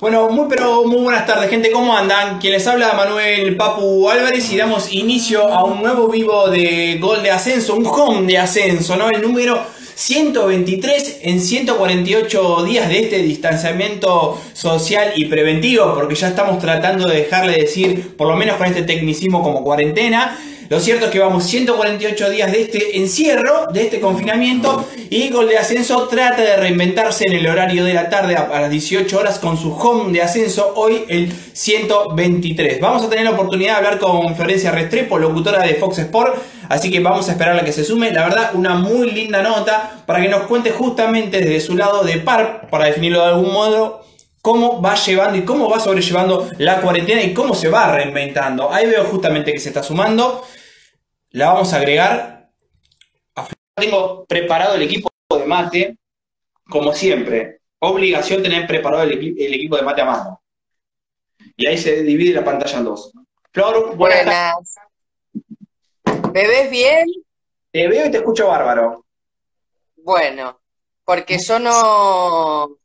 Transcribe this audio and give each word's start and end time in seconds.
Bueno, 0.00 0.28
muy 0.30 0.46
pero 0.48 0.84
muy 0.84 1.02
buenas 1.02 1.26
tardes, 1.26 1.50
gente. 1.50 1.72
¿Cómo 1.72 1.96
andan? 1.96 2.38
Quien 2.38 2.52
les 2.52 2.64
habla 2.68 2.92
Manuel 2.92 3.56
Papu 3.56 4.08
Álvarez 4.08 4.48
y 4.52 4.56
damos 4.56 4.92
inicio 4.92 5.48
a 5.48 5.64
un 5.64 5.82
nuevo 5.82 6.06
vivo 6.06 6.48
de 6.48 6.98
Gol 7.00 7.24
de 7.24 7.32
Ascenso, 7.32 7.74
un 7.74 7.84
home 7.84 8.24
de 8.28 8.38
ascenso, 8.38 8.94
¿no? 8.94 9.10
El 9.10 9.20
número 9.22 9.60
123 9.96 11.18
en 11.22 11.40
148 11.40 12.62
días 12.62 12.88
de 12.88 13.00
este 13.00 13.18
distanciamiento 13.22 14.40
social 14.52 15.14
y 15.16 15.24
preventivo, 15.24 15.92
porque 15.96 16.14
ya 16.14 16.28
estamos 16.28 16.60
tratando 16.60 17.08
de 17.08 17.16
dejarle 17.16 17.58
decir, 17.58 18.16
por 18.16 18.28
lo 18.28 18.36
menos 18.36 18.56
con 18.56 18.68
este 18.68 18.82
tecnicismo 18.82 19.42
como 19.42 19.64
cuarentena. 19.64 20.38
Lo 20.68 20.80
cierto 20.80 21.06
es 21.06 21.10
que 21.10 21.18
vamos 21.18 21.44
148 21.44 22.28
días 22.28 22.52
de 22.52 22.60
este 22.60 22.98
encierro, 22.98 23.68
de 23.72 23.84
este 23.84 24.00
confinamiento, 24.00 24.86
y 25.08 25.30
Gol 25.30 25.48
de 25.48 25.56
Ascenso 25.56 26.06
trata 26.08 26.42
de 26.42 26.56
reinventarse 26.56 27.24
en 27.26 27.36
el 27.36 27.46
horario 27.46 27.86
de 27.86 27.94
la 27.94 28.10
tarde 28.10 28.36
a 28.36 28.60
las 28.60 28.68
18 28.68 29.18
horas 29.18 29.38
con 29.38 29.56
su 29.56 29.72
home 29.72 30.12
de 30.12 30.20
ascenso, 30.20 30.74
hoy 30.76 31.04
el 31.08 31.32
123. 31.32 32.82
Vamos 32.82 33.02
a 33.02 33.08
tener 33.08 33.24
la 33.24 33.30
oportunidad 33.30 33.72
de 33.72 33.76
hablar 33.78 33.98
con 33.98 34.36
Florencia 34.36 34.70
Restrepo, 34.70 35.18
locutora 35.18 35.62
de 35.62 35.74
Fox 35.76 36.00
Sport, 36.00 36.36
así 36.68 36.90
que 36.90 37.00
vamos 37.00 37.30
a 37.30 37.32
esperar 37.32 37.58
a 37.58 37.64
que 37.64 37.72
se 37.72 37.82
sume. 37.82 38.12
La 38.12 38.24
verdad, 38.24 38.50
una 38.52 38.74
muy 38.74 39.10
linda 39.10 39.42
nota 39.42 40.02
para 40.04 40.20
que 40.20 40.28
nos 40.28 40.42
cuente 40.42 40.70
justamente 40.70 41.38
desde 41.38 41.60
su 41.60 41.76
lado 41.76 42.04
de 42.04 42.18
par, 42.18 42.68
para 42.70 42.84
definirlo 42.84 43.20
de 43.22 43.28
algún 43.28 43.54
modo, 43.54 44.02
cómo 44.42 44.82
va 44.82 44.96
llevando 44.96 45.38
y 45.38 45.42
cómo 45.42 45.70
va 45.70 45.80
sobrellevando 45.80 46.46
la 46.58 46.82
cuarentena 46.82 47.22
y 47.22 47.32
cómo 47.32 47.54
se 47.54 47.70
va 47.70 47.90
reinventando. 47.90 48.70
Ahí 48.70 48.86
veo 48.86 49.04
justamente 49.04 49.54
que 49.54 49.60
se 49.60 49.68
está 49.68 49.82
sumando 49.82 50.44
la 51.30 51.52
vamos 51.52 51.72
a 51.72 51.76
agregar. 51.76 52.50
Tengo 53.74 54.24
preparado 54.26 54.74
el 54.74 54.82
equipo 54.82 55.10
de 55.30 55.44
mate, 55.44 55.98
como 56.68 56.92
siempre. 56.92 57.60
Obligación 57.80 58.42
tener 58.42 58.66
preparado 58.66 59.04
el, 59.04 59.12
equipo 59.12 59.76
de 59.76 59.82
mate 59.82 60.02
a 60.02 60.04
mano. 60.04 60.42
Y 61.56 61.66
ahí 61.66 61.78
se 61.78 62.02
divide 62.02 62.34
la 62.34 62.44
pantalla 62.44 62.78
en 62.78 62.84
dos. 62.84 63.12
Flor, 63.52 63.96
buenas. 63.96 64.54
¿Me 66.32 66.46
ves 66.46 66.70
bien? 66.70 67.06
Te 67.70 67.86
veo 67.86 68.06
y 68.06 68.10
te 68.10 68.18
escucho 68.18 68.48
bárbaro. 68.48 69.04
Bueno, 69.96 70.60
porque 71.04 71.38
yo 71.38 71.58
no 71.58 72.78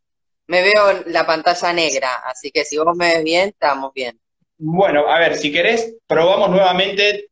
me 0.47 0.61
veo 0.61 1.03
la 1.07 1.25
pantalla 1.25 1.73
negra, 1.73 2.15
así 2.25 2.51
que 2.51 2.65
si 2.65 2.77
vos 2.77 2.95
me 2.95 3.15
ves 3.15 3.23
bien, 3.23 3.49
estamos 3.49 3.93
bien. 3.93 4.19
Bueno, 4.57 5.07
a 5.07 5.19
ver, 5.19 5.37
si 5.37 5.51
querés, 5.51 5.95
probamos 6.07 6.49
nuevamente 6.49 7.31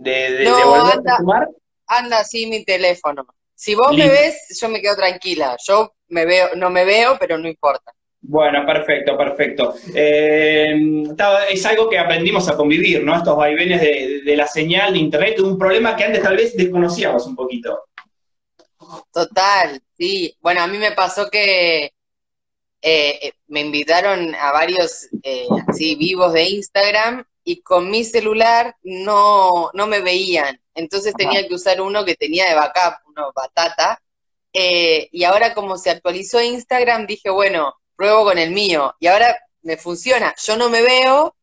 de, 0.00 0.50
volver 0.64 0.98
anda, 0.98 1.14
a 1.14 1.18
sumar? 1.18 1.48
Anda 1.86 2.18
así 2.20 2.46
mi 2.46 2.64
teléfono. 2.64 3.26
Si 3.54 3.74
vos 3.74 3.94
me 3.94 4.08
ves, 4.08 4.58
yo 4.58 4.68
me 4.68 4.80
quedo 4.80 4.96
tranquila. 4.96 5.56
Yo 5.66 5.92
me 6.08 6.24
veo, 6.24 6.54
no 6.56 6.70
me 6.70 6.84
veo, 6.84 7.18
pero 7.18 7.36
no 7.36 7.46
importa. 7.46 7.92
Bueno, 8.22 8.64
perfecto, 8.66 9.16
perfecto. 9.16 9.74
Eh, 9.94 11.04
es 11.50 11.66
algo 11.66 11.88
que 11.88 11.98
aprendimos 11.98 12.48
a 12.48 12.56
convivir, 12.56 13.02
¿no? 13.02 13.16
Estos 13.16 13.36
vaivenes 13.36 13.80
de, 13.80 14.36
la 14.36 14.46
señal 14.46 14.92
de 14.92 14.98
internet, 14.98 15.40
un 15.40 15.58
problema 15.58 15.96
que 15.96 16.04
antes 16.04 16.22
tal 16.22 16.36
vez 16.36 16.56
desconocíamos 16.56 17.26
un 17.26 17.36
poquito. 17.36 17.84
Total, 19.12 19.80
sí. 19.96 20.34
Bueno, 20.40 20.62
a 20.62 20.66
mí 20.66 20.78
me 20.78 20.92
pasó 20.92 21.28
que 21.30 21.84
eh, 21.84 21.92
eh, 22.82 23.32
me 23.48 23.60
invitaron 23.60 24.34
a 24.34 24.52
varios 24.52 25.08
así 25.68 25.96
vivos 25.96 26.32
de 26.32 26.44
Instagram 26.44 27.24
y 27.44 27.62
con 27.62 27.90
mi 27.90 28.04
celular 28.04 28.76
no, 28.82 29.70
no 29.72 29.86
me 29.86 30.00
veían. 30.00 30.60
Entonces 30.74 31.14
tenía 31.14 31.46
que 31.46 31.54
usar 31.54 31.80
uno 31.80 32.04
que 32.04 32.14
tenía 32.14 32.48
de 32.48 32.54
backup, 32.54 33.06
uno 33.06 33.32
batata. 33.34 34.00
Eh, 34.52 35.08
y 35.12 35.24
ahora 35.24 35.54
como 35.54 35.76
se 35.76 35.90
actualizó 35.90 36.40
Instagram, 36.40 37.06
dije, 37.06 37.30
bueno, 37.30 37.74
pruebo 37.96 38.24
con 38.24 38.38
el 38.38 38.50
mío. 38.50 38.94
Y 39.00 39.06
ahora 39.06 39.36
me 39.62 39.76
funciona. 39.76 40.34
Yo 40.42 40.56
no 40.56 40.70
me 40.70 40.82
veo, 40.82 41.36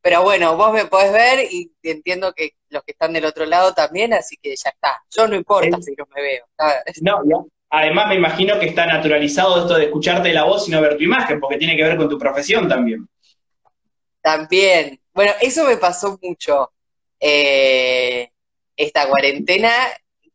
pero 0.00 0.22
bueno, 0.22 0.56
vos 0.56 0.72
me 0.72 0.86
podés 0.86 1.12
ver 1.12 1.48
y 1.50 1.72
entiendo 1.82 2.32
que 2.32 2.52
los 2.68 2.82
que 2.84 2.92
están 2.92 3.12
del 3.12 3.24
otro 3.24 3.46
lado 3.46 3.72
también, 3.72 4.12
así 4.12 4.36
que 4.40 4.50
ya 4.50 4.70
está. 4.70 5.02
Yo 5.10 5.26
no 5.28 5.36
importa 5.36 5.80
si 5.80 5.94
no 5.96 6.06
me 6.14 6.22
veo. 6.22 6.44
No, 7.00 7.48
Además 7.76 8.08
me 8.08 8.14
imagino 8.14 8.58
que 8.60 8.66
está 8.66 8.86
naturalizado 8.86 9.62
esto 9.62 9.74
de 9.74 9.86
escucharte 9.86 10.32
la 10.32 10.44
voz 10.44 10.68
y 10.68 10.70
no 10.70 10.80
ver 10.80 10.96
tu 10.96 11.02
imagen, 11.02 11.40
porque 11.40 11.56
tiene 11.56 11.76
que 11.76 11.82
ver 11.82 11.96
con 11.96 12.08
tu 12.08 12.16
profesión 12.16 12.68
también. 12.68 13.08
También, 14.20 15.00
bueno, 15.14 15.32
eso 15.40 15.64
me 15.64 15.76
pasó 15.76 16.18
mucho. 16.20 16.72
Eh, 17.20 18.30
esta 18.76 19.08
cuarentena, 19.08 19.70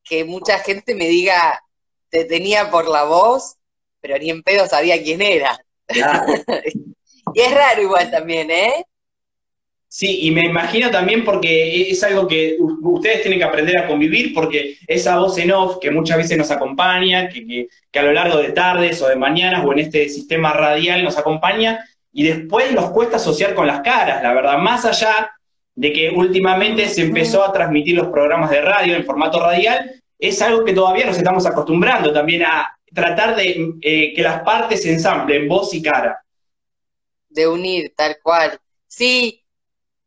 que 0.03 0.23
mucha 0.23 0.59
gente 0.59 0.95
me 0.95 1.07
diga, 1.07 1.61
te 2.09 2.25
tenía 2.25 2.71
por 2.71 2.87
la 2.87 3.03
voz, 3.03 3.57
pero 4.01 4.17
ni 4.17 4.29
en 4.29 4.41
pedo 4.41 4.65
sabía 4.67 5.01
quién 5.03 5.21
era. 5.21 5.59
y 7.33 7.39
es 7.41 7.53
raro 7.53 7.81
igual 7.81 8.09
también, 8.09 8.49
¿eh? 8.49 8.85
Sí, 9.91 10.19
y 10.21 10.31
me 10.31 10.45
imagino 10.45 10.91
también 10.91 11.25
porque 11.25 11.89
es 11.89 12.03
algo 12.03 12.27
que 12.27 12.57
ustedes 12.59 13.23
tienen 13.23 13.39
que 13.39 13.45
aprender 13.45 13.75
a 13.75 13.87
convivir, 13.87 14.35
porque 14.35 14.77
esa 14.87 15.17
voz 15.17 15.37
en 15.39 15.51
off 15.51 15.79
que 15.81 15.89
muchas 15.89 16.17
veces 16.17 16.37
nos 16.37 16.51
acompaña, 16.51 17.27
que, 17.27 17.67
que 17.91 17.99
a 17.99 18.03
lo 18.03 18.13
largo 18.13 18.37
de 18.37 18.51
tardes 18.51 19.01
o 19.01 19.07
de 19.07 19.15
mañanas 19.15 19.65
o 19.65 19.73
en 19.73 19.79
este 19.79 20.07
sistema 20.07 20.53
radial 20.53 21.03
nos 21.03 21.17
acompaña, 21.17 21.83
y 22.11 22.23
después 22.23 22.71
nos 22.73 22.91
cuesta 22.91 23.17
asociar 23.17 23.53
con 23.53 23.67
las 23.67 23.81
caras, 23.81 24.23
la 24.23 24.33
verdad, 24.33 24.57
más 24.57 24.85
allá 24.85 25.31
de 25.75 25.93
que 25.93 26.09
últimamente 26.09 26.89
se 26.89 27.03
empezó 27.03 27.43
a 27.43 27.53
transmitir 27.53 27.95
los 27.95 28.07
programas 28.07 28.49
de 28.49 28.61
radio 28.61 28.95
en 28.95 29.05
formato 29.05 29.39
radial, 29.39 30.01
es 30.17 30.41
algo 30.41 30.65
que 30.65 30.73
todavía 30.73 31.05
nos 31.05 31.17
estamos 31.17 31.45
acostumbrando 31.45 32.11
también 32.11 32.43
a 32.43 32.77
tratar 32.93 33.35
de 33.35 33.75
eh, 33.81 34.13
que 34.13 34.21
las 34.21 34.41
partes 34.41 34.81
se 34.81 34.91
ensamblen, 34.91 35.47
voz 35.47 35.73
y 35.73 35.81
cara. 35.81 36.21
De 37.29 37.47
unir, 37.47 37.93
tal 37.95 38.17
cual. 38.21 38.59
Sí, 38.87 39.43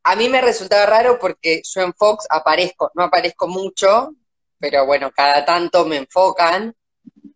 a 0.02 0.16
mí 0.16 0.28
me 0.28 0.40
resultaba 0.40 0.84
raro 0.86 1.18
porque 1.18 1.62
yo 1.64 1.82
en 1.82 1.94
Fox 1.94 2.26
aparezco, 2.28 2.90
no 2.94 3.04
aparezco 3.04 3.46
mucho, 3.46 4.14
pero 4.58 4.84
bueno, 4.84 5.10
cada 5.14 5.44
tanto 5.44 5.86
me 5.86 5.96
enfocan. 5.96 6.74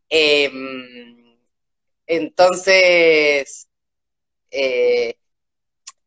Em, 0.09 1.39
entonces, 2.07 3.66
eh, 4.57 5.19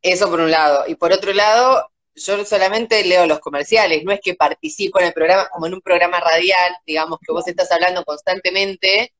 eso 0.01 0.29
por 0.29 0.39
un 0.39 0.51
lado. 0.51 0.85
Y 0.87 0.95
por 0.95 1.11
otro 1.13 1.33
lado, 1.33 1.91
yo 2.15 2.43
solamente 2.45 3.03
leo 3.05 3.25
los 3.27 3.39
comerciales, 3.39 4.03
no 4.03 4.11
es 4.11 4.19
que 4.21 4.35
participo 4.35 4.99
en 4.99 5.07
el 5.07 5.13
programa 5.13 5.49
como 5.49 5.67
en 5.67 5.75
un 5.75 5.81
programa 5.81 6.19
radial, 6.19 6.75
digamos 6.85 7.19
que 7.25 7.31
vos 7.31 7.47
estás 7.47 7.71
hablando 7.71 8.03
constantemente, 8.03 9.13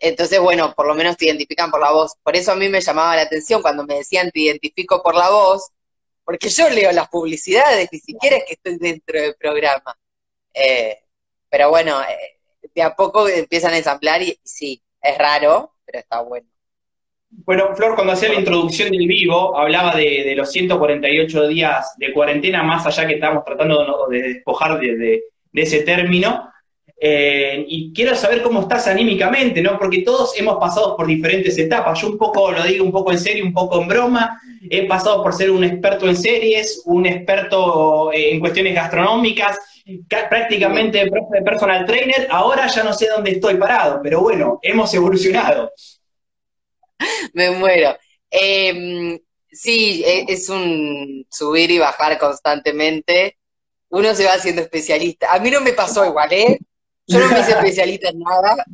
entonces, 0.00 0.40
bueno, 0.40 0.74
por 0.74 0.86
lo 0.86 0.94
menos 0.94 1.16
te 1.16 1.26
identifican 1.26 1.70
por 1.70 1.80
la 1.80 1.90
voz. 1.90 2.14
Por 2.22 2.36
eso 2.36 2.52
a 2.52 2.56
mí 2.56 2.68
me 2.68 2.80
llamaba 2.80 3.16
la 3.16 3.22
atención 3.22 3.62
cuando 3.62 3.84
me 3.84 3.96
decían 3.96 4.30
te 4.30 4.40
identifico 4.40 5.02
por 5.02 5.14
la 5.14 5.30
voz, 5.30 5.70
porque 6.24 6.48
yo 6.48 6.68
leo 6.70 6.92
las 6.92 7.08
publicidades, 7.08 7.88
ni 7.92 7.98
siquiera 7.98 8.36
es 8.36 8.44
que 8.44 8.54
estoy 8.54 8.78
dentro 8.78 9.20
del 9.20 9.34
programa. 9.34 9.98
Eh, 10.54 10.98
pero 11.50 11.70
bueno, 11.70 12.00
eh, 12.02 12.38
de 12.74 12.82
a 12.82 12.94
poco 12.94 13.28
empiezan 13.28 13.72
a 13.74 13.78
ensamblar 13.78 14.22
y 14.22 14.38
sí, 14.44 14.82
es 15.00 15.18
raro, 15.18 15.74
pero 15.84 15.98
está 16.00 16.20
bueno. 16.20 16.48
Bueno, 17.30 17.74
Flor, 17.74 17.94
cuando 17.94 18.14
hacía 18.14 18.30
la 18.30 18.38
introducción 18.38 18.90
del 18.90 19.06
vivo, 19.06 19.56
hablaba 19.56 19.94
de, 19.94 20.34
los 20.34 20.50
148 20.50 21.48
días 21.48 21.94
de 21.98 22.12
cuarentena, 22.12 22.62
más 22.62 22.86
allá 22.86 23.06
que 23.06 23.14
estamos 23.14 23.44
tratando 23.44 24.06
de 24.10 24.22
despojar 24.22 24.80
de, 24.80 25.22
ese 25.52 25.80
término. 25.80 26.50
Eh, 27.00 27.64
y 27.68 27.92
quiero 27.92 28.14
saber 28.16 28.42
cómo 28.42 28.62
estás 28.62 28.88
anímicamente, 28.88 29.62
¿no? 29.62 29.78
Porque 29.78 30.02
todos 30.02 30.38
hemos 30.38 30.56
pasado 30.56 30.96
por 30.96 31.06
diferentes 31.06 31.56
etapas. 31.58 32.00
Yo 32.00 32.08
un 32.08 32.18
poco, 32.18 32.50
lo 32.50 32.62
digo 32.64 32.84
un 32.84 32.92
poco 32.92 33.12
en 33.12 33.18
serio, 33.18 33.44
un 33.44 33.52
poco 33.52 33.80
en 33.80 33.88
broma. 33.88 34.40
He 34.68 34.86
pasado 34.86 35.22
por 35.22 35.32
ser 35.32 35.50
un 35.50 35.64
experto 35.64 36.08
en 36.08 36.16
series, 36.16 36.82
un 36.86 37.06
experto 37.06 38.10
eh, 38.12 38.32
en 38.32 38.40
cuestiones 38.40 38.74
gastronómicas, 38.74 39.58
prácticamente 40.08 41.08
personal 41.44 41.84
trainer. 41.86 42.26
Ahora 42.30 42.66
ya 42.66 42.82
no 42.82 42.92
sé 42.92 43.08
dónde 43.08 43.32
estoy 43.32 43.56
parado, 43.56 44.00
pero 44.02 44.20
bueno, 44.22 44.58
hemos 44.62 44.92
evolucionado. 44.94 45.70
Me 47.34 47.50
muero. 47.50 47.96
Em, 48.30 49.18
sí, 49.50 50.02
e, 50.04 50.26
es 50.28 50.48
un 50.48 51.26
subir 51.30 51.70
y 51.70 51.78
bajar 51.78 52.18
constantemente. 52.18 53.38
Uno 53.90 54.14
se 54.14 54.24
va 54.24 54.34
haciendo 54.34 54.62
especialista. 54.62 55.32
A 55.32 55.38
mí 55.38 55.50
no 55.50 55.60
me 55.60 55.72
pasó 55.72 56.04
igual, 56.04 56.32
¿eh? 56.32 56.58
Yo 57.06 57.18
no 57.20 57.28
me 57.28 57.40
hice 57.40 57.52
especialista 57.52 58.10
en 58.10 58.18
nada. 58.20 58.64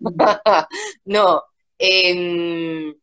no. 1.04 1.42
Em, 1.78 2.94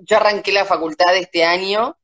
yo 0.00 0.16
arranqué 0.16 0.52
la 0.52 0.64
facultad 0.64 1.16
este 1.16 1.44
año, 1.44 1.96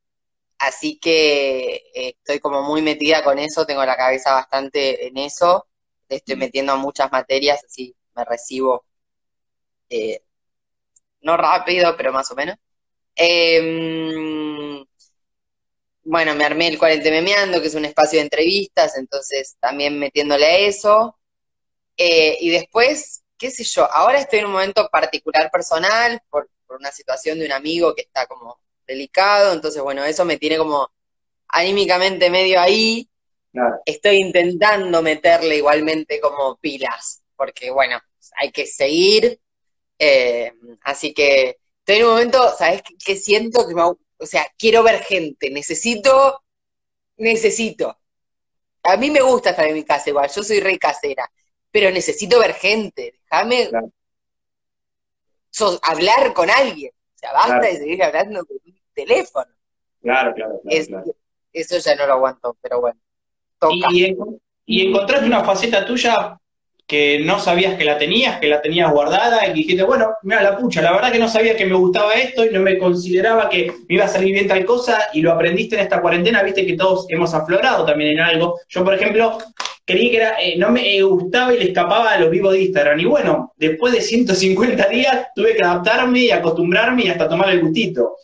así 0.57 0.99
que 0.99 1.75
eh, 1.93 2.15
estoy 2.17 2.39
como 2.39 2.61
muy 2.61 2.81
metida 2.81 3.23
con 3.23 3.39
eso, 3.39 3.65
tengo 3.65 3.83
la 3.85 3.97
cabeza 3.97 4.33
bastante 4.33 5.07
en 5.07 5.17
eso. 5.17 5.67
Estoy 6.07 6.35
metiendo 6.37 6.77
muchas 6.77 7.11
materias, 7.11 7.63
así 7.65 7.95
me 8.15 8.25
recibo 8.25 8.85
eh, 9.89 10.21
no 11.21 11.37
rápido, 11.37 11.95
pero 11.97 12.13
más 12.13 12.31
o 12.31 12.35
menos. 12.35 12.55
Em, 13.15 14.85
bueno, 16.03 16.33
me 16.35 16.45
armé 16.45 16.67
el 16.67 16.79
40 16.79 17.09
Memeando, 17.11 17.61
que 17.61 17.67
es 17.67 17.75
un 17.75 17.85
espacio 17.85 18.17
de 18.17 18.23
entrevistas, 18.23 18.97
entonces 18.97 19.57
también 19.59 19.99
metiéndole 19.99 20.45
a 20.45 20.57
eso. 20.57 21.19
Eh, 21.97 22.37
y 22.41 22.49
después, 22.49 23.23
qué 23.37 23.51
sé 23.51 23.63
yo, 23.63 23.91
ahora 23.91 24.19
estoy 24.19 24.39
en 24.39 24.45
un 24.45 24.53
momento 24.53 24.87
particular 24.89 25.51
personal, 25.51 26.21
por, 26.29 26.49
una 26.69 26.91
situación 26.91 27.39
de 27.39 27.45
un 27.47 27.51
amigo 27.51 27.95
que 27.95 28.03
está 28.03 28.27
como 28.27 28.59
delicado, 28.87 29.53
entonces 29.53 29.81
bueno, 29.81 30.05
eso 30.05 30.23
me 30.23 30.37
tiene 30.37 30.57
como 30.57 30.89
anímicamente 31.47 32.29
medio 32.29 32.59
ahí. 32.59 33.09
Estoy 33.85 34.17
intentando 34.17 35.01
meterle 35.01 35.57
igualmente 35.57 36.21
como 36.21 36.57
pilas, 36.57 37.23
porque 37.35 37.71
bueno, 37.71 37.99
hay 38.37 38.51
que 38.51 38.65
seguir. 38.67 39.39
Eh, 39.99 40.53
así 40.83 41.13
que 41.13 41.59
estoy 41.79 41.97
en 41.97 42.05
un 42.05 42.11
momento, 42.11 42.55
¿sabes 42.57 42.81
qué, 43.05 43.15
siento? 43.17 43.67
Que 43.67 43.73
o 43.75 44.25
sea, 44.25 44.45
quiero 44.57 44.81
ver 44.81 45.01
gente, 45.01 45.49
necesito, 45.49 46.41
necesito. 47.17 47.97
A 48.83 48.95
mí 48.95 49.11
me 49.11 49.21
gusta 49.21 49.49
estar 49.51 49.67
en 49.67 49.73
mi 49.73 49.83
casa 49.83 50.09
igual, 50.09 50.29
yo 50.29 50.41
soy 50.41 50.61
rey 50.61 50.77
casera, 50.77 51.29
pero 51.69 51.91
necesito 51.91 52.39
ver 52.39 52.53
gente, 52.53 53.19
déjame 53.23 53.69
hablar 55.81 56.33
con 56.33 56.49
alguien. 56.49 56.91
O 56.91 57.19
sea, 57.19 57.33
basta 57.33 57.59
de 57.59 57.77
seguir 57.77 58.01
hablando 58.01 58.45
con 58.45 58.57
un 58.65 58.79
teléfono. 58.93 59.51
Claro, 60.01 60.33
claro, 60.33 60.61
Eso 61.51 61.77
ya 61.77 61.95
no 61.95 62.07
lo 62.07 62.13
aguanto, 62.13 62.57
pero 62.61 62.79
bueno. 62.79 62.99
Y, 63.71 64.15
y, 64.65 64.87
encontraste 64.87 65.25
una 65.25 65.43
faceta 65.43 65.85
tuya 65.85 66.38
que 66.89 67.19
no 67.19 67.39
sabías 67.39 67.75
que 67.75 67.85
la 67.85 67.99
tenías, 67.99 68.39
que 68.39 68.47
la 68.47 68.63
tenías 68.63 68.91
guardada 68.91 69.45
y 69.45 69.53
dijiste, 69.53 69.83
bueno, 69.83 70.15
mira 70.23 70.41
la 70.41 70.57
pucha, 70.57 70.81
la 70.81 70.91
verdad 70.91 71.11
que 71.11 71.19
no 71.19 71.29
sabía 71.29 71.55
que 71.55 71.67
me 71.67 71.75
gustaba 71.75 72.15
esto 72.15 72.43
y 72.43 72.49
no 72.49 72.61
me 72.61 72.79
consideraba 72.79 73.47
que 73.47 73.71
me 73.87 73.93
iba 73.93 74.05
a 74.05 74.07
salir 74.07 74.33
bien 74.33 74.47
tal 74.47 74.65
cosa 74.65 74.97
y 75.13 75.21
lo 75.21 75.31
aprendiste 75.31 75.75
en 75.75 75.81
esta 75.81 76.01
cuarentena, 76.01 76.41
viste 76.41 76.65
que 76.65 76.75
todos 76.75 77.05
hemos 77.09 77.31
aflorado 77.35 77.85
también 77.85 78.13
en 78.13 78.21
algo. 78.21 78.59
Yo, 78.67 78.83
por 78.83 78.95
ejemplo, 78.95 79.37
creí 79.85 80.09
que 80.09 80.17
era, 80.17 80.41
eh, 80.41 80.57
no 80.57 80.71
me 80.71 80.99
gustaba 81.03 81.53
y 81.53 81.59
le 81.59 81.65
escapaba 81.65 82.09
a 82.09 82.19
los 82.19 82.31
vivos 82.31 82.53
de 82.53 82.61
Instagram. 82.61 82.99
Y 82.99 83.05
bueno, 83.05 83.53
después 83.55 83.93
de 83.93 84.01
150 84.01 84.87
días 84.87 85.27
tuve 85.35 85.55
que 85.55 85.61
adaptarme 85.61 86.21
y 86.21 86.31
acostumbrarme 86.31 87.03
y 87.03 87.09
hasta 87.09 87.29
tomar 87.29 87.51
el 87.51 87.61
gustito. 87.61 88.15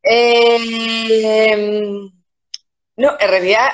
Eh, 0.00 1.80
no, 2.98 3.10
en 3.18 3.28
realidad 3.28 3.66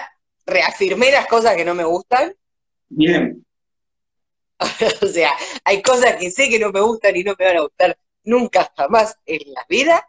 reafirmé 0.51 1.11
las 1.11 1.27
cosas 1.27 1.57
que 1.57 1.65
no 1.65 1.75
me 1.75 1.85
gustan. 1.85 2.35
Bien. 2.89 3.45
o 5.03 5.07
sea, 5.07 5.33
hay 5.65 5.81
cosas 5.83 6.17
que 6.17 6.31
sé 6.31 6.49
que 6.49 6.59
no 6.59 6.71
me 6.71 6.81
gustan 6.81 7.17
y 7.17 7.25
no 7.25 7.35
me 7.39 7.45
van 7.47 7.57
a 7.57 7.63
gustar 7.63 7.99
nunca 8.25 8.73
jamás 8.77 9.17
en 9.27 9.53
la 9.53 9.65
vida. 9.69 10.07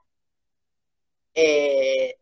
Eh, 1.34 2.16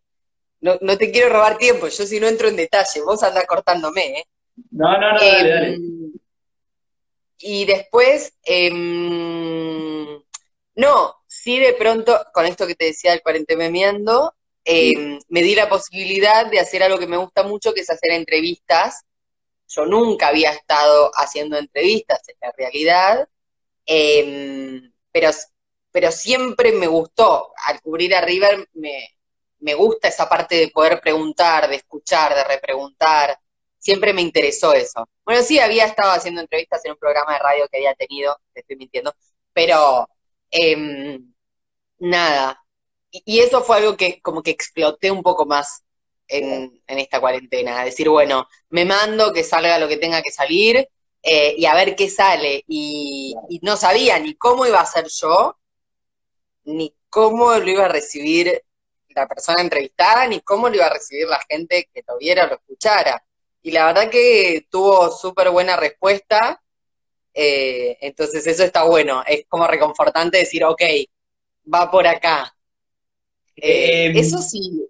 no, 0.61 0.77
no, 0.81 0.97
te 0.97 1.11
quiero 1.11 1.29
robar 1.29 1.57
tiempo, 1.57 1.87
yo 1.87 2.05
si 2.05 2.19
no 2.19 2.27
entro 2.27 2.47
en 2.47 2.55
detalle, 2.55 3.01
vos 3.01 3.23
andás 3.23 3.47
cortándome, 3.47 4.19
¿eh? 4.19 4.23
No, 4.71 4.91
no, 4.99 5.13
no, 5.13 5.19
dale, 5.19 5.49
dale. 5.49 5.73
Em, 5.73 6.13
y 7.39 7.65
después, 7.65 8.33
em, 8.43 10.21
no, 10.75 11.15
sí 11.25 11.59
de 11.59 11.73
pronto, 11.73 12.25
con 12.33 12.45
esto 12.45 12.67
que 12.67 12.75
te 12.75 12.85
decía 12.85 13.11
del 13.11 13.21
cuarentememeando, 13.21 14.35
Em, 14.71 15.19
me 15.29 15.41
di 15.41 15.55
la 15.55 15.67
posibilidad 15.67 16.45
de 16.45 16.59
hacer 16.59 16.83
algo 16.83 16.99
que 16.99 17.07
me 17.07 17.17
gusta 17.17 17.41
mucho, 17.41 17.73
que 17.73 17.81
es 17.81 17.89
hacer 17.89 18.11
entrevistas. 18.11 19.03
Yo 19.67 19.85
nunca 19.87 20.27
había 20.27 20.51
estado 20.51 21.09
haciendo 21.15 21.57
entrevistas 21.57 22.21
en 22.27 22.35
la 22.39 22.51
realidad, 22.55 23.27
em, 23.87 24.91
pero, 25.11 25.31
pero 25.91 26.11
siempre 26.11 26.71
me 26.73 26.85
gustó. 26.85 27.51
Al 27.65 27.81
cubrir 27.81 28.13
a 28.15 28.21
River 28.21 28.69
me, 28.73 29.17
me 29.59 29.73
gusta 29.73 30.07
esa 30.09 30.29
parte 30.29 30.55
de 30.55 30.69
poder 30.69 31.01
preguntar, 31.01 31.67
de 31.67 31.77
escuchar, 31.77 32.35
de 32.35 32.43
repreguntar. 32.43 33.39
Siempre 33.79 34.13
me 34.13 34.21
interesó 34.21 34.73
eso. 34.73 35.09
Bueno, 35.25 35.41
sí, 35.41 35.59
había 35.59 35.85
estado 35.85 36.11
haciendo 36.11 36.41
entrevistas 36.41 36.85
en 36.85 36.91
un 36.91 36.99
programa 36.99 37.33
de 37.33 37.39
radio 37.39 37.67
que 37.71 37.77
había 37.77 37.95
tenido, 37.95 38.37
te 38.53 38.59
estoy 38.61 38.75
mintiendo, 38.75 39.15
pero 39.53 40.07
em, 40.51 41.33
nada, 41.99 42.63
y 43.11 43.39
eso 43.39 43.63
fue 43.63 43.77
algo 43.77 43.97
que 43.97 44.21
como 44.21 44.43
que 44.43 44.51
exploté 44.51 45.11
un 45.11 45.23
poco 45.23 45.45
más 45.45 45.83
en, 46.29 46.81
esta 46.87 47.19
cuarentena. 47.19 47.83
Decir, 47.83 48.09
bueno, 48.09 48.47
me 48.69 48.85
mando 48.85 49.33
que 49.33 49.43
salga 49.43 49.79
lo 49.79 49.87
que 49.87 49.97
tenga 49.97 50.21
que 50.21 50.31
salir 50.31 50.87
eh, 51.21 51.55
y 51.57 51.65
a 51.65 51.73
ver 51.73 51.95
qué 51.95 52.09
sale. 52.09 52.63
Y, 52.67 53.35
no 53.61 53.75
sabía 53.75 54.19
ni 54.19 54.35
cómo 54.35 54.65
iba 54.65 54.79
a 54.79 54.85
ser 54.85 55.07
yo, 55.07 55.57
ni 56.65 56.95
cómo 57.09 57.53
lo 57.55 57.69
iba 57.69 57.85
a 57.85 57.89
recibir 57.89 58.63
la 59.09 59.27
persona 59.27 59.61
entrevistada, 59.61 60.27
ni 60.27 60.39
cómo 60.41 60.69
lo 60.69 60.75
iba 60.75 60.85
a 60.85 60.93
recibir 60.93 61.27
la 61.27 61.41
gente 61.49 61.89
que 61.93 62.03
lo 62.07 62.17
viera 62.17 62.45
o 62.45 62.47
lo 62.47 62.55
escuchara. 62.55 63.23
Y 63.61 63.71
la 63.71 63.87
verdad 63.87 64.09
que 64.09 64.67
tuvo 64.69 65.11
súper 65.11 65.49
buena 65.49 65.75
respuesta. 65.75 66.61
Eh, 67.33 67.97
entonces 68.01 68.45
eso 68.47 68.63
está 68.63 68.83
bueno. 68.83 69.23
Es 69.27 69.45
como 69.47 69.67
reconfortante 69.67 70.37
decir, 70.37 70.63
ok, 70.63 70.81
va 71.73 71.89
por 71.91 72.07
acá. 72.07 72.55
Eh, 73.61 74.05
em, 74.05 74.17
eso 74.17 74.41
sí. 74.41 74.85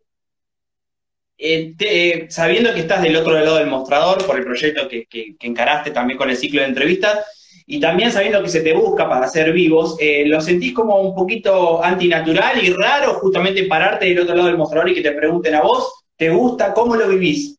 Eh, 1.38 2.28
sabiendo 2.30 2.74
que 2.74 2.82
estás 2.82 3.02
del 3.02 3.16
otro 3.16 3.32
lado 3.40 3.58
del 3.58 3.68
mostrador 3.68 4.26
por 4.26 4.38
el 4.38 4.44
proyecto 4.44 4.90
que, 4.90 5.08
encaraste 5.40 5.92
también 5.92 6.18
con 6.18 6.30
el 6.30 6.36
ciclo 6.36 6.62
de 6.62 6.68
entrevistas, 6.68 7.26
y 7.66 7.80
también 7.80 8.12
sabiendo 8.12 8.42
que 8.44 8.50
se 8.50 8.62
te 8.62 8.74
busca 8.74 9.08
para 9.08 9.28
ser 9.28 9.54
vivos, 9.54 9.96
eh, 10.00 10.24
¿lo 10.26 10.42
sentís 10.42 10.74
como 10.74 11.00
un 11.00 11.16
poquito 11.16 11.84
antinatural 11.84 12.64
y 12.64 12.74
raro 12.74 13.14
justamente 13.20 13.64
pararte 13.66 14.08
del 14.08 14.20
otro 14.20 14.36
lado 14.36 14.48
del 14.48 14.58
mostrador 14.58 14.90
y 14.90 14.96
que 14.96 15.02
te 15.02 15.12
pregunten 15.12 15.56
a 15.56 15.62
vos, 15.62 16.04
¿te 16.18 16.30
gusta? 16.30 16.74
¿Cómo 16.74 16.96
lo 16.96 17.08
vivís? 17.08 17.58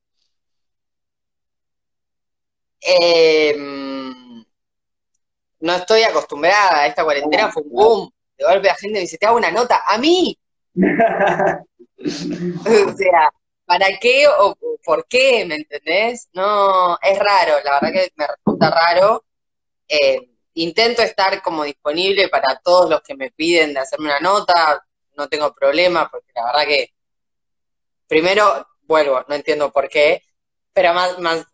Em, 2.80 4.44
no 5.60 5.74
estoy 5.74 6.02
acostumbrada, 6.02 6.80
a 6.80 6.86
esta 6.86 7.04
cuarentena 7.04 7.50
fue 7.50 7.62
un 7.62 7.70
boom. 7.70 8.10
De 8.36 8.44
golpe 8.44 8.68
la 8.68 8.74
gente 8.74 8.94
me 8.94 9.00
dice, 9.00 9.18
te 9.18 9.26
hago 9.26 9.36
una 9.36 9.50
nota. 9.50 9.82
A 9.86 9.98
mí, 9.98 10.36
o 10.76 10.80
sea, 12.96 13.30
¿para 13.64 13.88
qué 14.00 14.26
o 14.28 14.56
por 14.84 15.06
qué? 15.06 15.44
¿Me 15.44 15.56
entendés? 15.56 16.28
No, 16.32 16.98
es 17.02 17.18
raro, 17.18 17.54
la 17.64 17.80
verdad 17.80 17.92
que 17.92 18.12
me 18.16 18.26
resulta 18.26 18.70
raro. 18.70 19.24
Eh, 19.88 20.30
intento 20.54 21.02
estar 21.02 21.42
como 21.42 21.64
disponible 21.64 22.28
para 22.28 22.60
todos 22.62 22.90
los 22.90 23.02
que 23.02 23.14
me 23.14 23.30
piden 23.30 23.74
de 23.74 23.80
hacerme 23.80 24.06
una 24.06 24.20
nota, 24.20 24.84
no 25.16 25.28
tengo 25.28 25.54
problema, 25.54 26.08
porque 26.10 26.32
la 26.34 26.46
verdad 26.46 26.66
que, 26.66 26.92
primero, 28.06 28.66
vuelvo, 28.82 29.24
no 29.28 29.34
entiendo 29.34 29.70
por 29.70 29.88
qué, 29.88 30.22
pero 30.72 30.94
más, 30.94 31.18
más, 31.18 31.44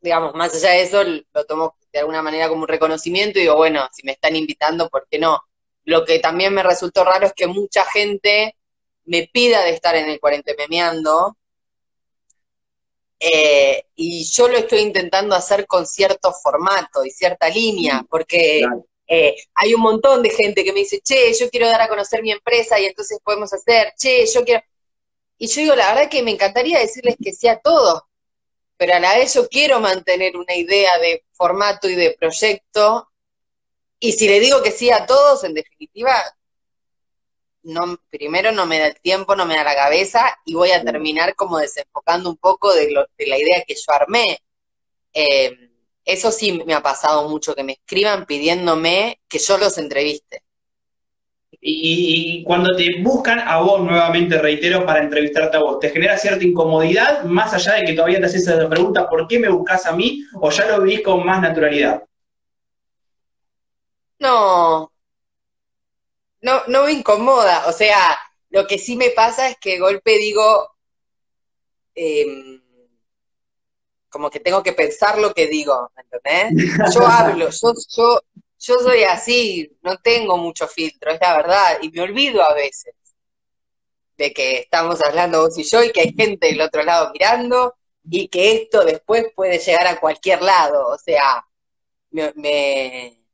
digamos, 0.00 0.34
más 0.34 0.54
allá 0.54 0.70
de 0.70 0.82
eso, 0.82 1.02
lo 1.04 1.44
tomo 1.46 1.76
de 1.92 2.00
alguna 2.00 2.22
manera 2.22 2.48
como 2.48 2.62
un 2.62 2.68
reconocimiento 2.68 3.38
y 3.38 3.42
digo, 3.42 3.56
bueno, 3.56 3.88
si 3.92 4.04
me 4.04 4.12
están 4.12 4.36
invitando, 4.36 4.88
¿por 4.88 5.06
qué 5.10 5.18
no? 5.18 5.40
Lo 5.86 6.04
que 6.04 6.18
también 6.18 6.52
me 6.52 6.62
resultó 6.62 7.04
raro 7.04 7.26
es 7.26 7.32
que 7.32 7.46
mucha 7.46 7.84
gente 7.84 8.56
me 9.04 9.30
pida 9.32 9.62
de 9.62 9.70
estar 9.70 9.94
en 9.94 10.10
el 10.10 10.20
40 10.20 10.52
memeando, 10.58 11.36
eh, 13.18 13.86
y 13.94 14.24
yo 14.24 14.48
lo 14.48 14.58
estoy 14.58 14.80
intentando 14.80 15.34
hacer 15.34 15.66
con 15.66 15.86
cierto 15.86 16.32
formato 16.32 17.04
y 17.04 17.10
cierta 17.10 17.48
línea, 17.48 18.04
porque 18.10 18.66
eh, 19.06 19.36
hay 19.54 19.74
un 19.74 19.80
montón 19.80 20.22
de 20.22 20.30
gente 20.30 20.64
que 20.64 20.72
me 20.72 20.80
dice, 20.80 21.00
che, 21.00 21.32
yo 21.38 21.48
quiero 21.50 21.68
dar 21.68 21.80
a 21.80 21.88
conocer 21.88 22.20
mi 22.20 22.32
empresa 22.32 22.78
y 22.78 22.86
entonces 22.86 23.18
podemos 23.22 23.52
hacer, 23.52 23.94
che, 23.96 24.26
yo 24.26 24.44
quiero... 24.44 24.62
Y 25.38 25.48
yo 25.48 25.60
digo, 25.60 25.76
la 25.76 25.94
verdad 25.94 26.10
que 26.10 26.22
me 26.22 26.32
encantaría 26.32 26.78
decirles 26.78 27.16
que 27.22 27.32
sea 27.32 27.60
todo, 27.60 28.08
pero 28.76 28.94
a 28.94 29.00
la 29.00 29.16
vez 29.16 29.34
yo 29.34 29.48
quiero 29.48 29.80
mantener 29.80 30.36
una 30.36 30.54
idea 30.54 30.98
de 30.98 31.24
formato 31.32 31.88
y 31.88 31.94
de 31.94 32.16
proyecto 32.18 33.08
y 33.98 34.12
si 34.12 34.28
le 34.28 34.40
digo 34.40 34.62
que 34.62 34.72
sí 34.72 34.90
a 34.90 35.06
todos, 35.06 35.44
en 35.44 35.54
definitiva, 35.54 36.12
no, 37.62 37.98
primero 38.10 38.52
no 38.52 38.66
me 38.66 38.78
da 38.78 38.86
el 38.88 39.00
tiempo, 39.00 39.34
no 39.34 39.46
me 39.46 39.56
da 39.56 39.64
la 39.64 39.74
cabeza 39.74 40.38
y 40.44 40.54
voy 40.54 40.70
a 40.70 40.82
terminar 40.82 41.34
como 41.34 41.58
desenfocando 41.58 42.30
un 42.30 42.36
poco 42.36 42.72
de, 42.74 42.92
la 42.92 43.38
idea 43.38 43.64
que 43.66 43.74
yo 43.74 43.92
armé. 43.92 44.38
Eh, 45.12 45.70
eso 46.04 46.30
sí 46.30 46.62
me 46.64 46.74
ha 46.74 46.82
pasado 46.82 47.28
mucho, 47.28 47.54
que 47.54 47.64
me 47.64 47.72
escriban 47.72 48.26
pidiéndome 48.26 49.20
que 49.28 49.38
yo 49.38 49.58
los 49.58 49.76
entreviste. 49.78 50.42
Y, 51.60 52.44
cuando 52.44 52.76
te 52.76 53.02
buscan 53.02 53.40
a 53.40 53.58
vos, 53.58 53.80
nuevamente 53.80 54.38
reitero, 54.38 54.86
para 54.86 55.02
entrevistarte 55.02 55.56
a 55.56 55.60
vos, 55.60 55.80
¿te 55.80 55.90
genera 55.90 56.16
cierta 56.16 56.44
incomodidad 56.44 57.24
más 57.24 57.52
allá 57.54 57.74
de 57.74 57.84
que 57.84 57.94
todavía 57.94 58.20
te 58.20 58.26
haces 58.26 58.46
esa 58.46 58.68
pregunta, 58.68 59.08
¿por 59.08 59.26
qué 59.26 59.40
me 59.40 59.48
buscas 59.48 59.86
a 59.86 59.92
mí? 59.92 60.22
¿O 60.34 60.50
ya 60.50 60.66
lo 60.66 60.82
vivís 60.82 61.02
con 61.02 61.26
más 61.26 61.40
naturalidad? 61.40 62.04
No, 64.18 64.92
no, 66.40 66.62
no 66.68 66.84
me 66.84 66.92
incomoda. 66.92 67.66
O 67.68 67.72
sea, 67.72 68.16
lo 68.50 68.66
que 68.66 68.78
sí 68.78 68.96
me 68.96 69.10
pasa 69.10 69.48
es 69.48 69.56
que 69.58 69.72
de 69.72 69.78
golpe 69.80 70.18
digo, 70.18 70.70
em, 71.94 72.62
como 74.08 74.30
que 74.30 74.40
tengo 74.40 74.62
que 74.62 74.72
pensar 74.72 75.18
lo 75.18 75.34
que 75.34 75.46
digo, 75.46 75.90
¿me 75.96 76.02
entendés? 76.02 76.74
Yo 76.94 77.06
hablo, 77.06 77.50
yo, 77.50 77.72
yo, 77.96 78.20
yo 78.58 78.74
soy 78.78 79.02
así, 79.02 79.76
no 79.82 79.98
tengo 79.98 80.38
mucho 80.38 80.66
filtro, 80.68 81.10
es 81.10 81.20
la 81.20 81.36
verdad, 81.36 81.78
y 81.82 81.90
me 81.90 82.02
olvido 82.02 82.42
a 82.42 82.54
veces 82.54 82.94
de 84.16 84.32
que 84.32 84.60
estamos 84.60 85.04
hablando 85.04 85.42
vos 85.42 85.58
y 85.58 85.64
yo 85.64 85.82
y 85.82 85.92
que 85.92 86.00
hay 86.00 86.14
gente 86.14 86.46
del 86.46 86.62
otro 86.62 86.82
lado 86.82 87.10
mirando 87.12 87.74
y 88.08 88.28
que 88.28 88.52
esto 88.52 88.84
después 88.84 89.26
puede 89.34 89.58
llegar 89.58 89.86
a 89.86 90.00
cualquier 90.00 90.40
lado, 90.40 90.86
o 90.88 90.96
sea, 90.96 91.44
me 92.10 93.25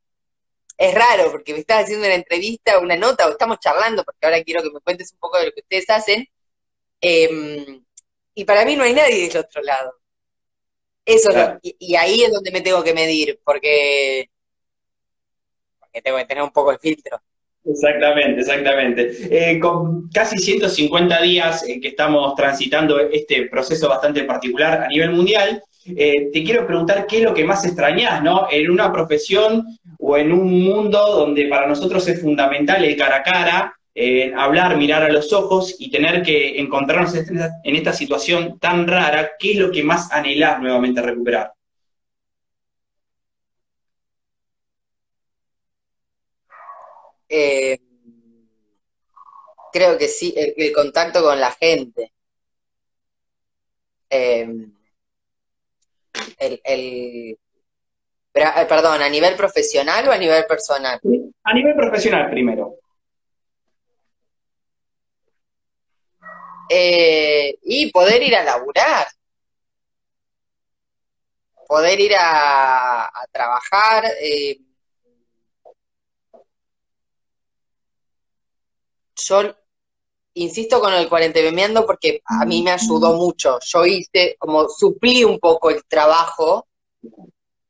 es 0.77 0.93
raro 0.93 1.31
porque 1.31 1.53
me 1.53 1.59
estás 1.59 1.83
haciendo 1.83 2.05
una 2.05 2.15
entrevista, 2.15 2.79
una 2.79 2.95
nota, 2.95 3.27
o 3.27 3.31
estamos 3.31 3.59
charlando, 3.59 4.03
porque 4.03 4.25
ahora 4.25 4.43
quiero 4.43 4.61
que 4.63 4.71
me 4.71 4.79
cuentes 4.79 5.11
un 5.13 5.19
poco 5.19 5.37
de 5.37 5.45
lo 5.45 5.51
que 5.51 5.61
ustedes 5.61 5.89
hacen. 5.89 6.27
Em, 7.01 7.83
y 8.35 8.45
para 8.45 8.65
mí 8.65 8.75
no 8.75 8.83
hay 8.83 8.93
nadie 8.93 9.27
del 9.27 9.37
otro 9.37 9.61
lado. 9.61 9.93
Eso 11.05 11.31
y, 11.61 11.95
ahí 11.95 12.23
es 12.23 12.31
donde 12.31 12.51
me 12.51 12.61
tengo 12.61 12.83
que 12.83 12.93
medir, 12.93 13.39
porque, 13.43 14.29
porque 15.79 16.01
tengo 16.01 16.17
que 16.17 16.25
tener 16.25 16.43
un 16.43 16.51
poco 16.51 16.71
de 16.71 16.79
filtro. 16.79 17.21
Exactamente, 17.65 18.41
exactamente. 18.41 19.51
Eh, 19.51 19.59
con 19.59 20.09
casi 20.09 20.37
150 20.37 21.21
días 21.21 21.63
que 21.63 21.87
estamos 21.87 22.35
transitando 22.35 22.99
este 22.99 23.47
proceso 23.47 23.87
bastante 23.87 24.23
particular 24.23 24.83
a 24.83 24.87
nivel 24.87 25.11
mundial, 25.11 25.61
eh, 25.85 26.29
te 26.31 26.43
quiero 26.43 26.65
preguntar 26.65 27.05
qué 27.07 27.17
es 27.17 27.23
lo 27.23 27.33
que 27.33 27.43
más 27.43 27.65
extrañas, 27.65 28.21
¿no? 28.23 28.47
En 28.49 28.69
una 28.71 28.91
profesión 28.91 29.65
o 29.99 30.17
en 30.17 30.31
un 30.31 30.63
mundo 30.63 30.99
donde 30.99 31.47
para 31.47 31.67
nosotros 31.67 32.07
es 32.07 32.21
fundamental 32.21 32.83
el 32.83 32.95
cara 32.95 33.17
a 33.17 33.23
cara, 33.23 33.79
eh, 33.95 34.33
hablar, 34.35 34.77
mirar 34.77 35.03
a 35.03 35.09
los 35.11 35.31
ojos 35.33 35.75
y 35.79 35.91
tener 35.91 36.23
que 36.23 36.59
encontrarnos 36.59 37.13
en 37.15 37.75
esta 37.75 37.93
situación 37.93 38.59
tan 38.59 38.87
rara, 38.87 39.31
¿qué 39.37 39.51
es 39.51 39.57
lo 39.57 39.71
que 39.71 39.83
más 39.83 40.11
anhelás 40.11 40.59
nuevamente 40.59 41.01
recuperar? 41.01 41.53
Eh, 47.29 47.79
creo 49.71 49.97
que 49.97 50.07
sí, 50.07 50.33
el, 50.37 50.71
contacto 50.71 51.23
con 51.23 51.39
la 51.39 51.51
gente. 51.51 52.11
El, 56.37 56.61
el, 56.63 57.37
eh, 58.33 58.65
perdón, 58.67 59.01
¿a 59.01 59.09
nivel 59.09 59.35
profesional 59.35 60.07
o 60.07 60.11
a 60.11 60.17
nivel 60.17 60.45
personal? 60.45 60.99
A 61.43 61.53
nivel 61.53 61.75
profesional 61.75 62.29
primero. 62.29 62.77
Eh, 66.69 67.55
y 67.63 67.91
poder 67.91 68.23
ir 68.23 68.35
a 68.35 68.43
laburar. 68.43 69.07
Poder 71.67 71.99
ir 71.99 72.13
a, 72.17 73.09
trabajar. 73.31 74.05
Eh, 74.21 74.57
yo 79.15 79.55
insisto 80.35 80.79
con 80.79 80.93
el 80.93 81.09
cuarentemeando 81.09 81.85
porque 81.85 82.21
a 82.25 82.45
mí 82.45 82.61
me 82.63 82.71
ayudó 82.71 83.13
mucho. 83.15 83.59
Yo 83.65 83.85
hice, 83.85 84.35
como 84.39 84.69
suplí 84.69 85.23
un 85.23 85.39
poco 85.39 85.69
el 85.69 85.83
trabajo 85.85 86.67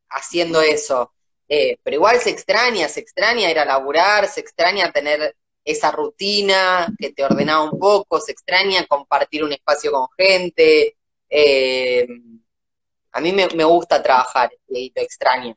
haciendo 0.09 0.61
eso. 0.61 1.11
Eh, 1.47 1.77
pero 1.83 1.95
igual 1.95 2.19
se 2.19 2.29
extraña, 2.29 2.87
se 2.87 3.01
extraña 3.01 3.51
ir 3.51 3.59
a 3.59 3.65
laburar, 3.65 4.27
se 4.27 4.39
extraña 4.39 4.91
tener 4.91 5.35
esa 5.63 5.91
rutina 5.91 6.87
que 6.97 7.11
te 7.11 7.23
ordenaba 7.23 7.63
un 7.63 7.79
poco, 7.79 8.19
se 8.19 8.31
extraña 8.31 8.85
compartir 8.85 9.43
un 9.43 9.53
espacio 9.53 9.91
con 9.91 10.07
gente. 10.17 10.97
Eh, 11.29 12.07
a 13.11 13.21
mí 13.21 13.31
me, 13.31 13.45
gusta 13.63 14.01
trabajar 14.01 14.51
y 14.69 14.91
lo 14.95 15.01
extraño. 15.01 15.55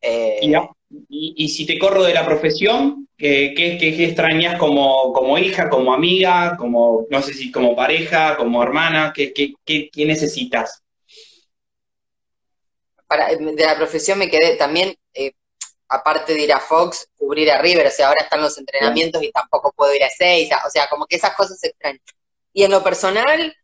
Eh, 0.00 0.40
y, 0.42 0.52
si 0.88 1.66
te 1.66 1.78
corro 1.78 2.02
de 2.02 2.14
la 2.14 2.24
profesión, 2.24 3.08
¿qué, 3.16 3.54
qué, 3.56 4.04
extrañas 4.04 4.58
como, 4.58 5.12
como, 5.12 5.38
hija, 5.38 5.68
como 5.68 5.92
amiga, 5.92 6.56
como, 6.56 7.06
no 7.10 7.22
sé 7.22 7.34
si 7.34 7.50
como 7.50 7.74
pareja, 7.74 8.36
como 8.36 8.62
hermana? 8.62 9.12
¿Qué, 9.14 9.32
qué 9.32 10.06
necesitas? 10.06 10.82
de 13.08 13.64
la 13.64 13.76
profesión 13.76 14.18
me 14.18 14.28
quedé 14.28 14.56
también, 14.56 14.96
eh, 15.14 15.32
aparte 15.88 16.34
de 16.34 16.42
ir 16.42 16.52
a 16.52 16.60
Fox, 16.60 17.08
cubrir 17.16 17.50
a 17.50 17.60
River, 17.60 17.86
o 17.86 17.90
sea, 17.90 18.08
ahora 18.08 18.24
están 18.24 18.40
los 18.40 18.58
entrenamientos 18.58 19.22
y 19.22 19.30
tampoco 19.30 19.72
puedo 19.72 19.94
ir 19.94 20.02
a 20.02 20.10
seis, 20.10 20.50
o 20.66 20.70
sea, 20.70 20.88
como 20.88 21.06
que 21.06 21.16
esas 21.16 21.34
cosas 21.34 21.58
se 21.58 21.68
extrañan. 21.68 22.00
Y 22.52 22.64
en 22.64 22.70
lo 22.70 22.82
personal, 22.82 23.54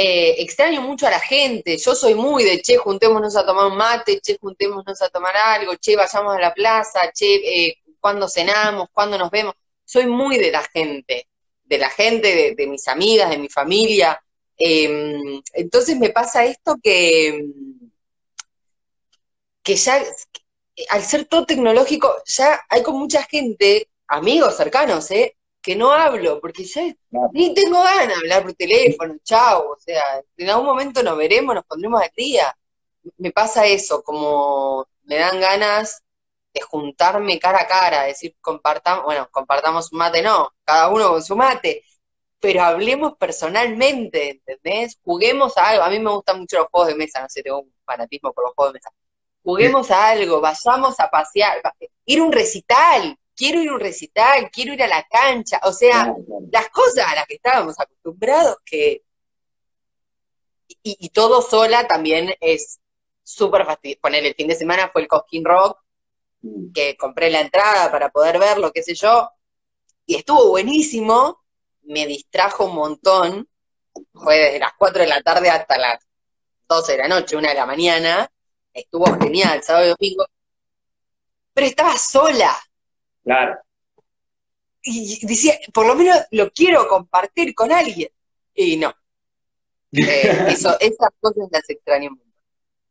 eh, 0.00 0.36
extraño 0.42 0.80
mucho 0.80 1.08
a 1.08 1.10
la 1.10 1.18
gente, 1.18 1.76
yo 1.76 1.92
soy 1.92 2.14
muy 2.14 2.44
de, 2.44 2.62
che, 2.62 2.76
juntémonos 2.76 3.34
a 3.36 3.44
tomar 3.44 3.66
un 3.66 3.76
mate, 3.76 4.20
che, 4.20 4.38
juntémonos 4.40 5.02
a 5.02 5.08
tomar 5.08 5.36
algo, 5.36 5.72
che, 5.80 5.96
vayamos 5.96 6.36
a 6.36 6.40
la 6.40 6.54
plaza, 6.54 7.10
che, 7.12 7.34
eh, 7.34 7.78
cuando 7.98 8.28
cenamos, 8.28 8.88
cuando 8.92 9.18
nos 9.18 9.28
vemos, 9.28 9.54
soy 9.84 10.06
muy 10.06 10.38
de 10.38 10.52
la 10.52 10.62
gente, 10.62 11.26
de 11.64 11.78
la 11.78 11.90
gente, 11.90 12.54
de 12.56 12.66
mis 12.68 12.86
amigas, 12.86 13.30
de 13.30 13.38
mi 13.38 13.48
familia. 13.48 14.22
Em, 14.56 15.42
entonces 15.52 15.96
me 15.98 16.10
pasa 16.10 16.44
esto 16.44 16.76
que 16.82 17.44
que 19.64 19.76
ya, 19.76 20.02
al 20.90 21.02
ser 21.02 21.26
todo 21.26 21.44
tecnológico, 21.44 22.22
ya 22.24 22.64
hay 22.68 22.82
con 22.84 22.98
mucha 22.98 23.24
gente, 23.24 23.88
amigos 24.06 24.56
cercanos, 24.56 25.10
¿eh? 25.10 25.36
Que 25.62 25.76
no 25.76 25.92
hablo, 25.92 26.40
porque 26.40 26.64
ya 26.64 26.82
ni 27.32 27.54
tengo 27.54 27.82
ganas 27.82 28.08
de 28.08 28.14
hablar 28.14 28.42
por 28.44 28.54
teléfono, 28.54 29.16
chao, 29.24 29.72
o 29.72 29.76
sea, 29.78 30.02
en 30.36 30.50
algún 30.50 30.66
momento 30.66 31.02
nos 31.02 31.16
veremos, 31.16 31.54
nos 31.54 31.64
pondremos 31.64 32.02
al 32.02 32.10
día. 32.16 32.56
Me 33.18 33.32
pasa 33.32 33.66
eso, 33.66 34.02
como 34.02 34.86
me 35.04 35.16
dan 35.16 35.40
ganas 35.40 36.02
de 36.54 36.60
juntarme 36.62 37.38
cara 37.38 37.62
a 37.62 37.66
cara, 37.66 38.04
decir, 38.04 38.36
compartamos, 38.40 39.04
bueno, 39.04 39.28
compartamos 39.30 39.92
un 39.92 39.98
mate, 39.98 40.22
no, 40.22 40.52
cada 40.64 40.88
uno 40.88 41.10
con 41.10 41.22
su 41.22 41.36
mate, 41.36 41.84
pero 42.40 42.62
hablemos 42.62 43.16
personalmente, 43.18 44.30
¿entendés? 44.46 44.98
Juguemos 45.04 45.56
a 45.58 45.68
algo, 45.70 45.84
a 45.84 45.90
mí 45.90 45.98
me 45.98 46.10
gustan 46.12 46.40
mucho 46.40 46.58
los 46.58 46.68
juegos 46.70 46.88
de 46.88 46.96
mesa, 46.96 47.20
no 47.22 47.28
sé, 47.28 47.42
tengo 47.42 47.60
un 47.60 47.74
fanatismo 47.84 48.32
por 48.32 48.44
los 48.44 48.54
juegos 48.54 48.74
de 48.74 48.78
mesa 48.78 48.90
juguemos 49.48 49.90
a 49.90 50.08
algo, 50.10 50.42
vayamos 50.42 51.00
a 51.00 51.08
pasear, 51.08 51.62
ir 52.04 52.20
a 52.20 52.22
un 52.22 52.32
recital, 52.32 53.16
quiero 53.38 53.62
ir 53.62 53.68
a 53.68 53.74
un 53.74 53.80
recital, 53.80 54.50
quiero 54.50 54.74
ir 54.74 54.82
a 54.82 54.88
la 54.88 55.06
cancha, 55.08 55.60
o 55.62 55.72
sea, 55.72 56.12
las 56.50 56.68
cosas 56.70 57.06
a 57.06 57.14
las 57.14 57.26
que 57.26 57.36
estábamos 57.36 57.78
acostumbrados 57.78 58.56
que... 58.64 59.04
Y, 60.82 61.08
todo 61.10 61.40
sola 61.40 61.86
también 61.86 62.34
es 62.40 62.78
súper 63.22 63.64
fastidioso. 63.64 64.00
Poner 64.00 64.24
el 64.24 64.34
fin 64.34 64.48
de 64.48 64.54
semana 64.54 64.90
fue 64.90 65.02
el 65.02 65.08
Cosquín 65.08 65.44
Rock, 65.44 65.78
mm. 66.42 66.72
que 66.72 66.96
compré 66.96 67.30
la 67.30 67.40
entrada 67.40 67.90
para 67.90 68.10
poder 68.10 68.38
verlo, 68.38 68.72
qué 68.72 68.82
sé 68.82 68.94
yo, 68.94 69.30
y 70.04 70.16
estuvo 70.16 70.48
buenísimo, 70.48 71.44
me 71.82 72.06
distrajo 72.06 72.64
un 72.66 72.74
montón, 72.74 73.48
fue 74.14 74.38
desde 74.38 74.58
las 74.58 74.72
4 74.78 75.02
de 75.02 75.08
la 75.08 75.22
tarde 75.22 75.50
hasta 75.50 75.78
las 75.78 76.06
12 76.68 76.92
de 76.92 76.98
la 76.98 77.08
noche, 77.08 77.36
una 77.36 77.50
de 77.50 77.54
la 77.54 77.66
mañana, 77.66 78.30
estuvo 78.72 79.06
genial, 79.18 79.62
sábado 79.62 79.86
y 79.86 79.88
domingo, 79.90 80.26
pero 81.52 81.66
estaba 81.66 81.96
sola. 81.96 82.56
Claro. 83.28 83.58
Y 84.82 85.26
decía, 85.26 85.52
por 85.74 85.86
lo 85.86 85.94
menos 85.94 86.16
lo 86.30 86.50
quiero 86.50 86.88
compartir 86.88 87.54
con 87.54 87.70
alguien. 87.70 88.08
Y 88.54 88.76
no. 88.76 88.92
Eh, 89.90 90.48
eso, 90.48 90.76
esas 90.80 91.10
cosas 91.18 91.48
las 91.50 91.68
extraño 91.70 92.10
mucho. 92.10 92.22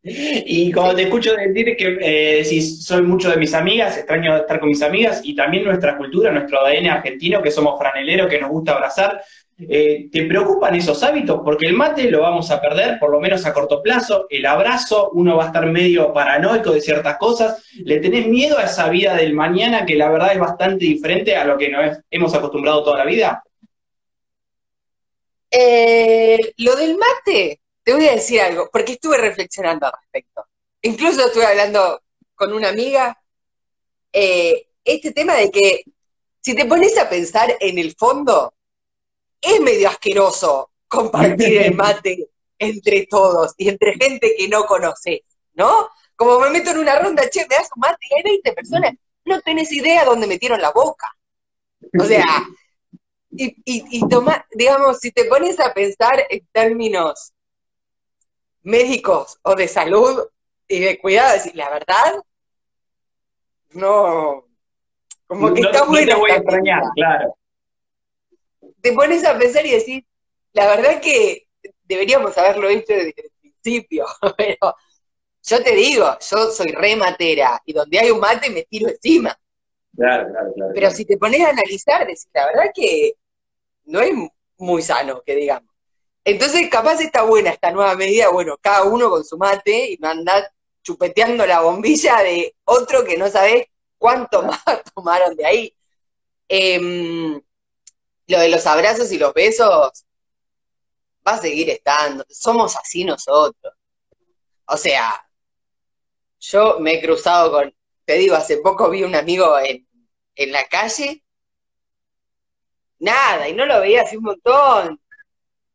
Y 0.02 0.72
cuando 0.72 0.96
te 0.96 1.04
escucho 1.04 1.36
decir 1.36 1.76
que 1.78 1.98
eh, 2.02 2.44
si 2.44 2.60
soy 2.62 3.04
mucho 3.04 3.30
de 3.30 3.38
mis 3.38 3.54
amigas, 3.54 3.98
extraño 3.98 4.36
estar 4.36 4.60
con 4.60 4.70
mis 4.70 4.82
amigas 4.82 5.22
y 5.24 5.36
también 5.36 5.66
nuestra 5.66 5.96
cultura, 5.96 6.32
nuestro 6.32 6.66
ADN 6.66 6.88
argentino, 6.88 7.42
que 7.42 7.52
somos 7.52 7.78
franeleros, 7.78 8.28
que 8.28 8.40
nos 8.40 8.50
gusta 8.50 8.74
abrazar, 8.74 9.22
eh, 9.60 10.08
¿Te 10.12 10.26
preocupan 10.26 10.76
esos 10.76 11.02
hábitos? 11.02 11.42
Porque 11.44 11.66
el 11.66 11.74
mate 11.74 12.12
lo 12.12 12.22
vamos 12.22 12.52
a 12.52 12.62
perder, 12.62 13.00
por 13.00 13.10
lo 13.10 13.20
menos 13.20 13.46
a 13.46 13.54
corto 13.54 13.82
plazo. 13.82 14.28
El 14.30 14.46
abrazo, 14.46 15.10
uno 15.14 15.36
va 15.36 15.46
a 15.46 15.48
estar 15.48 15.66
medio 15.66 16.14
paranoico 16.14 16.72
de 16.72 16.82
ciertas 16.82 17.18
cosas. 17.18 17.64
¿Le 17.84 18.00
tenés 18.00 18.28
miedo 18.28 18.60
a 18.60 18.66
esa 18.66 18.88
vida 18.90 19.16
del 19.16 19.34
mañana 19.34 19.86
que 19.86 19.96
la 19.96 20.10
verdad 20.10 20.34
es 20.34 20.40
bastante 20.40 20.86
diferente 20.86 21.36
a 21.36 21.46
lo 21.46 21.58
que 21.58 21.70
nos 21.70 21.98
hemos 22.12 22.34
acostumbrado 22.36 22.84
toda 22.84 23.00
la 23.00 23.06
vida? 23.06 23.44
Eh, 25.50 26.54
lo 26.58 26.76
del 26.76 26.96
mate, 26.96 27.60
te 27.84 27.94
voy 27.94 28.08
a 28.08 28.14
decir 28.14 28.42
algo, 28.42 28.70
porque 28.72 28.94
estuve 28.94 29.18
reflexionando 29.18 29.88
al 29.88 29.94
respecto. 30.02 30.46
Incluso 30.84 31.26
estuve 31.26 31.46
hablando 31.46 32.02
con 32.36 32.54
una 32.54 32.70
amiga. 32.70 33.18
Eh, 34.14 34.68
este 34.84 35.14
tema 35.14 35.34
de 35.34 35.50
que 35.50 35.82
si 36.42 36.56
te 36.56 36.66
pones 36.66 36.96
a 36.98 37.10
pensar 37.10 37.58
en 37.60 37.80
el 37.80 37.96
fondo, 37.96 38.54
es 39.42 39.60
medio 39.62 39.90
asqueroso 39.90 40.72
compartir 40.88 41.62
el 41.62 41.76
mate 41.76 42.30
entre 42.60 43.06
todos 43.08 43.54
y 43.58 43.70
entre 43.70 43.94
gente 43.94 44.34
que 44.38 44.48
no 44.48 44.66
conoces, 44.66 45.22
¿no? 45.54 45.90
Como 46.16 46.40
me 46.40 46.50
meto 46.50 46.72
en 46.72 46.80
una 46.80 46.98
ronda, 47.00 47.30
che, 47.30 47.42
me 47.42 47.56
das 47.56 47.70
un 47.76 47.82
mate 47.82 47.98
y 48.10 48.16
hay 48.16 48.24
20 48.24 48.54
personas, 48.54 48.94
no 49.26 49.42
tenés 49.42 49.72
idea 49.72 50.06
dónde 50.06 50.28
metieron 50.28 50.62
la 50.62 50.72
boca. 50.72 51.16
O 52.00 52.04
sea, 52.04 52.26
y, 53.30 53.56
y, 53.66 54.08
toma, 54.08 54.46
digamos, 54.52 55.00
si 55.00 55.12
te 55.12 55.26
pones 55.26 55.60
a 55.60 55.74
pensar 55.74 56.24
en 56.30 56.48
términos 56.52 57.34
médicos 58.64 59.38
o 59.44 59.56
de 59.56 59.68
salud 59.68 60.28
y 60.68 60.80
de 60.80 61.00
cuidado, 61.00 61.34
decir, 61.34 61.56
la 61.56 61.70
verdad, 61.70 62.24
no, 63.72 64.46
como 65.28 65.54
que 65.54 65.62
está 65.62 65.84
bueno. 65.84 66.08
Te 66.08 66.16
voy 66.16 66.32
a 66.32 66.38
extrañar, 66.38 66.84
claro 66.96 67.38
te 68.82 68.94
pones 68.94 69.24
a 69.26 69.38
pensar 69.38 69.66
y 69.66 69.72
decir, 69.72 70.06
la 70.54 70.68
verdad 70.68 71.02
que 71.02 71.48
deberíamos 71.84 72.38
haberlo 72.38 72.70
hecho 72.70 72.94
desde 72.94 73.14
el 73.18 73.32
principio, 73.40 74.06
pero 74.38 74.76
yo 75.44 75.64
te 75.64 75.76
digo, 75.76 76.18
yo 76.30 76.52
soy 76.52 76.68
re 76.68 76.96
matera 76.96 77.62
y 77.66 77.74
donde 77.74 78.00
hay 78.00 78.12
un 78.12 78.20
mate 78.20 78.50
me 78.50 78.64
tiro 78.64 78.90
encima. 78.90 79.38
Claro, 79.96 80.30
claro, 80.30 80.54
claro. 80.54 80.72
Pero 80.76 80.92
si 80.92 81.06
te 81.06 81.18
pones 81.18 81.42
a 81.42 81.50
analizar, 81.50 82.06
decís, 82.06 82.28
la 82.34 82.46
verdad 82.48 82.72
que 82.74 83.14
no 83.86 84.02
es 84.02 84.14
muy 84.58 84.82
sano, 84.82 85.22
que 85.26 85.36
digamos. 85.36 85.74
Entonces, 86.24 86.70
capaz 86.70 87.00
está 87.00 87.24
buena 87.24 87.52
esta 87.52 87.72
nueva 87.72 87.96
medida, 87.96 88.30
bueno, 88.30 88.58
cada 88.60 88.84
uno 88.84 89.10
con 89.10 89.24
su 89.24 89.38
mate 89.38 89.92
y 89.92 89.98
mandar 89.98 90.52
chupeteando 90.84 91.46
la 91.46 91.62
bombilla 91.62 92.22
de 92.22 92.54
otro 92.66 93.06
que 93.06 93.18
no 93.18 93.30
sabés 93.30 93.68
cuánto 93.98 94.42
más 94.44 94.62
tomaron 94.94 95.36
de 95.36 95.46
ahí. 95.46 95.76
Em, 96.50 97.42
lo 98.28 98.40
de 98.40 98.50
los 98.50 98.66
abrazos 98.66 99.12
y 99.12 99.18
los 99.18 99.34
besos 99.34 100.06
va 101.26 101.34
a 101.34 101.42
seguir 101.42 101.70
estando. 101.70 102.26
Somos 102.30 102.76
así 102.76 103.04
nosotros. 103.04 103.74
O 104.66 104.78
sea, 104.78 105.26
yo 106.40 106.80
me 106.80 106.96
he 106.96 107.02
cruzado 107.02 107.52
con, 107.52 107.74
te 108.06 108.14
digo, 108.14 108.36
hace 108.36 108.58
poco 108.58 108.90
vi 108.90 109.04
un 109.04 109.16
amigo 109.16 109.58
en, 109.60 109.88
en 110.36 110.52
la 110.52 110.66
calle, 110.66 111.24
nada, 113.00 113.48
y 113.48 113.54
no 113.54 113.66
lo 113.66 113.80
veía 113.80 114.04
hace 114.04 114.18
un 114.18 114.24
montón. 114.26 115.02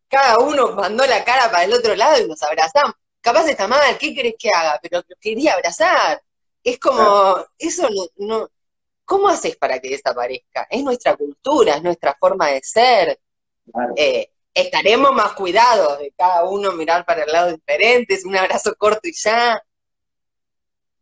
Cada 0.08 0.38
uno 0.38 0.72
mandó 0.72 1.06
la 1.06 1.24
cara 1.24 1.50
para 1.50 1.64
el 1.64 1.72
otro 1.72 1.94
lado 1.96 2.22
y 2.22 2.28
nos 2.28 2.42
abrazamos. 2.42 2.94
Capaz 3.20 3.48
está 3.48 3.66
mal, 3.68 3.96
¿qué 3.98 4.14
querés 4.14 4.34
que 4.38 4.50
haga? 4.50 4.78
Pero 4.82 5.02
quería 5.20 5.54
abrazar. 5.54 6.22
Es 6.62 6.78
como, 6.78 7.44
eso 7.58 7.88
no, 7.88 8.06
no, 8.26 8.50
¿cómo 9.04 9.28
haces 9.28 9.56
para 9.56 9.78
que 9.80 9.90
desaparezca? 9.90 10.66
Es 10.70 10.82
nuestra 10.82 11.16
cultura, 11.16 11.74
es 11.74 11.82
nuestra 11.82 12.16
forma 12.18 12.48
de 12.48 12.60
ser. 12.62 13.18
Eh, 13.96 14.30
estaremos 14.54 15.12
más 15.12 15.32
cuidados 15.32 15.98
de 15.98 16.12
cada 16.16 16.44
uno 16.44 16.72
mirar 16.72 17.04
para 17.04 17.24
el 17.24 17.32
lado 17.32 17.52
diferente, 17.52 18.14
es 18.14 18.24
un 18.24 18.36
abrazo 18.36 18.74
corto 18.76 19.08
y 19.08 19.12
ya. 19.12 19.62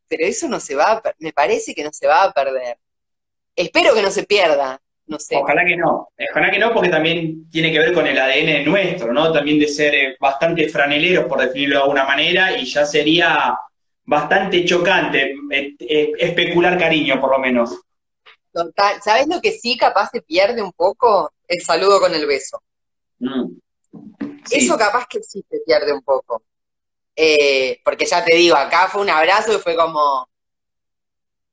Pero 0.09 0.27
eso 0.27 0.49
no 0.49 0.59
se 0.61 0.75
va, 0.75 0.93
a, 0.93 1.03
me 1.19 1.33
parece 1.33 1.75
que 1.75 1.85
no 1.85 1.91
se 1.93 2.07
va 2.07 2.25
a 2.25 2.33
perder. 2.33 2.79
Espero 3.55 3.95
que 3.95 4.03
no 4.03 4.11
se 4.11 4.25
pierda, 4.25 4.81
no 5.07 5.19
sé. 5.19 5.37
Ojalá 5.37 5.65
que 5.65 5.77
no, 5.77 6.09
ojalá 6.31 6.51
que 6.51 6.59
no, 6.59 6.73
porque 6.73 6.89
también 6.89 7.49
tiene 7.51 7.71
que 7.73 7.79
ver 7.79 7.93
con 7.93 8.07
el 8.07 8.19
ADN 8.19 8.65
nuestro, 8.65 9.13
¿no? 9.13 9.33
También 9.33 9.59
de 9.59 9.69
ser 9.69 9.95
eh, 9.95 10.17
bastante 10.19 10.69
franeleros, 10.69 11.27
por 11.27 11.41
definirlo 11.41 11.77
de 11.77 11.83
alguna 11.83 12.05
manera, 12.05 12.57
y 12.57 12.65
ya 12.65 12.85
sería 12.85 13.57
bastante 14.05 14.65
chocante 14.65 15.35
eh, 15.51 16.13
especular 16.19 16.77
cariño, 16.79 17.21
por 17.21 17.31
lo 17.31 17.39
menos. 17.39 17.81
Total. 18.53 19.01
¿Sabes 19.03 19.29
lo 19.29 19.41
que 19.41 19.53
sí 19.53 19.77
capaz 19.77 20.11
se 20.11 20.23
pierde 20.23 20.63
un 20.63 20.73
poco? 20.73 21.33
El 21.47 21.63
saludo 21.63 22.01
con 22.01 22.15
el 22.15 22.27
beso. 22.27 22.63
Mm. 23.19 23.59
Eso 24.51 24.77
capaz 24.77 25.07
que 25.07 25.23
sí 25.23 25.45
se 25.49 25.61
pierde 25.61 25.93
un 25.93 26.03
poco. 26.03 26.43
Eh, 27.15 27.81
porque 27.85 28.07
ya 28.07 28.25
te 28.25 28.35
digo, 28.35 28.57
acá 28.57 28.89
fue 28.89 29.03
un 29.03 29.11
abrazo 29.11 29.55
y 29.55 29.59
fue 29.59 29.77
como 29.77 30.29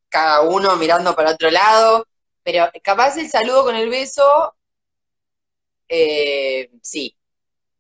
cada 0.10 0.42
uno 0.42 0.76
mirando 0.78 1.16
para 1.16 1.32
otro 1.32 1.52
lado, 1.52 2.08
pero 2.44 2.70
capaz 2.82 3.18
el 3.18 3.30
saludo 3.30 3.66
con 3.66 3.76
el 3.76 3.90
beso, 3.90 4.56
eh, 5.90 6.72
sí. 6.82 7.16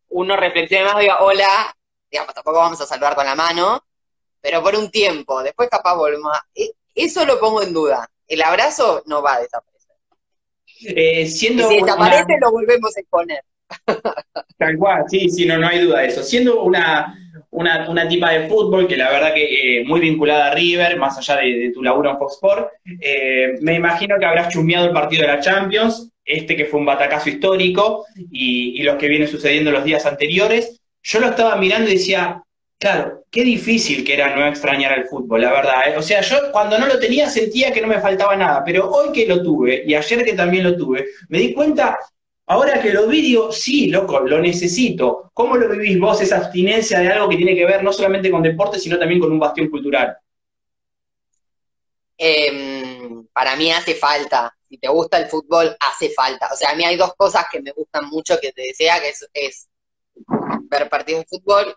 Uno 0.10 0.36
reflexione 0.36 0.86
más, 0.86 1.00
diga, 1.00 1.22
hola, 1.22 1.76
digamos, 2.12 2.34
tampoco 2.34 2.58
vamos 2.58 2.82
a 2.82 2.86
saludar 2.86 3.16
con 3.16 3.26
la 3.26 3.36
mano, 3.36 3.86
pero 4.42 4.62
por 4.62 4.76
un 4.76 4.92
tiempo, 4.92 5.42
después 5.42 5.70
capaz 5.70 5.96
volvemos 5.96 6.32
a... 6.36 6.46
E, 6.54 6.74
eso 6.96 7.26
lo 7.26 7.40
pongo 7.40 7.62
en 7.62 7.74
duda 7.74 8.10
el 8.28 8.42
abrazo 8.42 9.04
no 9.06 9.22
va 9.22 9.36
a 9.36 9.42
desaparecer. 9.42 9.78
Eh, 10.82 11.26
siendo 11.28 11.68
si 11.70 11.82
desaparece, 11.82 12.38
lo 12.42 12.52
volvemos 12.52 12.96
a 12.96 13.00
exponer. 13.00 13.42
Tal 14.58 14.78
cual, 14.78 15.04
sí, 15.08 15.30
sí, 15.30 15.46
no, 15.46 15.58
no 15.58 15.68
hay 15.68 15.80
duda 15.80 16.00
de 16.00 16.08
eso. 16.08 16.24
Siendo 16.24 16.64
una, 16.64 17.18
una, 17.52 18.08
tipa 18.08 18.32
de 18.32 18.48
fútbol 18.48 18.88
que 18.88 18.98
la 18.98 19.10
verdad 19.10 19.34
que 19.34 19.80
eh, 19.80 19.86
muy 19.86 20.00
vinculada 20.00 20.48
a 20.48 20.56
River, 20.56 20.98
más 20.98 21.18
allá 21.18 21.38
de, 21.42 21.72
tu 21.74 21.82
laburo 21.82 22.12
en 22.12 22.18
Fox 22.18 22.36
Sport, 22.36 22.70
eh, 23.02 23.56
me 23.62 23.76
imagino 23.76 24.18
que 24.20 24.26
habrás 24.26 24.50
chumeado 24.50 24.88
el 24.88 24.94
partido 24.94 25.24
de 25.24 25.30
la 25.30 25.40
Champions, 25.40 26.12
este 26.24 26.56
que 26.56 26.66
fue 26.66 26.80
un 26.80 26.86
batacazo 26.86 27.30
histórico, 27.30 28.06
y, 28.32 28.80
y 28.80 28.84
los 28.84 28.98
que 28.98 29.08
vienen 29.08 29.28
sucediendo 29.28 29.72
los 29.72 29.84
días 29.84 30.06
anteriores. 30.06 30.82
Yo 31.02 31.20
lo 31.20 31.28
estaba 31.28 31.56
mirando 31.56 31.90
y 31.90 31.94
decía, 31.94 32.44
Claro, 32.80 33.24
qué 33.32 33.44
difícil 33.44 34.04
que 34.06 34.14
era 34.14 34.36
no 34.36 34.46
extrañar 34.46 34.94
al 34.94 35.08
fútbol, 35.08 35.42
la 35.42 35.52
verdad. 35.52 35.90
¿eh? 35.90 35.98
O 35.98 36.02
sea, 36.04 36.22
yo 36.22 36.52
cuando 36.52 36.78
no 36.78 36.86
lo 36.86 37.00
tenía 37.00 37.28
sentía 37.28 37.74
que 37.74 37.82
no 37.82 37.88
me 37.88 38.00
faltaba 38.00 38.36
nada, 38.36 38.64
pero 38.64 38.92
hoy 38.92 39.12
que 39.12 39.26
lo 39.26 39.42
tuve 39.42 39.84
y 39.86 39.96
ayer 39.96 40.24
que 40.24 40.34
también 40.34 40.64
lo 40.64 40.78
tuve, 40.78 41.08
me 41.30 41.40
di 41.40 41.54
cuenta, 41.56 41.98
ahora 42.46 42.80
que 42.80 42.92
lo 42.94 43.08
vi, 43.08 43.36
sí, 43.52 43.88
loco, 43.88 44.20
lo 44.20 44.40
necesito. 44.40 45.32
¿Cómo 45.34 45.58
lo 45.58 45.70
vivís 45.70 46.00
vos, 46.00 46.22
esa 46.22 46.38
abstinencia 46.38 47.00
de 47.00 47.10
algo 47.10 47.28
que 47.30 47.38
tiene 47.38 47.56
que 47.56 47.66
ver 47.66 47.84
no 47.84 47.92
solamente 47.92 48.30
con 48.30 48.44
deporte, 48.44 48.80
sino 48.80 49.00
también 49.00 49.22
con 49.22 49.32
un 49.32 49.40
bastión 49.40 49.70
cultural? 49.70 50.16
Em, 52.16 53.26
para 53.34 53.56
mí 53.56 53.72
hace 53.72 53.96
falta. 53.96 54.56
Si 54.70 54.78
te 54.78 54.88
gusta 54.88 55.18
el 55.18 55.28
fútbol, 55.28 55.76
hace 55.80 56.12
falta. 56.12 56.50
O 56.54 56.56
sea, 56.56 56.72
a 56.72 56.76
mí 56.76 56.84
hay 56.84 56.96
dos 56.96 57.16
cosas 57.16 57.46
que 57.52 57.60
me 57.60 57.72
gustan 57.72 58.08
mucho 58.08 58.40
que 58.40 58.52
te 58.52 58.62
decía, 58.62 59.00
que 59.00 59.10
es, 59.10 59.28
es 59.34 59.68
ver 60.70 60.90
partidos 60.90 61.22
de 61.22 61.28
fútbol 61.40 61.76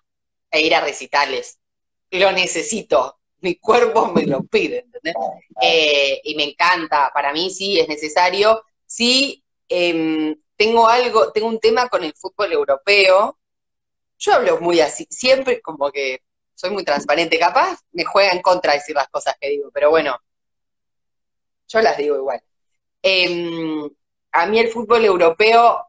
e 0.50 0.60
ir 0.60 0.74
a 0.74 0.80
recitales. 0.80 1.58
Lo 2.10 2.32
necesito, 2.32 3.20
mi 3.40 3.56
cuerpo 3.56 4.08
me 4.08 4.26
lo 4.26 4.42
pide, 4.42 4.80
¿entendés? 4.80 5.14
Eh, 5.60 6.20
y 6.24 6.34
me 6.34 6.44
encanta, 6.44 7.10
para 7.12 7.32
mí 7.32 7.50
sí 7.50 7.78
es 7.78 7.88
necesario. 7.88 8.64
Sí, 8.86 9.44
em, 9.68 10.36
tengo 10.56 10.88
algo, 10.88 11.32
tengo 11.32 11.48
un 11.48 11.60
tema 11.60 11.88
con 11.88 12.04
el 12.04 12.14
fútbol 12.14 12.52
europeo. 12.52 13.38
Yo 14.18 14.34
hablo 14.34 14.60
muy 14.60 14.80
así, 14.80 15.06
siempre 15.10 15.60
como 15.62 15.90
que 15.90 16.22
soy 16.54 16.70
muy 16.70 16.84
transparente, 16.84 17.38
capaz 17.38 17.80
me 17.92 18.04
juega 18.04 18.32
en 18.32 18.42
contra 18.42 18.74
decir 18.74 18.94
las 18.94 19.08
cosas 19.08 19.36
que 19.40 19.48
digo, 19.48 19.70
pero 19.72 19.88
bueno, 19.90 20.18
yo 21.68 21.80
las 21.80 21.96
digo 21.96 22.16
igual. 22.16 22.42
Em, 23.02 23.88
a 24.32 24.46
mí 24.46 24.58
el 24.58 24.68
fútbol 24.68 25.04
europeo 25.04 25.86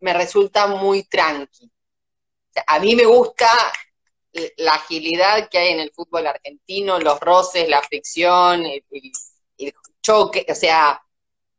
me 0.00 0.12
resulta 0.12 0.66
muy 0.66 1.04
tranqui 1.04 1.70
a 2.66 2.78
mí 2.78 2.94
me 2.94 3.04
gusta 3.04 3.48
la 4.56 4.74
agilidad 4.74 5.48
que 5.48 5.58
hay 5.58 5.72
en 5.72 5.80
el 5.80 5.92
fútbol 5.92 6.26
argentino, 6.26 6.98
los 6.98 7.20
roces, 7.20 7.68
la 7.68 7.82
fricción, 7.82 8.64
el, 8.66 8.84
choque, 10.02 10.44
o 10.50 10.54
sea, 10.54 11.02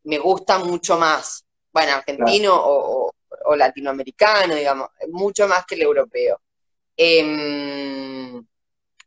me 0.03 0.19
gusta 0.19 0.59
mucho 0.59 0.99
más, 0.99 1.43
bueno, 1.73 1.93
argentino 1.93 2.53
o, 2.55 3.11
latinoamericano, 3.55 4.53
digamos, 4.53 4.89
mucho 5.09 5.47
más 5.47 5.65
que 5.65 5.75
el 5.75 5.81
europeo. 5.81 6.39
Em, 6.95 8.45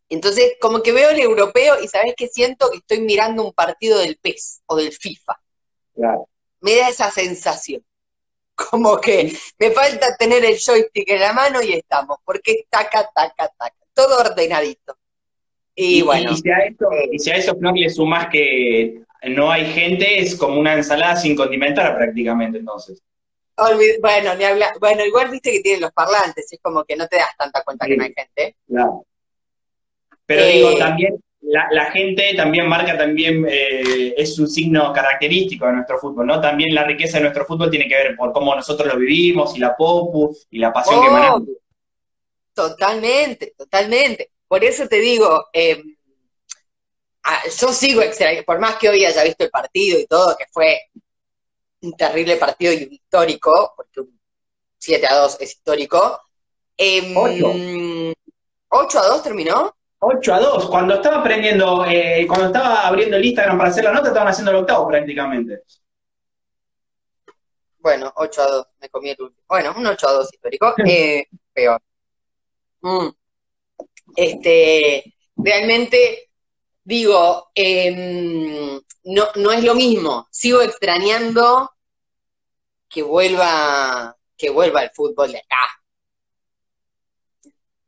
entonces, 0.08 0.54
como 0.60 0.82
que 0.82 0.90
veo 0.90 1.10
el 1.10 1.20
europeo 1.20 1.80
y 1.80 1.86
sabes 1.86 2.14
que 2.16 2.26
siento 2.26 2.70
que 2.70 2.78
estoy 2.78 3.00
mirando 3.00 3.44
un 3.44 3.52
partido 3.52 3.98
del 3.98 4.18
PES 4.18 4.62
o 4.66 4.76
del 4.76 4.92
FIFA. 4.92 5.40
Me 6.60 6.76
da 6.76 6.88
esa 6.88 7.10
sensación 7.12 7.84
como 8.58 9.00
que 9.00 9.32
me 9.58 9.70
falta 9.70 10.16
tener 10.16 10.44
el 10.44 10.58
joystick 10.58 11.08
en 11.08 11.20
la 11.20 11.32
mano 11.32 11.62
y 11.62 11.74
estamos, 11.74 12.18
porque 12.24 12.64
taca, 12.68 13.08
taca, 13.14 13.48
taca, 13.56 13.76
todo 13.94 14.18
ordenadito. 14.18 14.96
Y, 15.74 16.02
bueno. 16.02 16.32
Y 16.32 16.36
si, 16.36 16.50
a 16.50 16.58
eso, 16.58 16.88
y 17.12 17.18
si 17.20 17.30
a 17.30 17.36
eso, 17.36 17.56
Flor, 17.56 17.78
le 17.78 17.88
sumas 17.88 18.28
que 18.28 19.02
no 19.28 19.50
hay 19.50 19.64
gente, 19.72 20.18
es 20.18 20.34
como 20.36 20.58
una 20.58 20.74
ensalada 20.74 21.14
sin 21.14 21.36
condimentar 21.36 21.96
prácticamente, 21.96 22.58
entonces. 22.58 23.00
bueno, 24.00 24.34
ni 24.34 24.44
habla, 24.44 24.74
bueno, 24.80 25.04
igual 25.04 25.30
viste 25.30 25.52
que 25.52 25.60
tienen 25.60 25.82
los 25.82 25.92
parlantes, 25.92 26.52
es 26.52 26.58
como 26.60 26.84
que 26.84 26.96
no 26.96 27.06
te 27.06 27.16
das 27.16 27.36
tanta 27.38 27.62
cuenta 27.62 27.86
que 27.86 27.96
no 27.96 28.04
hay 28.04 28.14
gente. 28.14 28.56
Claro. 28.66 29.06
Pero 30.26 30.44
digo, 30.46 30.70
eh, 30.70 30.78
también 30.78 31.20
la, 31.40 31.90
gente 31.92 32.34
también 32.36 32.68
marca, 32.68 32.96
también 32.96 33.46
eh, 33.48 34.14
es 34.16 34.38
un 34.38 34.48
signo 34.48 34.92
característico 34.92 35.66
de 35.66 35.72
nuestro 35.74 35.98
fútbol, 35.98 36.26
¿no? 36.26 36.40
También 36.40 36.74
la 36.74 36.84
riqueza 36.84 37.18
de 37.18 37.24
nuestro 37.24 37.46
fútbol 37.46 37.70
tiene 37.70 37.88
que 37.88 37.94
ver 37.94 38.16
por 38.16 38.32
cómo 38.32 38.54
nosotros 38.54 38.92
lo 38.92 38.98
vivimos 38.98 39.56
y 39.56 39.60
la 39.60 39.76
popu 39.76 40.36
y 40.50 40.58
la 40.58 40.72
pasión 40.72 41.02
que 41.02 41.10
manejamos. 41.10 41.48
Totalmente, 42.52 43.54
totalmente. 43.56 44.32
Por 44.48 44.64
eso 44.64 44.88
te 44.88 44.98
digo, 44.98 45.46
em, 45.52 45.96
yo 47.60 47.72
sigo 47.72 48.02
extrañando, 48.02 48.44
por 48.44 48.58
más 48.58 48.76
que 48.76 48.88
hoy 48.88 49.04
haya 49.04 49.22
visto 49.22 49.44
el 49.44 49.50
partido 49.50 49.98
y 49.98 50.06
todo, 50.06 50.36
que 50.36 50.46
fue 50.50 50.80
un 51.82 51.92
terrible 51.92 52.36
partido 52.36 52.72
y 52.72 52.88
histórico, 52.90 53.74
porque 53.76 54.00
un 54.00 54.20
7 54.78 55.06
a 55.06 55.14
2 55.16 55.36
es 55.40 55.50
histórico. 55.52 56.20
Eh, 56.76 58.14
8 58.68 58.98
a 58.98 59.06
2 59.06 59.22
terminó. 59.22 59.77
8 60.00 60.34
a 60.34 60.40
2. 60.40 60.70
Cuando 60.70 60.94
estaba 60.94 61.20
aprendiendo, 61.20 61.84
eh, 61.86 62.24
cuando 62.26 62.46
estaba 62.46 62.86
abriendo 62.86 63.16
el 63.16 63.24
Instagram 63.24 63.58
para 63.58 63.70
hacer 63.70 63.84
la 63.84 63.92
nota, 63.92 64.08
estaban 64.08 64.28
haciendo 64.28 64.50
el 64.50 64.58
octavo 64.58 64.88
prácticamente. 64.88 65.62
Bueno, 67.78 68.12
8 68.16 68.42
a 68.42 68.46
2, 68.46 68.66
me 68.80 68.88
comí 68.88 69.10
el 69.10 69.22
último. 69.22 69.44
Bueno, 69.48 69.74
un 69.76 69.86
8 69.86 70.08
a 70.08 70.12
2 70.12 70.32
histórico, 70.32 70.74
eh, 70.86 71.26
peor. 71.52 71.80
Mm. 72.80 73.08
Este, 74.16 75.14
realmente, 75.36 76.30
digo, 76.84 77.50
em, 77.54 78.80
no, 79.04 79.24
no 79.36 79.52
es 79.52 79.64
lo 79.64 79.74
mismo. 79.74 80.28
Sigo 80.30 80.60
extrañando 80.62 81.72
que 82.88 83.02
vuelva, 83.02 84.16
que 84.36 84.50
vuelva 84.50 84.82
el 84.82 84.90
fútbol 84.90 85.32
de 85.32 85.38
acá 85.38 85.77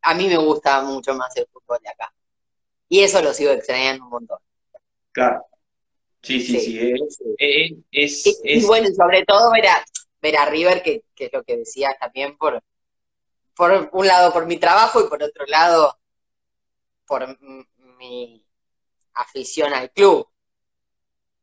a 0.02 0.14
mí 0.14 0.28
me 0.28 0.36
gusta 0.36 0.82
mucho 0.82 1.14
más 1.14 1.34
el 1.36 1.46
fútbol 1.52 1.78
de 1.82 1.90
acá. 1.90 2.12
Y 2.88 3.00
eso 3.00 3.22
lo 3.22 3.32
sigo 3.32 3.52
extrañando 3.52 4.04
un 4.04 4.10
montón. 4.10 4.38
Claro. 5.12 5.44
Sí, 6.22 6.40
sí, 6.40 6.60
sí. 6.60 7.84
Es, 7.90 8.40
y, 8.44 8.64
bueno, 8.66 8.88
sobre 8.94 9.24
todo 9.24 9.50
ver 9.52 9.66
a, 9.68 9.84
ver 10.20 10.36
a 10.36 10.46
River, 10.46 10.82
que, 10.82 11.04
que 11.14 11.26
es 11.26 11.32
lo 11.32 11.42
que 11.42 11.56
decía 11.56 11.96
también, 11.98 12.36
por, 12.36 12.62
por 13.54 13.90
un 13.92 14.06
lado 14.06 14.32
por 14.32 14.46
mi 14.46 14.58
trabajo 14.58 15.00
y 15.00 15.08
por 15.08 15.22
otro 15.22 15.46
lado 15.46 15.98
por 17.06 17.38
mi 17.98 18.44
afición 19.14 19.74
al 19.74 19.90
club. 19.90 20.26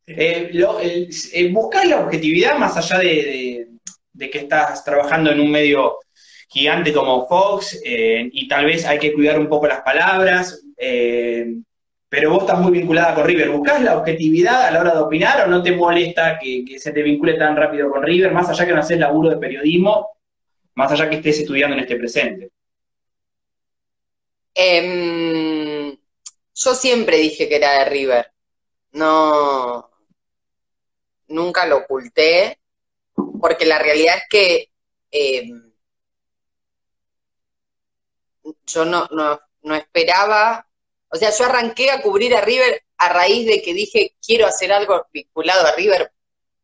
Eh, 0.05 0.51
eh, 1.33 1.51
buscar 1.51 1.85
la 1.85 1.99
objetividad 1.99 2.57
más 2.57 2.77
allá 2.77 2.99
de, 2.99 3.67
que 4.17 4.37
estás 4.37 4.83
trabajando 4.83 5.31
en 5.31 5.41
un 5.41 5.51
medio 5.51 5.97
gigante 6.47 6.93
como 6.93 7.27
Fox 7.27 7.81
eh, 7.83 8.29
y 8.31 8.47
tal 8.47 8.65
vez 8.65 8.85
hay 8.85 8.99
que 8.99 9.13
cuidar 9.13 9.39
un 9.39 9.49
poco 9.49 9.67
las 9.67 9.81
palabras, 9.81 10.63
pero 12.09 12.31
vos 12.31 12.43
estás 12.43 12.59
muy 12.59 12.71
vinculada 12.71 13.13
con 13.13 13.25
River. 13.25 13.49
¿Buscás 13.49 13.81
la 13.81 13.97
objetividad 13.97 14.65
a 14.65 14.71
la 14.71 14.81
hora 14.81 14.93
de 14.93 15.01
opinar 15.01 15.45
o 15.45 15.47
no 15.47 15.61
te 15.61 15.73
molesta 15.73 16.39
que, 16.39 16.79
se 16.79 16.91
te 16.91 17.03
vincule 17.03 17.33
tan 17.33 17.55
rápido 17.55 17.91
con 17.91 18.01
River, 18.03 18.31
más 18.31 18.49
allá 18.49 18.65
que 18.65 18.73
no 18.73 18.79
haces 18.79 18.97
laburo 18.97 19.29
de 19.29 19.37
periodismo, 19.37 20.17
más 20.75 20.91
allá 20.91 21.09
que 21.09 21.17
estés 21.17 21.39
estudiando 21.39 21.75
en 21.75 21.81
este 21.81 21.97
presente? 21.97 22.51
Em, 24.53 25.97
yo 26.55 26.73
siempre 26.73 27.17
dije 27.17 27.49
que 27.49 27.57
era 27.57 27.79
de 27.79 27.85
River. 27.89 28.31
No, 28.93 29.89
nunca 31.27 31.65
lo 31.65 31.79
oculté, 31.79 32.59
porque 33.41 33.65
la 33.65 33.79
realidad 33.79 34.15
es 34.15 34.23
que 34.29 34.69
em, 35.11 35.66
yo 38.65 38.85
no, 38.85 39.07
no, 39.11 39.75
esperaba, 39.75 40.67
o 41.09 41.15
sea, 41.15 41.29
yo 41.31 41.45
arranqué 41.45 41.91
a 41.91 42.01
cubrir 42.01 42.35
a 42.35 42.41
River 42.41 42.83
a 42.97 43.09
raíz 43.09 43.45
de 43.45 43.61
que 43.61 43.73
dije 43.73 44.15
quiero 44.25 44.47
hacer 44.47 44.71
algo 44.71 45.05
vinculado 45.11 45.67
a 45.67 45.71
River 45.73 46.11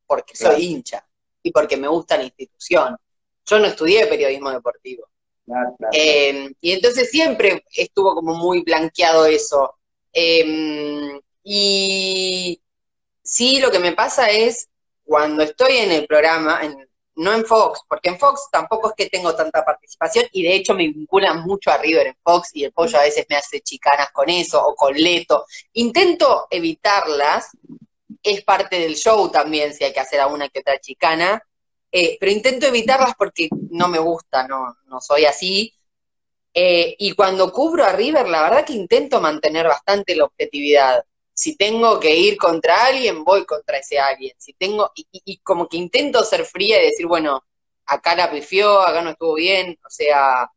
porque 0.07 0.35
soy 0.35 0.63
hincha 0.65 1.05
y 1.41 1.51
porque 1.51 1.77
me 1.77 1.87
gusta 1.87 2.17
la 2.17 2.23
institución. 2.23 2.97
Yo 3.45 3.59
no 3.59 3.65
estudié 3.65 4.07
periodismo 4.07 4.51
deportivo. 4.51 5.07
Em, 5.91 6.53
y 6.61 6.71
entonces 6.71 7.09
siempre 7.09 7.65
estuvo 7.75 8.15
como 8.15 8.35
muy 8.35 8.63
blanqueado 8.63 9.25
eso. 9.25 9.75
Em, 10.13 11.19
y 11.43 12.61
sí, 13.21 13.59
lo 13.59 13.69
que 13.71 13.79
me 13.79 13.91
pasa 13.91 14.29
es 14.29 14.69
cuando 15.03 15.43
estoy 15.43 15.77
en 15.77 15.91
el 15.91 16.07
programa, 16.07 16.61
no 17.15 17.33
en 17.33 17.45
Fox, 17.45 17.81
porque 17.87 18.09
en 18.09 18.17
Fox 18.17 18.47
tampoco 18.51 18.89
es 18.89 18.95
que 18.95 19.09
tengo 19.09 19.35
tanta 19.35 19.63
participación 19.63 20.25
y 20.31 20.43
de 20.43 20.55
hecho 20.55 20.73
me 20.73 20.87
vinculan 20.87 21.43
mucho 21.43 21.71
a 21.71 21.77
River 21.77 22.07
en 22.07 22.17
Fox 22.23 22.49
y 22.53 22.63
el 22.63 22.71
pollo 22.71 22.97
a 22.97 23.03
veces 23.03 23.25
me 23.29 23.35
hace 23.35 23.61
chicanas 23.61 24.11
con 24.11 24.29
eso 24.29 24.61
o 24.65 24.75
con 24.75 24.93
Leto. 24.93 25.45
Intento 25.73 26.47
evitarlas, 26.49 27.49
es 28.21 28.43
parte 28.43 28.79
del 28.79 28.95
show 28.95 29.29
también 29.29 29.73
si 29.73 29.83
hay 29.83 29.93
que 29.93 29.99
hacer 29.99 30.19
alguna 30.19 30.49
que 30.49 30.59
otra 30.59 30.79
chicana, 30.79 31.41
eh, 31.91 32.17
pero 32.19 32.31
intento 32.31 32.65
evitarlas 32.65 33.13
porque 33.17 33.49
no 33.69 33.87
me 33.87 33.99
gusta, 33.99 34.47
no, 34.47 34.77
no 34.87 34.99
soy 34.99 35.25
así. 35.25 35.73
Eh, 36.55 36.95
y 36.99 37.13
cuando 37.13 37.51
cubro 37.51 37.83
a 37.83 37.91
River, 37.91 38.27
la 38.27 38.43
verdad 38.43 38.65
que 38.65 38.73
intento 38.73 39.19
mantener 39.21 39.67
bastante 39.67 40.15
la 40.15 40.25
objetividad. 40.25 41.03
Si 41.33 41.55
tengo 41.55 41.99
que 41.99 42.15
ir 42.15 42.37
contra 42.37 42.85
alguien, 42.85 43.23
voy 43.23 43.45
contra 43.45 43.77
ese 43.77 43.99
alguien. 43.99 44.35
Si 44.37 44.53
tengo, 44.53 44.91
y, 44.95 45.37
como 45.39 45.67
que 45.67 45.77
intento 45.77 46.23
ser 46.23 46.45
fría 46.45 46.81
y 46.81 46.85
decir, 46.85 47.07
bueno, 47.07 47.43
acá 47.85 48.15
la 48.15 48.29
pifió, 48.31 48.81
acá 48.81 49.01
no 49.01 49.11
estuvo 49.11 49.35
bien, 49.35 49.77
o 49.85 49.89
sea, 49.89 50.49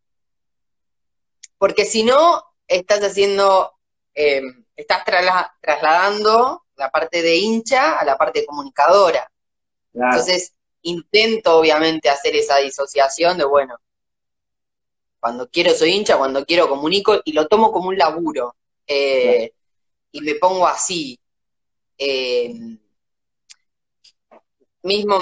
porque 1.58 1.86
si 1.86 2.02
no, 2.02 2.44
estás 2.68 3.00
haciendo, 3.00 3.72
eh, 4.14 4.42
estás 4.76 5.04
trasladando 5.60 6.64
la 6.76 6.90
parte 6.90 7.22
de 7.22 7.36
hincha 7.36 7.98
a 7.98 8.04
la 8.04 8.16
parte 8.16 8.44
comunicadora. 8.44 9.30
Entonces, 9.94 10.52
intento 10.82 11.58
obviamente 11.58 12.10
hacer 12.10 12.36
esa 12.36 12.58
disociación 12.58 13.38
de, 13.38 13.44
bueno, 13.44 13.78
cuando 15.18 15.48
quiero 15.48 15.72
soy 15.72 15.90
hincha, 15.92 16.18
cuando 16.18 16.44
quiero 16.44 16.68
comunico 16.68 17.20
y 17.24 17.32
lo 17.32 17.48
tomo 17.48 17.72
como 17.72 17.88
un 17.88 17.98
laburo. 17.98 18.54
Eh, 18.86 19.52
y 20.12 20.20
me 20.20 20.34
pongo 20.36 20.66
así. 20.66 21.18
Eh, 21.98 22.52
mismo 24.86 25.18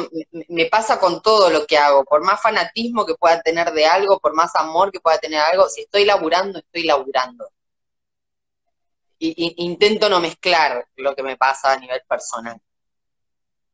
me 0.49 0.66
pasa 0.66 1.01
con 1.01 1.23
todo 1.23 1.51
lo 1.51 1.66
que 1.66 1.79
hago, 1.79 2.05
por 2.05 2.23
más 2.23 2.40
fanatismo 2.40 3.05
que 3.07 3.14
pueda 3.14 3.40
tener 3.42 3.73
de 3.73 3.87
algo, 3.87 4.20
por 4.20 4.35
más 4.35 4.55
amor 4.57 4.92
que 4.92 5.01
pueda 5.01 5.18
tener 5.18 5.40
algo, 5.40 5.68
si 5.68 5.83
estoy 5.83 6.05
laburando, 6.05 6.59
estoy 6.59 6.85
laburando. 6.85 7.49
Y, 9.18 9.55
intento 9.64 10.09
no 10.09 10.20
mezclar 10.20 10.87
lo 10.97 11.14
que 11.16 11.23
me 11.23 11.37
pasa 11.37 11.73
a 11.73 11.79
nivel 11.79 12.03
personal. 12.07 12.61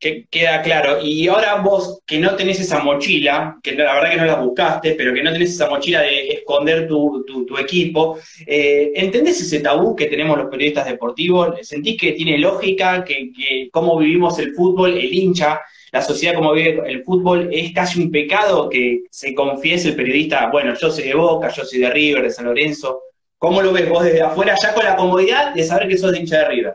Que 0.00 0.24
queda 0.30 0.62
claro. 0.62 0.98
Y 1.02 1.28
ahora 1.28 1.56
vos 1.56 2.00
que 2.06 2.18
no 2.18 2.34
tenés 2.34 2.58
esa 2.58 2.82
mochila, 2.82 3.58
que 3.62 3.72
la 3.72 3.94
verdad 3.94 4.10
que 4.10 4.16
no 4.16 4.24
la 4.24 4.40
buscaste, 4.40 4.94
pero 4.94 5.12
que 5.12 5.22
no 5.22 5.32
tenés 5.32 5.50
esa 5.50 5.68
mochila 5.68 6.00
de 6.00 6.28
esconder 6.30 6.88
tu, 6.88 7.10
equipo, 7.58 8.18
eh, 8.46 8.92
¿entendés 8.94 9.40
ese 9.40 9.60
tabú 9.60 9.94
que 9.94 10.06
tenemos 10.06 10.38
los 10.38 10.48
periodistas 10.48 10.86
deportivos? 10.86 11.58
¿Sentís 11.62 12.00
que 12.00 12.12
tiene 12.12 12.38
lógica, 12.38 13.04
que, 13.04 13.30
que 13.36 13.68
cómo 13.70 13.98
vivimos 13.98 14.38
el 14.38 14.54
fútbol, 14.54 14.96
el 14.96 15.12
hincha, 15.12 15.60
la 15.92 16.02
sociedad 16.02 16.34
como 16.34 16.52
vive 16.52 16.80
el 16.86 17.02
fútbol, 17.02 17.48
es 17.52 17.72
casi 17.72 18.00
un 18.00 18.10
pecado 18.10 18.68
que 18.68 19.02
se 19.10 19.34
confiese 19.34 19.88
el 19.88 19.96
periodista, 19.96 20.48
bueno, 20.50 20.74
yo 20.80 20.90
soy 20.90 21.04
de 21.04 21.14
Boca, 21.14 21.48
yo 21.50 21.64
soy 21.64 21.80
de 21.80 21.90
River, 21.90 22.22
de 22.22 22.30
San 22.30 22.46
Lorenzo? 22.46 23.02
¿Cómo 23.36 23.62
lo 23.62 23.72
ves 23.72 23.88
vos 23.88 24.04
desde 24.04 24.22
afuera, 24.22 24.54
ya 24.62 24.74
con 24.74 24.84
la 24.84 24.96
comodidad 24.96 25.54
de 25.54 25.64
saber 25.64 25.88
que 25.88 25.98
sos 25.98 26.12
de 26.12 26.20
hincha 26.20 26.38
de 26.38 26.48
River? 26.48 26.74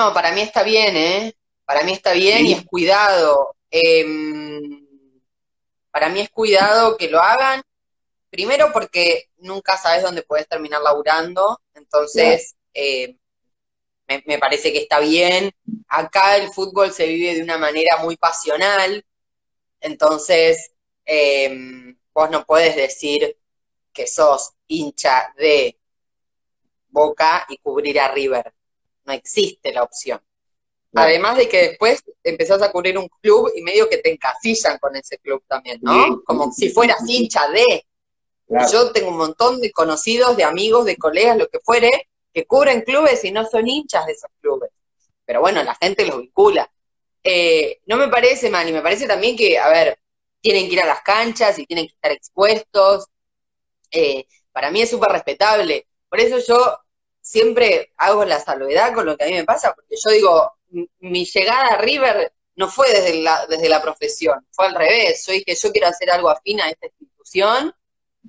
No, 0.00 0.14
para 0.14 0.32
mí 0.32 0.40
está 0.40 0.62
bien, 0.62 0.96
¿eh? 0.96 1.34
Para 1.66 1.82
mí 1.82 1.92
está 1.92 2.14
bien 2.14 2.46
y 2.46 2.54
es 2.54 2.64
cuidado. 2.64 3.54
Em, 3.70 4.82
para 5.90 6.08
mí 6.08 6.20
es 6.20 6.30
cuidado 6.30 6.96
que 6.96 7.10
lo 7.10 7.20
hagan. 7.20 7.60
Primero 8.30 8.72
porque 8.72 9.28
nunca 9.36 9.76
sabes 9.76 10.02
dónde 10.02 10.22
puedes 10.22 10.48
terminar 10.48 10.80
laburando, 10.80 11.60
entonces 11.74 12.56
em, 12.72 13.14
me, 14.24 14.38
parece 14.38 14.72
que 14.72 14.78
está 14.78 15.00
bien. 15.00 15.50
Acá 15.86 16.38
el 16.38 16.50
fútbol 16.50 16.92
se 16.92 17.06
vive 17.06 17.34
de 17.34 17.42
una 17.42 17.58
manera 17.58 17.98
muy 17.98 18.16
pasional, 18.16 19.04
entonces 19.82 20.70
em, 21.04 21.94
vos 22.14 22.30
no 22.30 22.46
puedes 22.46 22.74
decir 22.74 23.36
que 23.92 24.06
sos 24.06 24.52
hincha 24.66 25.34
de 25.36 25.78
Boca 26.88 27.44
y 27.50 27.58
cubrir 27.58 28.00
a 28.00 28.08
River 28.08 28.50
no 29.10 29.16
existe 29.16 29.72
la 29.72 29.82
opción. 29.82 30.20
Además 30.94 31.36
de 31.36 31.48
que 31.48 31.68
después 31.68 32.02
empezás 32.24 32.62
a 32.62 32.72
cubrir 32.72 32.98
un 32.98 33.08
club 33.20 33.52
y 33.54 33.62
medio 33.62 33.88
que 33.88 33.98
te 33.98 34.12
encasillan 34.12 34.78
con 34.78 34.96
ese 34.96 35.18
club 35.18 35.42
también, 35.46 35.78
¿no? 35.82 36.22
Como 36.24 36.52
si 36.52 36.70
fueras 36.70 36.98
hincha 37.06 37.48
de. 37.48 37.86
Yo 38.72 38.90
tengo 38.90 39.10
un 39.10 39.16
montón 39.16 39.60
de 39.60 39.70
conocidos, 39.70 40.36
de 40.36 40.42
amigos, 40.42 40.84
de 40.84 40.96
colegas, 40.96 41.36
lo 41.36 41.48
que 41.48 41.60
fuere, 41.60 42.08
que 42.34 42.44
cubren 42.44 42.82
clubes 42.82 43.24
y 43.24 43.30
no 43.30 43.46
son 43.46 43.68
hinchas 43.68 44.04
de 44.06 44.12
esos 44.12 44.30
clubes. 44.40 44.70
Pero 45.24 45.40
bueno, 45.40 45.62
la 45.62 45.76
gente 45.76 46.04
los 46.04 46.18
vincula. 46.18 46.68
Eh, 47.22 47.80
no 47.86 47.96
me 47.96 48.08
parece 48.08 48.50
mal, 48.50 48.68
y 48.68 48.72
me 48.72 48.82
parece 48.82 49.06
también 49.06 49.36
que, 49.36 49.58
a 49.58 49.68
ver, 49.68 49.96
tienen 50.40 50.66
que 50.66 50.72
ir 50.72 50.80
a 50.80 50.86
las 50.86 51.02
canchas 51.02 51.56
y 51.60 51.66
tienen 51.66 51.86
que 51.86 51.94
estar 51.94 52.10
expuestos. 52.10 53.06
Eh, 53.92 54.26
para 54.50 54.72
mí 54.72 54.82
es 54.82 54.90
súper 54.90 55.12
respetable. 55.12 55.86
Por 56.08 56.18
eso 56.18 56.38
yo 56.38 56.80
siempre 57.30 57.92
hago 57.96 58.24
la 58.24 58.40
salvedad 58.40 58.92
con 58.92 59.06
lo 59.06 59.16
que 59.16 59.22
a 59.22 59.28
mí 59.28 59.34
me 59.34 59.44
pasa, 59.44 59.72
porque 59.72 59.94
yo 60.04 60.10
digo, 60.10 60.52
mi 60.98 61.24
llegada 61.24 61.74
a 61.74 61.76
River 61.76 62.32
no 62.56 62.68
fue 62.68 62.90
desde 62.90 63.22
la, 63.22 63.46
desde 63.46 63.68
la 63.68 63.80
profesión, 63.80 64.44
fue 64.50 64.66
al 64.66 64.74
revés. 64.74 65.24
Yo 65.26 65.32
dije, 65.34 65.54
yo 65.54 65.70
quiero 65.70 65.86
hacer 65.86 66.10
algo 66.10 66.28
afín 66.28 66.60
a 66.60 66.68
esta 66.68 66.86
institución, 66.86 67.72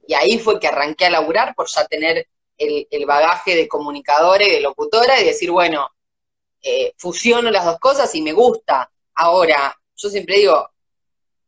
y 0.06 0.14
ahí 0.14 0.38
fue 0.38 0.60
que 0.60 0.68
arranqué 0.68 1.08
a 1.08 1.10
laburar 1.10 1.56
por 1.56 1.68
ya 1.68 1.84
tener 1.88 2.28
el, 2.58 3.06
bagaje 3.08 3.56
de 3.56 3.68
comunicadora 3.68 4.44
y 4.44 4.52
de 4.52 4.62
locutora 4.62 5.20
y 5.20 5.26
decir, 5.26 5.50
bueno, 5.50 5.90
eh, 6.62 6.94
fusiono 6.96 7.50
las 7.50 7.66
dos 7.66 7.80
cosas 7.80 8.14
y 8.14 8.22
me 8.22 8.34
gusta. 8.34 8.92
Ahora, 9.16 9.76
yo 9.96 10.10
siempre 10.10 10.38
digo, 10.38 10.70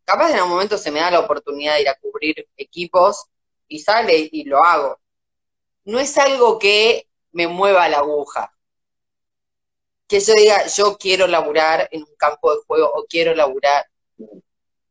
capaz 0.03 0.31
en 0.31 0.37
algún 0.37 0.53
momento 0.53 0.79
se 0.79 0.89
me 0.89 1.01
da 1.01 1.11
la 1.11 1.19
oportunidad 1.19 1.75
de 1.75 1.81
ir 1.81 1.89
a 1.89 1.99
cubrir 1.99 2.47
equipos 2.57 3.27
y 3.67 3.79
sale 3.79 4.27
y 4.31 4.43
lo 4.45 4.63
hago. 4.63 4.99
No 5.85 5.99
es 5.99 6.17
algo 6.17 6.57
que 6.57 7.07
me 7.33 7.47
mueva 7.47 7.89
la 7.89 7.97
aguja. 7.97 8.53
Que 10.07 10.19
yo 10.19 10.33
diga, 10.33 10.67
yo 10.67 10.97
quiero 10.97 11.27
laburar 11.27 11.89
en 11.91 12.03
un 12.03 12.15
campo 12.15 12.53
de 12.53 12.61
juego 12.65 12.91
o 12.93 13.05
quiero 13.05 13.33
laburar. 13.35 13.85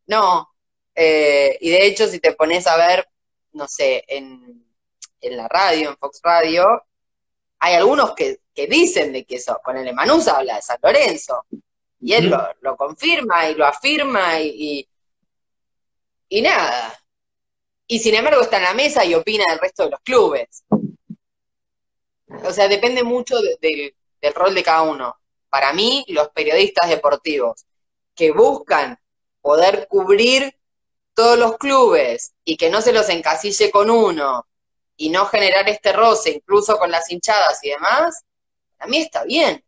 No. 0.07 0.53
Eh, 0.95 1.57
y 1.61 1.71
de 1.71 1.87
hecho, 1.87 2.07
si 2.09 2.19
te 2.19 2.33
pones 2.33 2.67
a 2.67 2.77
ver, 2.77 3.09
no 3.53 3.67
sé, 3.69 4.05
en, 4.09 4.67
la 5.21 5.49
radio, 5.49 5.91
en 5.91 5.97
Fox 5.97 6.21
Radio, 6.23 6.85
hay 7.61 7.75
algunos 7.75 8.15
que, 8.15 8.41
dicen 8.69 9.13
de 9.13 9.25
que 9.25 9.37
eso, 9.37 9.61
con 9.65 9.77
el 9.77 9.89
Emanús 9.89 10.29
habla 10.29 10.57
de 10.57 10.63
San 10.63 10.79
Lorenzo. 10.83 11.47
Y 12.01 12.15
él 12.15 12.35
lo, 12.61 12.77
confirma 12.77 13.49
y 13.49 13.55
lo 13.55 13.65
afirma 13.65 14.41
y, 14.41 14.49
y, 14.49 14.89
y 16.29 16.43
nada. 16.43 16.99
y 17.87 18.01
sin 18.01 18.17
embargo 18.17 18.43
está 18.43 18.57
en 18.57 18.65
la 18.65 18.75
mesa 18.75 19.05
y 19.05 19.15
opina 19.15 19.45
del 19.49 19.61
resto 19.61 19.85
de 19.85 19.91
los 19.91 20.01
clubes. 20.01 20.65
O 22.45 22.53
sea, 22.53 22.69
depende 22.69 23.03
mucho 23.03 23.37
del 23.41 24.35
rol 24.35 24.55
de 24.55 24.63
cada 24.63 24.83
uno. 24.83 25.17
Para 25.51 25.73
mí, 25.73 26.05
los 26.09 26.29
periodistas 26.31 26.89
deportivos 26.89 27.67
que 28.15 28.33
buscan 28.33 28.99
poder 29.41 29.87
cubrir 29.89 30.55
todos 31.15 31.39
los 31.39 31.59
clubes 31.59 32.33
y 32.45 32.57
que 32.57 32.71
no 32.71 32.81
se 32.81 32.93
los 32.93 33.09
encasille 33.09 33.71
con 33.71 33.91
uno 33.91 34.47
y 34.97 35.11
no 35.11 35.27
generar 35.27 35.69
este 35.69 35.93
roce, 35.93 36.31
incluso 36.31 36.79
con 36.79 36.91
las 36.91 37.11
hinchadas 37.11 37.63
y 37.63 37.71
demás, 37.71 38.25
a 38.79 38.87
mí 38.87 38.99
está 38.99 39.25
bien. 39.25 39.63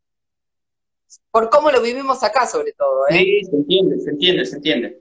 Por 1.31 1.51
cómo 1.51 1.71
lo 1.71 1.81
vivimos 1.83 2.23
acá, 2.23 2.47
sobre 2.47 2.73
todo. 2.73 3.09
¿eh? 3.09 3.19
Sí, 3.19 3.45
se 3.45 3.57
entiende, 3.57 4.01
se 4.01 4.11
entiende, 4.11 4.47
se 4.47 4.57
entiende. 4.57 5.01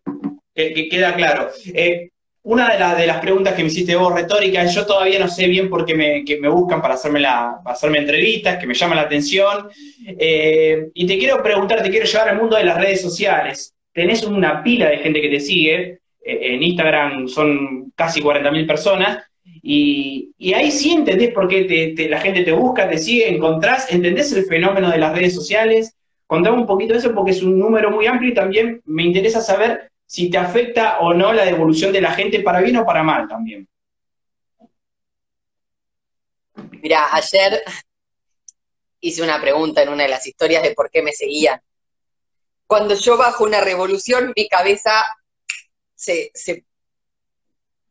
Que, 0.55 0.89
queda 0.89 1.15
claro. 1.15 1.49
Eh, 1.73 2.11
una 2.43 2.69
de, 2.69 3.01
de, 3.01 3.07
las 3.07 3.19
preguntas 3.19 3.53
que 3.53 3.63
me 3.63 3.69
hiciste 3.69 3.95
vos, 3.95 4.13
retórica, 4.13 4.65
yo 4.65 4.85
todavía 4.85 5.17
no 5.19 5.27
sé 5.27 5.47
bien 5.47 5.69
por 5.69 5.85
qué 5.85 5.95
me, 5.95 6.23
me 6.39 6.49
buscan 6.49 6.81
para 6.81 6.95
hacerme, 6.95 7.21
la, 7.21 7.59
para 7.63 7.73
hacerme 7.73 7.99
entrevistas, 7.99 8.57
que 8.57 8.67
me 8.67 8.73
llama 8.73 8.95
la 8.95 9.03
atención. 9.03 9.69
Eh, 10.05 10.89
y 10.93 11.07
te 11.07 11.17
quiero 11.17 11.41
preguntar, 11.41 11.81
te 11.81 11.89
quiero 11.89 12.05
llevar 12.05 12.29
al 12.29 12.37
mundo 12.37 12.57
de 12.57 12.65
las 12.65 12.77
redes 12.77 13.01
sociales. 13.01 13.73
Tenés 13.93 14.23
una 14.23 14.61
pila 14.61 14.89
de 14.89 14.97
gente 14.97 15.21
que 15.21 15.29
te 15.29 15.39
sigue, 15.39 15.99
eh, 16.21 16.39
en 16.41 16.63
Instagram 16.63 17.27
son 17.29 17.93
casi 17.95 18.21
40.000 18.21 18.67
personas, 18.67 19.23
y, 19.61 20.33
ahí 20.53 20.71
sí 20.71 20.91
entendés 20.91 21.33
por 21.33 21.47
qué 21.47 21.95
la 22.09 22.19
gente 22.19 22.43
te 22.43 22.51
busca, 22.51 22.89
te 22.89 22.97
sigue, 22.97 23.29
encontrás, 23.29 23.91
entendés 23.91 24.33
el 24.33 24.45
fenómeno 24.45 24.89
de 24.89 24.97
las 24.97 25.15
redes 25.15 25.33
sociales. 25.33 25.95
Contame 26.27 26.57
un 26.57 26.65
poquito 26.65 26.93
de 26.93 26.99
eso 26.99 27.13
porque 27.13 27.31
es 27.31 27.41
un 27.41 27.57
número 27.59 27.91
muy 27.91 28.05
amplio 28.07 28.31
y 28.31 28.33
también 28.33 28.81
me 28.85 29.03
interesa 29.03 29.41
saber 29.41 29.91
si 30.13 30.29
te 30.29 30.37
afecta 30.37 30.99
o 30.99 31.11
no 31.11 31.33
la 31.33 31.43
devolución 31.43 31.91
de 31.91 31.99
la 31.99 32.13
gente 32.13 32.41
para 32.41 32.61
bien 32.61 32.77
o 32.77 32.85
para 32.85 33.01
mal 33.01 33.27
también. 33.27 33.67
Mira, 36.53 37.07
ayer 37.11 37.63
hice 38.99 39.23
una 39.23 39.41
pregunta 39.41 39.81
en 39.81 39.89
una 39.89 40.03
de 40.03 40.09
las 40.09 40.27
historias 40.27 40.61
de 40.61 40.75
por 40.75 40.91
qué 40.91 41.01
me 41.01 41.13
seguían. 41.13 41.59
Cuando 42.67 42.93
yo 42.93 43.17
bajo 43.17 43.43
una 43.43 43.61
revolución, 43.61 44.33
mi 44.35 44.47
cabeza 44.47 45.03
se, 45.95 46.31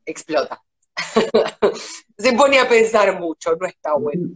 explota. 0.07 0.63
se 2.17 2.33
pone 2.35 2.61
a 2.61 2.69
pensar 2.69 3.19
mucho, 3.19 3.57
no 3.57 3.67
está 3.67 3.95
bueno. 3.95 4.29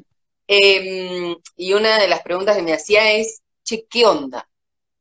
Em, 0.48 1.36
y 1.54 1.72
una 1.72 2.00
de 2.00 2.08
las 2.08 2.22
preguntas 2.22 2.56
que 2.56 2.62
me 2.62 2.72
hacía 2.72 3.12
es, 3.12 3.42
che, 3.62 3.86
¿qué 3.88 4.06
onda? 4.06 4.50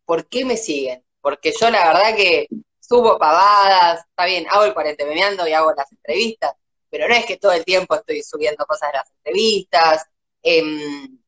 ¿Por 0.06 0.28
qué 0.28 0.46
me 0.46 0.56
siguen? 0.56 1.04
Porque 1.20 1.52
yo 1.60 1.72
la 1.72 1.88
verdad 1.88 2.16
que 2.16 2.48
subo 2.88 3.18
pavadas, 3.18 4.06
está 4.08 4.26
bien, 4.26 4.46
hago 4.50 4.66
el 4.66 4.74
cuarentemeando 4.74 5.48
y 5.48 5.54
hago 5.54 5.74
las 5.76 5.92
entrevistas, 5.92 6.54
pero 6.90 7.08
no 7.08 7.16
es 7.16 7.26
que 7.26 7.38
todo 7.38 7.52
el 7.52 7.66
tiempo 7.66 7.96
estoy 7.96 8.22
subiendo 8.22 8.66
cosas 8.66 8.92
de 8.92 8.98
las 8.98 9.12
entrevistas, 9.12 10.06
em, 10.44 11.20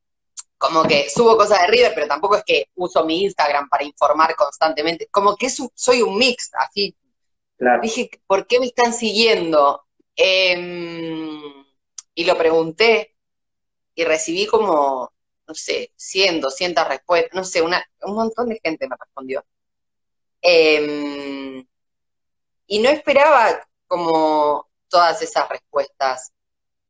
como 0.57 0.83
que 0.83 1.09
subo 1.09 1.37
cosas 1.37 1.61
de 1.61 1.67
River, 1.67 1.91
pero 1.95 2.07
tampoco 2.07 2.35
es 2.37 2.43
que 2.43 2.69
uso 2.75 3.05
mi 3.05 3.23
Instagram 3.23 3.69
para 3.69 3.83
informar 3.83 4.35
constantemente, 4.35 5.07
como 5.11 5.35
que 5.35 5.49
soy 5.49 6.01
un 6.01 6.17
mix, 6.17 6.51
así. 6.57 6.95
Dije, 7.81 8.09
¿por 8.27 8.45
qué 8.47 8.59
me 8.59 8.67
están 8.67 8.93
siguiendo? 8.93 9.83
Em, 10.15 11.65
y 12.15 12.25
lo 12.25 12.37
pregunté 12.37 13.15
y 13.95 14.03
recibí 14.03 14.45
como, 14.47 15.11
no 15.47 15.53
sé, 15.55 15.91
100, 15.95 16.41
200 16.41 16.87
respuestas, 16.87 17.33
no 17.33 17.43
sé, 17.43 17.61
una, 17.61 17.83
un 18.01 18.15
montón 18.15 18.49
de 18.49 18.59
gente 18.63 18.87
me 18.87 18.95
respondió. 18.99 19.43
Em, 20.41 21.65
y 22.67 22.79
no 22.79 22.89
esperaba 22.89 23.67
como 23.87 24.67
todas 24.89 25.21
esas 25.21 25.49
respuestas, 25.49 26.31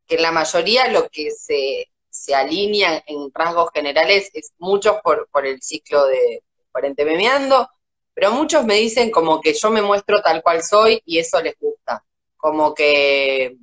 que 0.06 0.16
en 0.16 0.24
la 0.24 0.32
mayoría 0.32 0.88
lo 0.88 1.10
que 1.10 1.32
se, 1.32 1.90
se 2.10 2.36
alinea 2.36 3.04
en 3.08 3.32
rasgos 3.34 3.70
generales 3.74 4.30
es 4.34 4.54
muchos 4.58 4.98
por, 5.04 5.28
por 5.30 5.46
el 5.46 5.62
ciclo 5.62 6.06
de 6.06 6.44
Cuarente 6.72 7.06
Memeando, 7.06 7.70
pero 8.14 8.32
muchos 8.32 8.66
me 8.66 8.76
dicen 8.76 9.12
como 9.12 9.42
que 9.42 9.54
yo 9.54 9.70
me 9.70 9.82
muestro 9.82 10.22
tal 10.22 10.42
cual 10.42 10.64
soy 10.64 11.02
y 11.06 11.20
eso 11.20 11.42
les 11.42 11.56
gusta, 11.60 12.04
como 12.38 12.74
que 12.74 13.58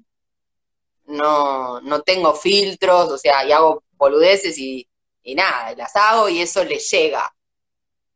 no, 1.06 1.80
no 1.80 2.02
tengo 2.02 2.34
filtros, 2.34 3.10
o 3.10 3.18
sea, 3.18 3.44
y 3.44 3.52
hago 3.52 3.82
boludeces 3.92 4.58
y, 4.58 4.88
y 5.22 5.34
nada, 5.34 5.74
las 5.76 5.94
hago 5.96 6.28
y 6.28 6.40
eso 6.40 6.64
les 6.64 6.88
llega. 6.90 7.34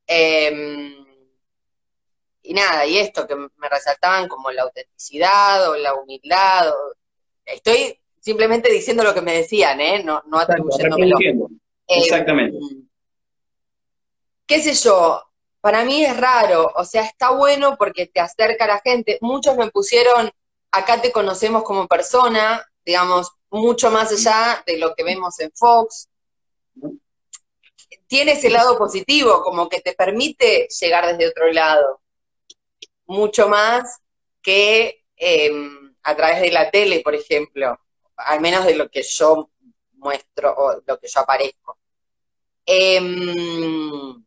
Eh, 0.06 1.07
y 2.48 2.54
nada, 2.54 2.86
y 2.86 2.96
esto 2.96 3.26
que 3.26 3.36
me 3.36 3.68
resaltaban 3.68 4.26
como 4.26 4.50
la 4.50 4.62
autenticidad 4.62 5.68
o 5.68 5.76
la 5.76 5.92
humildad, 5.92 6.72
estoy 7.44 8.00
simplemente 8.18 8.72
diciendo 8.72 9.04
lo 9.04 9.12
que 9.12 9.20
me 9.20 9.34
decían, 9.34 9.78
¿eh? 9.82 10.02
No, 10.02 10.22
no 10.28 10.38
atribuyéndomelo. 10.38 11.18
Eh, 11.86 11.98
Exactamente. 11.98 12.56
¿Qué 14.46 14.62
sé 14.62 14.72
yo? 14.72 15.22
Para 15.60 15.84
mí 15.84 16.02
es 16.02 16.16
raro, 16.16 16.72
o 16.74 16.86
sea, 16.86 17.02
está 17.02 17.32
bueno 17.32 17.76
porque 17.76 18.06
te 18.06 18.18
acerca 18.18 18.64
a 18.64 18.68
la 18.68 18.80
gente. 18.80 19.18
Muchos 19.20 19.54
me 19.58 19.70
pusieron, 19.70 20.30
acá 20.72 21.02
te 21.02 21.12
conocemos 21.12 21.64
como 21.64 21.86
persona, 21.86 22.66
digamos, 22.82 23.30
mucho 23.50 23.90
más 23.90 24.10
allá 24.10 24.62
de 24.66 24.78
lo 24.78 24.94
que 24.94 25.04
vemos 25.04 25.38
en 25.40 25.52
Fox. 25.52 26.08
Tiene 28.06 28.32
ese 28.32 28.48
lado 28.48 28.78
positivo, 28.78 29.42
como 29.42 29.68
que 29.68 29.82
te 29.82 29.92
permite 29.92 30.66
llegar 30.80 31.08
desde 31.08 31.28
otro 31.28 31.52
lado 31.52 32.00
mucho 33.08 33.48
más 33.48 34.00
que 34.40 35.04
em, 35.16 35.94
a 36.02 36.14
través 36.14 36.40
de 36.40 36.52
la 36.52 36.70
tele, 36.70 37.00
por 37.00 37.14
ejemplo, 37.14 37.78
al 38.16 38.40
menos 38.40 38.64
de 38.64 38.76
lo 38.76 38.88
que 38.88 39.02
yo 39.02 39.50
muestro 39.94 40.54
o 40.56 40.82
lo 40.86 40.98
que 40.98 41.08
yo 41.08 41.20
aparezco. 41.20 41.78
Em, 42.64 44.24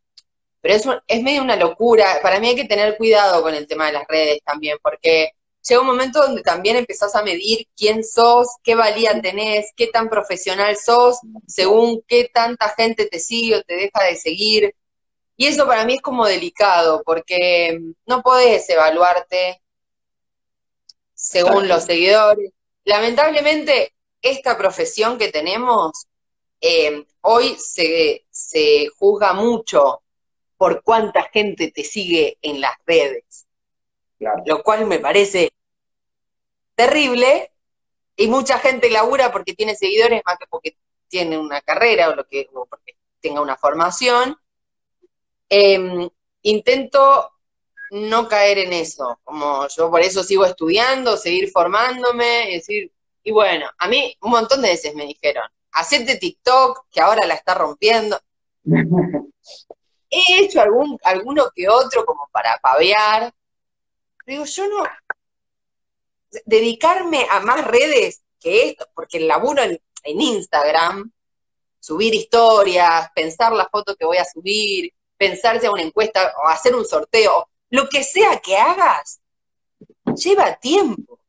pero 0.60 0.76
es, 0.76 0.86
es 1.08 1.24
medio 1.24 1.42
una 1.42 1.56
locura. 1.56 2.20
Para 2.22 2.40
mí 2.40 2.50
hay 2.50 2.56
que 2.56 2.66
tener 2.66 2.98
cuidado 2.98 3.42
con 3.42 3.54
el 3.56 3.68
tema 3.68 3.88
de 3.88 3.94
las 3.94 4.08
redes 4.08 4.40
también, 4.44 4.78
porque 4.82 5.32
llega 5.68 5.82
un 5.82 5.88
momento 5.88 6.22
donde 6.22 6.42
también 6.42 6.76
empezás 6.76 7.16
a 7.16 7.24
medir 7.24 7.68
quién 7.76 8.04
sos, 8.04 8.48
qué 8.64 8.76
valía 8.76 9.20
tenés, 9.22 9.72
qué 9.76 9.88
tan 9.88 10.10
profesional 10.10 10.76
sos, 10.78 11.20
según 11.48 12.04
qué 12.08 12.30
tanta 12.34 12.70
gente 12.70 13.06
te 13.06 13.20
sigue 13.20 13.58
o 13.58 13.64
te 13.64 13.76
deja 13.76 14.04
de 14.06 14.16
seguir. 14.16 14.76
Y 15.42 15.48
eso 15.48 15.66
para 15.66 15.86
mí 15.86 15.96
es 15.96 16.04
como 16.04 16.28
delicado, 16.28 17.02
porque 17.04 17.82
no 18.06 18.22
podés 18.22 18.70
evaluarte 18.70 19.60
según 21.16 21.68
los 21.68 21.86
seguidores. 21.86 22.52
Lamentablemente, 22.84 23.92
esta 24.22 24.56
profesión 24.56 25.18
que 25.18 25.32
tenemos 25.32 26.06
eh, 26.62 27.08
hoy 27.22 27.58
se, 27.58 28.24
se 28.30 28.90
juzga 28.96 29.34
mucho 29.34 30.04
por 30.58 30.84
cuánta 30.84 31.24
gente 31.24 31.72
te 31.72 31.84
sigue 31.84 32.38
en 32.44 32.62
las 32.62 32.76
redes. 32.86 33.48
Lo 34.46 34.62
cual 34.62 34.86
me 34.86 35.00
parece 35.00 35.50
terrible 36.76 37.52
y 38.16 38.28
mucha 38.28 38.60
gente 38.60 38.92
labura 38.92 39.32
porque 39.32 39.56
tiene 39.56 39.74
seguidores 39.74 40.22
más 40.24 40.38
que 40.38 40.46
porque 40.48 40.78
tiene 41.08 41.40
una 41.40 41.62
carrera 41.62 42.10
o, 42.10 42.16
lo 42.16 42.28
que, 42.28 42.48
o 42.54 42.68
porque 42.68 42.96
tenga 43.22 43.42
una 43.42 43.58
formación 43.58 44.38
Em, 45.54 46.10
intento 46.44 47.30
no 47.92 48.30
caer 48.30 48.60
en 48.60 48.72
eso, 48.72 49.20
como 49.26 49.68
yo 49.68 49.92
por 49.92 50.00
eso 50.00 50.24
sigo 50.24 50.46
estudiando, 50.46 51.18
seguir 51.18 51.52
formándome, 51.52 52.50
y 52.50 52.54
decir, 52.54 52.90
y 53.22 53.32
bueno, 53.32 53.70
a 53.78 53.90
mí 53.90 54.16
un 54.22 54.32
montón 54.32 54.62
de 54.62 54.70
veces 54.70 54.96
me 54.96 55.06
dijeron, 55.06 55.44
hacete 55.74 56.16
TikTok, 56.16 56.86
que 56.90 57.02
ahora 57.02 57.28
la 57.28 57.34
está 57.34 57.54
rompiendo. 57.54 58.18
He 60.10 60.40
hecho 60.40 60.62
algún, 60.62 60.98
alguno 61.04 61.50
que 61.54 61.68
otro 61.68 62.06
como 62.06 62.30
para 62.32 62.58
pavear. 62.60 63.34
Digo, 64.26 64.46
yo 64.46 64.68
no, 64.70 64.84
dedicarme 66.46 67.28
a 67.30 67.42
más 67.42 67.68
redes 67.68 68.24
que 68.40 68.70
esto, 68.70 68.88
porque 68.96 69.18
el 69.18 69.28
laburo 69.28 69.64
en, 69.64 69.82
en 70.04 70.22
Instagram, 70.22 71.12
subir 71.78 72.16
historias, 72.16 73.10
pensar 73.14 73.52
la 73.52 73.68
foto 73.68 73.98
que 73.98 74.06
voy 74.06 74.18
a 74.18 74.24
subir, 74.24 74.94
pensarse 75.22 75.68
a 75.68 75.72
una 75.72 75.84
encuesta 75.84 76.34
o 76.44 76.48
hacer 76.48 76.76
un 76.76 76.84
sorteo, 76.84 77.48
lo 77.70 77.88
que 77.88 78.04
sea 78.04 78.40
que 78.40 78.58
hagas, 78.58 79.22
lleva 80.16 80.56
tiempo. 80.56 81.20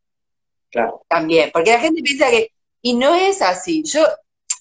Claro. 0.70 1.04
También, 1.06 1.50
porque 1.52 1.72
la 1.72 1.78
gente 1.78 2.00
piensa 2.00 2.30
que, 2.30 2.54
y 2.80 2.94
no 2.94 3.14
es 3.14 3.42
así, 3.42 3.82
yo, 3.84 4.02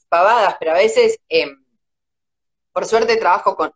pavadas, 0.10 0.58
pero 0.60 0.72
a 0.72 0.74
veces, 0.74 1.18
em, 1.30 1.64
por 2.74 2.86
suerte 2.86 3.16
trabajo 3.16 3.56
con, 3.56 3.74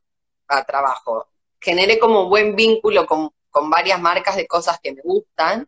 ah, 0.50 0.66
trabajo, 0.66 1.30
generé 1.62 2.00
como 2.00 2.28
buen 2.28 2.54
vínculo 2.58 3.06
con, 3.06 3.32
varias 3.70 4.02
marcas 4.02 4.36
de 4.36 4.48
cosas 4.48 4.78
que 4.84 4.92
me 4.92 5.02
gustan, 5.02 5.66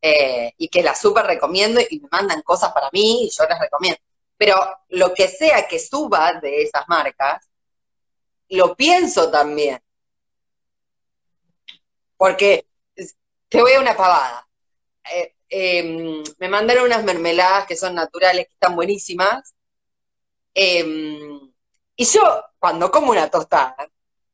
eh, 0.00 0.52
y 0.58 0.68
que 0.68 0.84
las 0.84 1.00
súper 1.00 1.26
recomiendo 1.26 1.80
y 1.80 1.98
me 1.98 2.08
mandan 2.12 2.42
cosas 2.42 2.72
para 2.72 2.88
mí 2.92 3.24
y 3.24 3.30
yo 3.36 3.44
las 3.48 3.58
recomiendo. 3.58 3.98
Pero 4.36 4.54
lo 4.90 5.12
que 5.12 5.26
sea 5.26 5.66
que 5.66 5.80
suba 5.80 6.34
de 6.34 6.62
esas 6.62 6.86
marcas, 6.86 7.47
lo 8.50 8.74
pienso 8.74 9.30
también. 9.30 9.80
Porque 12.16 12.66
te 13.48 13.60
voy 13.60 13.72
a 13.72 13.80
una 13.80 13.96
pavada. 13.96 14.46
Eh, 15.12 15.34
em, 15.48 16.22
me 16.38 16.48
mandaron 16.48 16.84
unas 16.84 17.04
mermeladas 17.04 17.66
que 17.66 17.76
son 17.76 17.94
naturales, 17.94 18.46
que 18.46 18.52
están 18.52 18.76
buenísimas. 18.76 19.54
Em, 20.54 21.52
y 21.96 22.04
yo, 22.04 22.44
cuando 22.58 22.90
como 22.90 23.10
una 23.12 23.30
tostada, 23.30 23.88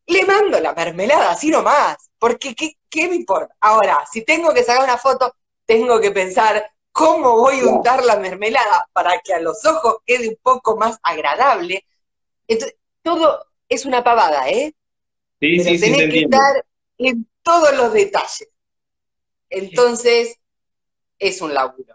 le 0.06 0.24
mando 0.24 0.60
la 0.60 0.74
mermelada 0.74 1.30
así 1.32 1.50
nomás, 1.50 1.96
porque 2.18 2.54
¿qué, 2.54 2.78
¿qué, 2.90 3.08
me 3.08 3.16
importa? 3.16 3.54
Ahora, 3.60 4.04
si 4.10 4.24
tengo 4.24 4.52
que 4.52 4.64
sacar 4.64 4.84
una 4.84 4.98
foto, 4.98 5.34
tengo 5.66 6.00
que 6.00 6.10
pensar 6.10 6.70
cómo 6.92 7.36
voy 7.38 7.60
a 7.60 7.66
untar 7.66 8.04
la 8.04 8.16
mermelada 8.16 8.88
para 8.92 9.20
que 9.20 9.34
a 9.34 9.40
los 9.40 9.64
ojos 9.64 9.96
quede 10.06 10.28
un 10.28 10.38
poco 10.42 10.76
más 10.76 10.98
agradable. 11.02 11.86
Entonces, 12.48 12.76
todo 13.02 13.46
es 13.68 13.84
una 13.84 14.04
pavada, 14.04 14.48
¿eh? 14.48 14.72
Sí, 15.40 15.58
sí, 15.60 15.78
sí, 15.78 15.80
tenés 15.80 16.12
que 16.12 16.20
estar 16.20 16.64
en 16.98 17.26
todos 17.42 17.76
los 17.76 17.92
detalles. 17.92 18.48
Entonces, 19.50 20.38
es 21.18 21.40
un 21.40 21.54
laburo. 21.54 21.94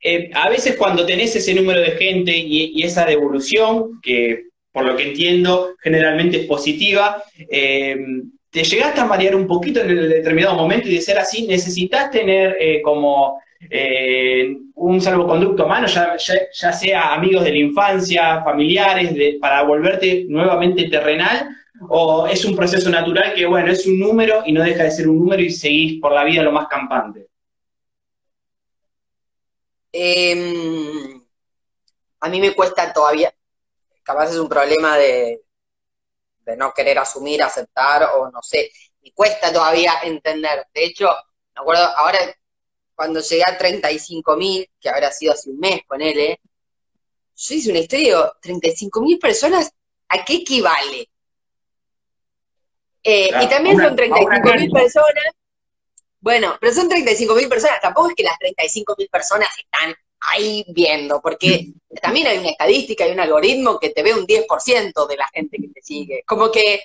Eh, 0.00 0.30
a 0.34 0.48
veces 0.48 0.76
cuando 0.76 1.06
tenés 1.06 1.34
ese 1.34 1.54
número 1.54 1.80
de 1.80 1.92
gente 1.92 2.36
y, 2.36 2.82
esa 2.82 3.04
devolución, 3.04 4.00
que 4.02 4.44
por 4.70 4.84
lo 4.84 4.96
que 4.96 5.08
entiendo 5.08 5.74
generalmente 5.80 6.42
es 6.42 6.46
positiva, 6.46 7.22
eh, 7.50 7.96
te 8.50 8.62
llegaste 8.62 9.00
a 9.00 9.06
marear 9.06 9.34
un 9.34 9.46
poquito 9.46 9.80
en 9.80 9.90
el 9.90 10.08
determinado 10.08 10.54
momento 10.54 10.88
y 10.88 10.94
de 10.94 11.02
ser 11.02 11.18
así, 11.18 11.46
necesitas 11.46 12.10
tener 12.10 12.56
eh, 12.60 12.82
como 12.82 13.40
un 14.74 15.00
salvoconducto 15.00 15.64
a 15.64 15.66
mano, 15.66 15.86
ya, 15.86 16.16
ya, 16.16 16.72
sea 16.72 17.14
amigos 17.14 17.44
de 17.44 17.50
la 17.50 17.58
infancia, 17.58 18.42
familiares, 18.44 19.36
para 19.40 19.62
volverte 19.62 20.26
nuevamente 20.28 20.88
terrenal, 20.88 21.48
o 21.88 22.26
es 22.26 22.44
un 22.44 22.56
proceso 22.56 22.90
natural 22.90 23.34
que, 23.34 23.46
bueno, 23.46 23.70
es 23.72 23.86
un 23.86 23.98
número 23.98 24.42
y 24.46 24.52
no 24.52 24.62
deja 24.62 24.84
de 24.84 24.90
ser 24.90 25.08
un 25.08 25.18
número 25.18 25.42
y 25.42 25.50
seguís 25.50 26.00
por 26.00 26.12
la 26.12 26.24
vida 26.24 26.42
lo 26.42 26.52
más 26.52 26.68
campante. 26.68 27.28
Em, 29.92 31.22
a 32.20 32.28
mí 32.28 32.40
me 32.40 32.54
cuesta 32.54 32.92
todavía, 32.92 33.32
capaz 34.02 34.30
es 34.30 34.36
un 34.36 34.48
problema 34.48 34.96
de, 34.98 35.42
de 36.40 36.56
no 36.56 36.72
querer 36.72 36.98
asumir, 36.98 37.42
aceptar 37.42 38.04
o 38.16 38.30
no 38.30 38.42
sé, 38.42 38.70
me 39.02 39.12
cuesta 39.12 39.52
todavía 39.52 39.92
entender. 40.02 40.66
De 40.72 40.84
hecho, 40.84 41.08
me 41.54 41.62
acuerdo, 41.62 41.84
ahora 41.96 42.18
cuando 42.96 43.20
llegué 43.20 43.44
a 43.46 43.56
35 43.56 44.36
mil, 44.36 44.68
que 44.80 44.88
habrá 44.88 45.12
sido 45.12 45.32
hace 45.32 45.50
un 45.50 45.60
mes 45.60 45.82
con 45.86 46.02
él, 46.02 46.18
¿eh? 46.18 46.40
yo 47.36 47.54
hice 47.54 47.70
una 47.70 47.80
historia 47.80 48.02
y 48.02 48.06
digo, 48.06 48.32
35 48.40 49.00
mil 49.02 49.18
personas, 49.18 49.70
¿a 50.08 50.24
qué 50.24 50.36
equivale? 50.36 51.08
Eh, 53.04 53.30
y 53.40 53.48
también 53.48 53.78
son 53.78 53.94
35 53.94 54.54
mil 54.54 54.70
personas 54.70 55.36
bueno, 56.26 56.56
pero 56.60 56.74
son 56.74 56.88
35 56.88 57.36
mil 57.36 57.48
personas, 57.48 57.80
tampoco 57.80 58.08
es 58.08 58.16
que 58.16 58.24
las 58.24 58.36
35 58.40 58.96
mil 58.98 59.08
personas 59.08 59.48
están 59.58 59.94
ahí 60.18 60.64
viendo, 60.70 61.20
porque 61.20 61.68
también 62.02 62.26
hay 62.26 62.38
una 62.38 62.50
estadística 62.50 63.06
y 63.06 63.12
un 63.12 63.20
algoritmo 63.20 63.78
que 63.78 63.90
te 63.90 64.02
ve 64.02 64.12
un 64.12 64.26
10% 64.26 65.06
de 65.06 65.16
la 65.16 65.28
gente 65.28 65.56
que 65.56 65.68
te 65.68 65.82
sigue. 65.82 66.24
Como 66.26 66.50
que 66.50 66.82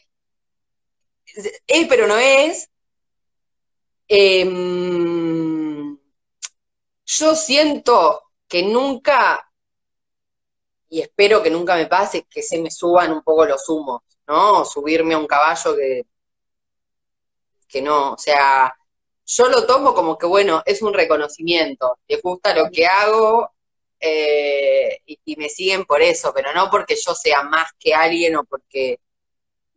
es, 1.26 1.88
pero 1.88 2.06
no 2.06 2.19
es. 2.19 2.69
Em, 4.08 5.40
yo 7.12 7.36
siento 7.36 8.24
que 8.47 8.63
nunca, 8.63 9.45
y 10.89 11.02
espero 11.02 11.43
que 11.43 11.50
nunca 11.50 11.76
me 11.76 11.88
pase, 11.88 12.26
que 12.30 12.41
se 12.41 12.60
me 12.60 12.71
suban 12.71 13.12
un 13.12 13.21
poco 13.21 13.45
los 13.45 13.67
humos, 13.69 14.02
¿no? 14.28 14.63
Subirme 14.63 15.13
a 15.13 15.17
un 15.17 15.28
caballo 15.28 15.76
que, 15.76 16.04
que 17.67 17.82
no, 17.82 18.13
o 18.13 18.17
sea, 18.17 18.74
yo 19.26 19.50
lo 19.50 19.65
tomo 19.65 19.93
como 19.93 20.17
que, 20.17 20.26
bueno, 20.26 20.63
es 20.65 20.82
un 20.82 20.93
reconocimiento, 20.93 22.00
les 22.08 22.21
gusta 22.21 22.56
lo 22.56 22.69
que 22.71 22.86
hago 22.88 23.52
eh, 24.00 25.00
y, 25.06 25.36
me 25.36 25.50
siguen 25.50 25.86
por 25.86 26.02
eso, 26.02 26.34
pero 26.34 26.54
no 26.54 26.69
porque 26.69 26.95
yo 26.95 27.13
sea 27.13 27.43
más 27.43 27.71
que 27.80 27.93
alguien 27.93 28.38
o 28.38 28.43
porque, 28.45 29.00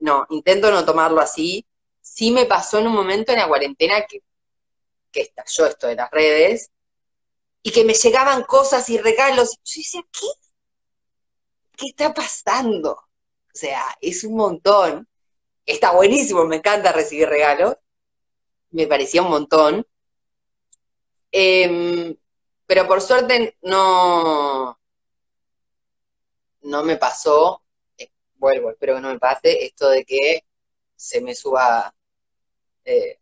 no, 0.01 0.27
intento 0.31 0.71
no 0.71 0.85
tomarlo 0.85 1.21
así. 1.21 1.67
Sí 2.01 2.31
me 2.31 2.47
pasó 2.47 2.79
en 2.79 2.89
un 2.89 2.95
momento 2.95 3.33
en 3.33 3.39
la 3.39 3.49
cuarentena 3.49 4.05
que, 4.07 4.23
que 5.13 5.23
estalló 5.23 5.67
esto 5.67 5.87
de 5.89 5.97
las 5.97 6.11
redes 6.11 6.71
y 7.65 7.73
que 7.73 7.85
me 7.85 7.95
llegaban 7.95 8.45
cosas 8.45 8.89
y 8.91 8.99
regalos. 8.99 9.59
Yo 9.65 9.81
decía, 9.81 10.03
¿qué? 10.13 10.27
¿Qué 11.77 11.87
está 11.89 12.13
pasando? 12.13 12.93
O 12.93 13.57
sea, 13.57 13.83
es 14.01 14.23
un 14.23 14.37
montón. 14.37 15.09
Está 15.67 15.93
buenísimo, 15.93 16.45
me 16.45 16.57
encanta 16.57 16.93
recibir 16.93 17.27
regalos, 17.27 17.77
me 18.71 18.87
parecía 18.87 19.23
un 19.23 19.31
montón. 19.31 19.87
Em, 21.33 22.15
pero 22.67 22.87
por 22.87 23.01
suerte 23.01 23.57
no, 23.63 24.79
no 26.63 26.83
me 26.85 26.97
pasó, 26.99 27.63
eh, 27.97 28.11
vuelvo, 28.37 28.71
espero 28.71 28.97
que 28.97 29.01
no 29.01 29.09
me 29.09 29.19
pase, 29.19 29.65
esto 29.65 29.89
de 29.89 30.05
que 30.05 30.45
se 30.97 31.21
me 31.23 31.35
suba 31.35 31.95
eh, 32.85 33.21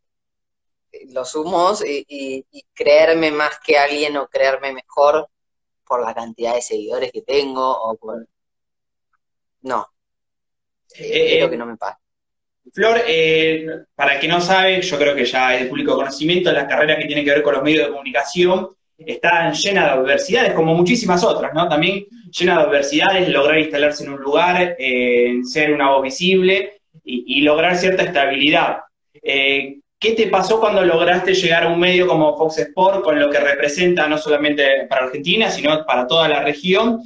los 1.09 1.35
humos 1.35 1.85
y, 1.87 2.44
creerme 2.74 3.31
más 3.31 3.59
que 3.64 3.78
alguien 3.78 4.16
o 4.16 4.28
creerme 4.28 4.72
mejor 4.72 5.28
por 5.87 6.05
la 6.05 6.14
cantidad 6.14 6.55
de 6.55 6.62
seguidores 6.62 7.12
que 7.12 7.22
tengo 7.22 7.70
o 7.70 7.96
por... 7.96 8.26
No, 9.62 9.87
eh, 10.96 11.26
espero 11.26 11.50
que 11.50 11.57
no 11.57 11.66
me 11.66 11.76
pase. 11.76 11.98
Flor, 12.72 13.00
eh, 13.07 13.66
para 13.94 14.18
quien 14.18 14.33
no 14.33 14.40
sabe, 14.40 14.81
yo 14.81 14.98
creo 14.98 15.14
que 15.14 15.24
ya 15.24 15.55
es 15.55 15.62
de 15.62 15.68
público 15.68 15.96
conocimiento, 15.96 16.52
las 16.52 16.68
carreras 16.68 16.98
que 16.98 17.07
tienen 17.07 17.24
que 17.24 17.33
ver 17.33 17.42
con 17.42 17.55
los 17.55 17.62
medios 17.62 17.87
de 17.87 17.90
comunicación 17.90 18.70
están 18.98 19.52
llenas 19.52 19.85
de 19.85 19.90
adversidades, 19.90 20.52
como 20.52 20.74
muchísimas 20.74 21.24
otras, 21.24 21.52
¿no? 21.55 21.68
También 21.68 22.07
llenas 22.31 22.59
de 22.59 22.62
adversidades, 22.62 23.28
lograr 23.28 23.59
instalarse 23.59 24.05
en 24.05 24.12
un 24.12 24.20
lugar, 24.20 24.76
eh, 24.78 25.40
ser 25.44 25.72
una 25.72 25.90
voz 25.90 26.02
visible 26.02 26.81
y, 27.05 27.40
lograr 27.40 27.76
cierta 27.76 28.05
estabilidad. 28.05 28.78
Eh, 29.14 29.81
¿Qué 30.03 30.15
te 30.15 30.27
pasó 30.27 30.59
cuando 30.59 30.85
lograste 30.85 31.33
llegar 31.33 31.62
a 31.62 31.69
un 31.69 31.79
medio 31.79 32.09
como 32.09 32.37
Fox 32.37 32.59
Sport, 32.59 33.05
con 33.05 33.21
lo 33.21 33.31
que 33.31 33.38
representa 33.38 34.09
no 34.09 34.19
solamente 34.19 34.88
para 34.88 35.05
Argentina, 35.05 35.49
sino 35.49 35.87
para 35.87 36.09
toda 36.09 36.29
la 36.29 36.43
región? 36.43 37.01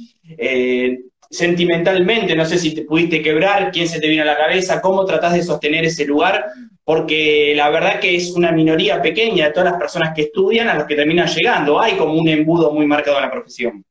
sentimentalmente, 1.29 2.35
no 2.35 2.45
sé 2.45 2.57
si 2.57 2.73
te 2.73 2.83
pudiste 2.83 3.21
quebrar, 3.21 3.69
quién 3.71 3.87
se 3.87 3.99
te 3.99 4.07
vino 4.07 4.23
a 4.23 4.25
la 4.25 4.37
cabeza, 4.37 4.81
cómo 4.81 5.05
tratás 5.05 5.33
de 5.33 5.43
sostener 5.43 5.83
ese 5.85 6.05
lugar, 6.05 6.47
porque 6.83 7.53
la 7.55 7.69
verdad 7.69 7.99
que 7.99 8.15
es 8.15 8.31
una 8.31 8.51
minoría 8.51 9.01
pequeña 9.01 9.47
de 9.47 9.51
todas 9.51 9.71
las 9.71 9.79
personas 9.79 10.13
que 10.15 10.23
estudian 10.23 10.69
a 10.69 10.75
los 10.75 10.85
que 10.85 10.95
terminan 10.95 11.27
llegando. 11.27 11.79
Hay 11.79 11.97
como 11.97 12.13
un 12.13 12.27
embudo 12.29 12.71
muy 12.71 12.87
marcado 12.87 13.17
en 13.17 13.23
la 13.23 13.31
profesión. 13.31 13.85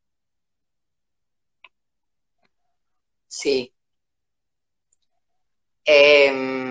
Sí. 3.29 3.71
Em, 5.85 6.66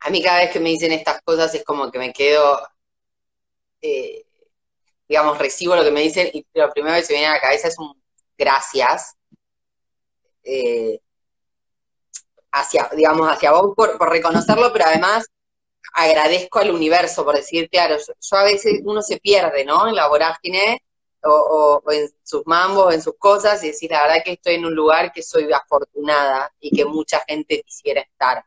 a 0.00 0.10
mí 0.10 0.22
cada 0.22 0.38
vez 0.38 0.50
que 0.50 0.60
me 0.60 0.70
dicen 0.70 0.92
estas 0.92 1.20
cosas 1.22 1.54
es 1.54 1.64
como 1.64 1.90
que 1.90 1.98
me 1.98 2.12
quedo, 2.12 2.58
eh, 3.82 4.24
digamos, 5.08 5.38
recibo 5.38 5.76
lo 5.76 5.84
que 5.84 5.90
me 5.90 6.02
dicen 6.02 6.30
y 6.32 6.46
lo 6.54 6.70
primero 6.70 6.96
que 6.96 7.04
se 7.04 7.14
viene 7.14 7.28
a 7.28 7.34
la 7.34 7.40
cabeza 7.40 7.68
es 7.68 7.78
un 7.78 8.00
gracias 8.36 9.16
eh, 10.44 11.00
hacia, 12.52 12.88
digamos, 12.96 13.28
hacia 13.28 13.52
vos 13.52 13.74
por, 13.76 13.98
reconocerlo, 14.10 14.72
pero 14.72 14.86
además 14.86 15.26
agradezco 15.92 16.60
al 16.60 16.70
universo 16.70 17.24
por 17.24 17.34
decir, 17.36 17.68
claro, 17.68 17.96
yo, 17.98 18.36
a 18.38 18.44
veces 18.44 18.80
uno 18.84 19.02
se 19.02 19.18
pierde, 19.18 19.64
¿no? 19.64 19.88
En 19.88 19.94
la 19.94 20.08
vorágine 20.08 20.82
o, 21.24 21.82
en 21.90 22.08
sus 22.22 22.42
mambos, 22.46 22.94
en 22.94 23.02
sus 23.02 23.14
cosas, 23.18 23.62
y 23.64 23.68
decir, 23.68 23.90
la 23.90 24.02
verdad 24.02 24.22
que 24.24 24.32
estoy 24.32 24.54
en 24.54 24.66
un 24.66 24.74
lugar 24.74 25.12
que 25.12 25.22
soy 25.22 25.52
afortunada 25.52 26.52
y 26.60 26.74
que 26.74 26.84
mucha 26.84 27.20
gente 27.26 27.62
quisiera 27.62 28.00
estar. 28.02 28.44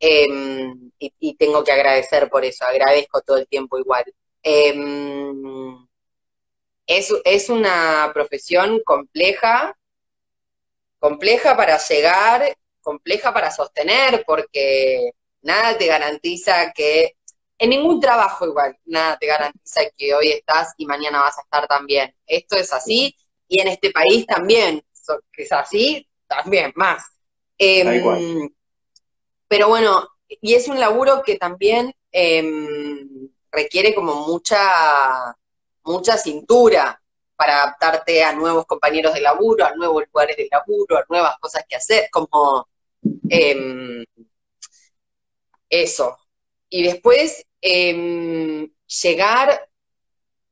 Em, 0.00 0.90
y, 0.98 1.34
tengo 1.36 1.62
que 1.62 1.72
agradecer 1.72 2.30
por 2.30 2.44
eso, 2.44 2.64
agradezco 2.64 3.20
todo 3.20 3.36
el 3.36 3.46
tiempo 3.46 3.78
igual. 3.78 4.04
Em, 4.42 5.86
es, 6.86 7.12
es 7.24 7.50
una 7.50 8.10
profesión 8.14 8.80
compleja, 8.84 9.76
compleja 10.98 11.56
para 11.56 11.78
llegar, 11.78 12.56
compleja 12.80 13.32
para 13.34 13.50
sostener, 13.50 14.24
porque 14.26 15.12
nada 15.42 15.76
te 15.76 15.86
garantiza 15.86 16.72
que, 16.72 17.16
en 17.58 17.70
ningún 17.70 18.00
trabajo 18.00 18.46
igual, 18.46 18.78
nada 18.86 19.18
te 19.18 19.26
garantiza 19.26 19.82
que 19.96 20.14
hoy 20.14 20.32
estás 20.32 20.72
y 20.78 20.86
mañana 20.86 21.20
vas 21.20 21.38
a 21.38 21.42
estar 21.42 21.68
también. 21.68 22.14
Esto 22.26 22.56
es 22.56 22.72
así 22.72 23.14
y 23.48 23.60
en 23.60 23.68
este 23.68 23.90
país 23.90 24.26
también, 24.26 24.82
que 25.32 25.42
es 25.42 25.52
así, 25.52 26.08
también 26.26 26.72
más. 26.74 27.04
Em, 27.58 28.50
pero 29.50 29.66
bueno, 29.66 30.08
y 30.28 30.54
es 30.54 30.68
un 30.68 30.78
laburo 30.78 31.24
que 31.24 31.34
también 31.36 31.92
em, 32.12 33.28
requiere 33.50 33.96
como 33.96 34.24
mucha, 34.28 35.36
mucha 35.82 36.16
cintura, 36.16 37.02
para 37.34 37.64
adaptarte 37.64 38.22
a 38.22 38.32
nuevos 38.32 38.64
compañeros 38.64 39.12
de 39.12 39.22
laburo, 39.22 39.64
a 39.64 39.74
nuevos 39.74 40.04
lugares 40.06 40.36
de 40.36 40.46
laburo, 40.52 40.98
a 40.98 41.04
nuevas 41.08 41.34
cosas 41.40 41.64
que 41.68 41.74
hacer, 41.74 42.08
como 42.12 42.68
em, 43.28 44.04
eso. 45.68 46.16
Y 46.68 46.84
después 46.84 47.44
em, 47.60 48.70
llegar, 49.02 49.68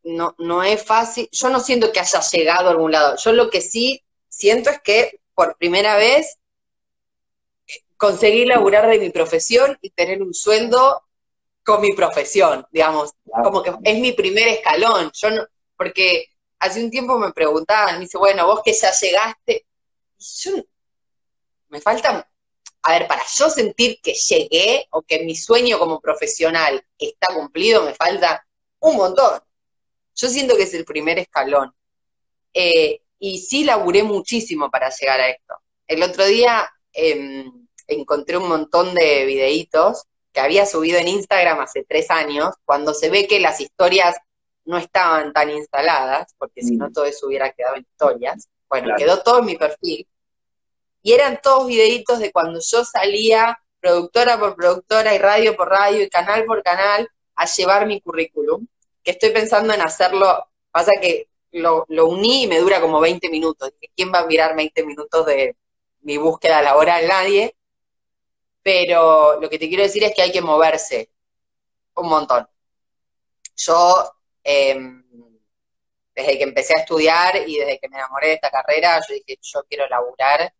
no, 0.02 0.34
no 0.38 0.64
es 0.64 0.82
fácil. 0.82 1.28
Yo 1.30 1.50
no 1.50 1.60
siento 1.60 1.92
que 1.92 2.00
haya 2.00 2.20
llegado 2.32 2.66
a 2.66 2.70
algún 2.72 2.90
lado. 2.90 3.16
Yo 3.16 3.30
lo 3.30 3.48
que 3.48 3.60
sí 3.60 4.02
siento 4.28 4.70
es 4.70 4.80
que 4.80 5.20
por 5.34 5.56
primera 5.56 5.94
vez 5.96 6.38
conseguí 7.98 8.46
laburar 8.46 8.88
de 8.88 8.98
mi 8.98 9.10
profesión 9.10 9.76
y 9.82 9.90
tener 9.90 10.22
un 10.22 10.32
sueldo 10.32 11.02
con 11.62 11.82
mi 11.82 11.92
profesión, 11.92 12.66
digamos, 12.72 13.12
como 13.44 13.62
que 13.62 13.74
es 13.84 13.98
mi 13.98 14.12
primer 14.12 14.48
escalón. 14.48 15.10
Yo 15.12 15.30
no, 15.30 15.46
porque 15.76 16.28
hace 16.60 16.82
un 16.82 16.90
tiempo 16.90 17.18
me 17.18 17.32
preguntaban, 17.32 17.96
me 17.96 18.00
dice, 18.02 18.16
bueno, 18.16 18.46
vos 18.46 18.62
que 18.64 18.72
ya 18.72 18.90
llegaste, 18.90 19.66
yo, 20.18 20.52
me 21.68 21.80
falta, 21.80 22.26
a 22.82 22.92
ver, 22.92 23.06
para 23.06 23.22
yo 23.36 23.50
sentir 23.50 24.00
que 24.00 24.14
llegué 24.14 24.86
o 24.90 25.02
que 25.02 25.24
mi 25.24 25.36
sueño 25.36 25.78
como 25.78 26.00
profesional 26.00 26.82
está 26.98 27.34
cumplido, 27.34 27.84
me 27.84 27.94
falta 27.94 28.46
un 28.80 28.96
montón. 28.96 29.40
Yo 30.14 30.28
siento 30.28 30.56
que 30.56 30.62
es 30.62 30.74
el 30.74 30.84
primer 30.84 31.18
escalón. 31.18 31.74
Eh, 32.54 33.02
y 33.18 33.38
sí 33.40 33.64
laburé 33.64 34.04
muchísimo 34.04 34.70
para 34.70 34.88
llegar 34.90 35.20
a 35.20 35.28
esto. 35.28 35.54
El 35.86 36.02
otro 36.02 36.24
día 36.24 36.70
em, 36.92 37.67
encontré 37.88 38.36
un 38.36 38.48
montón 38.48 38.94
de 38.94 39.24
videitos 39.24 40.04
que 40.32 40.40
había 40.40 40.66
subido 40.66 40.98
en 40.98 41.08
Instagram 41.08 41.60
hace 41.60 41.84
tres 41.88 42.10
años, 42.10 42.54
cuando 42.64 42.94
se 42.94 43.10
ve 43.10 43.26
que 43.26 43.40
las 43.40 43.60
historias 43.60 44.16
no 44.64 44.76
estaban 44.78 45.32
tan 45.32 45.50
instaladas, 45.50 46.34
porque 46.38 46.62
si 46.62 46.76
no 46.76 46.88
mm. 46.88 46.92
todo 46.92 47.06
eso 47.06 47.26
hubiera 47.26 47.50
quedado 47.52 47.76
en 47.76 47.82
historias. 47.82 48.48
Bueno, 48.68 48.94
quedó 48.96 49.22
todo 49.22 49.38
en 49.38 49.46
mi 49.46 49.56
perfil. 49.56 50.06
Y 51.02 51.12
eran 51.12 51.40
todos 51.42 51.66
videitos 51.66 52.18
de 52.18 52.30
cuando 52.30 52.60
yo 52.60 52.84
salía 52.84 53.58
productora 53.80 54.38
por 54.38 54.56
productora 54.56 55.14
y 55.14 55.18
radio 55.18 55.56
por 55.56 55.68
radio 55.68 56.02
y 56.02 56.08
canal 56.08 56.44
por 56.44 56.62
canal 56.62 57.08
a 57.36 57.46
llevar 57.46 57.86
mi 57.86 58.00
currículum, 58.00 58.66
que 59.02 59.12
estoy 59.12 59.30
pensando 59.30 59.72
en 59.72 59.80
hacerlo, 59.80 60.48
pasa 60.70 60.92
que 61.00 61.28
lo, 61.52 61.86
uní 61.88 62.44
y 62.44 62.46
me 62.46 62.58
dura 62.58 62.80
como 62.80 63.00
20 63.00 63.30
minutos. 63.30 63.72
¿Quién 63.96 64.12
va 64.12 64.20
a 64.20 64.26
mirar 64.26 64.56
20 64.56 64.84
minutos 64.84 65.24
de 65.26 65.56
mi 66.02 66.16
búsqueda 66.18 66.62
laboral? 66.62 67.06
Nadie. 67.06 67.54
Pero 68.68 69.40
lo 69.40 69.48
que 69.48 69.58
te 69.58 69.66
quiero 69.66 69.82
decir 69.82 70.04
es 70.04 70.14
que 70.14 70.20
hay 70.20 70.30
que 70.30 70.42
moverse 70.42 71.10
un 71.94 72.06
montón. 72.06 72.46
Yo, 73.56 74.12
em, 74.44 75.02
desde 76.14 76.36
que 76.36 76.44
empecé 76.44 76.74
a 76.74 76.80
estudiar 76.80 77.48
y 77.48 77.56
desde 77.56 77.78
que 77.78 77.88
me 77.88 77.96
enamoré 77.96 78.28
de 78.28 78.34
esta 78.34 78.50
carrera, 78.50 79.00
yo 79.08 79.14
dije, 79.14 79.38
yo 79.40 79.64
quiero 79.66 79.88
laburar 79.88 80.52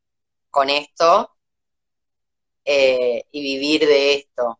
con 0.50 0.70
esto 0.70 1.36
eh, 2.64 3.26
y 3.30 3.42
vivir 3.42 3.86
de 3.86 4.14
esto. 4.14 4.58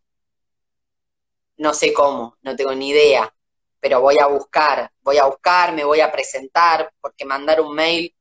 No 1.57 1.73
sé 1.73 1.95
cómo, 1.95 2.37
no 2.43 2.55
tengo 2.55 2.75
ni 2.75 2.91
idea, 2.91 3.35
pero 3.81 4.03
voy 4.03 4.19
a 4.21 4.27
buscar, 4.27 4.93
voy 5.01 5.17
a 5.17 5.25
buscar, 5.25 5.73
me 5.73 5.85
voy 5.85 6.01
a 6.03 6.13
presentar, 6.13 6.93
porque 7.01 7.25
mandar 7.25 7.63
un 7.63 7.75
mail 7.75 8.15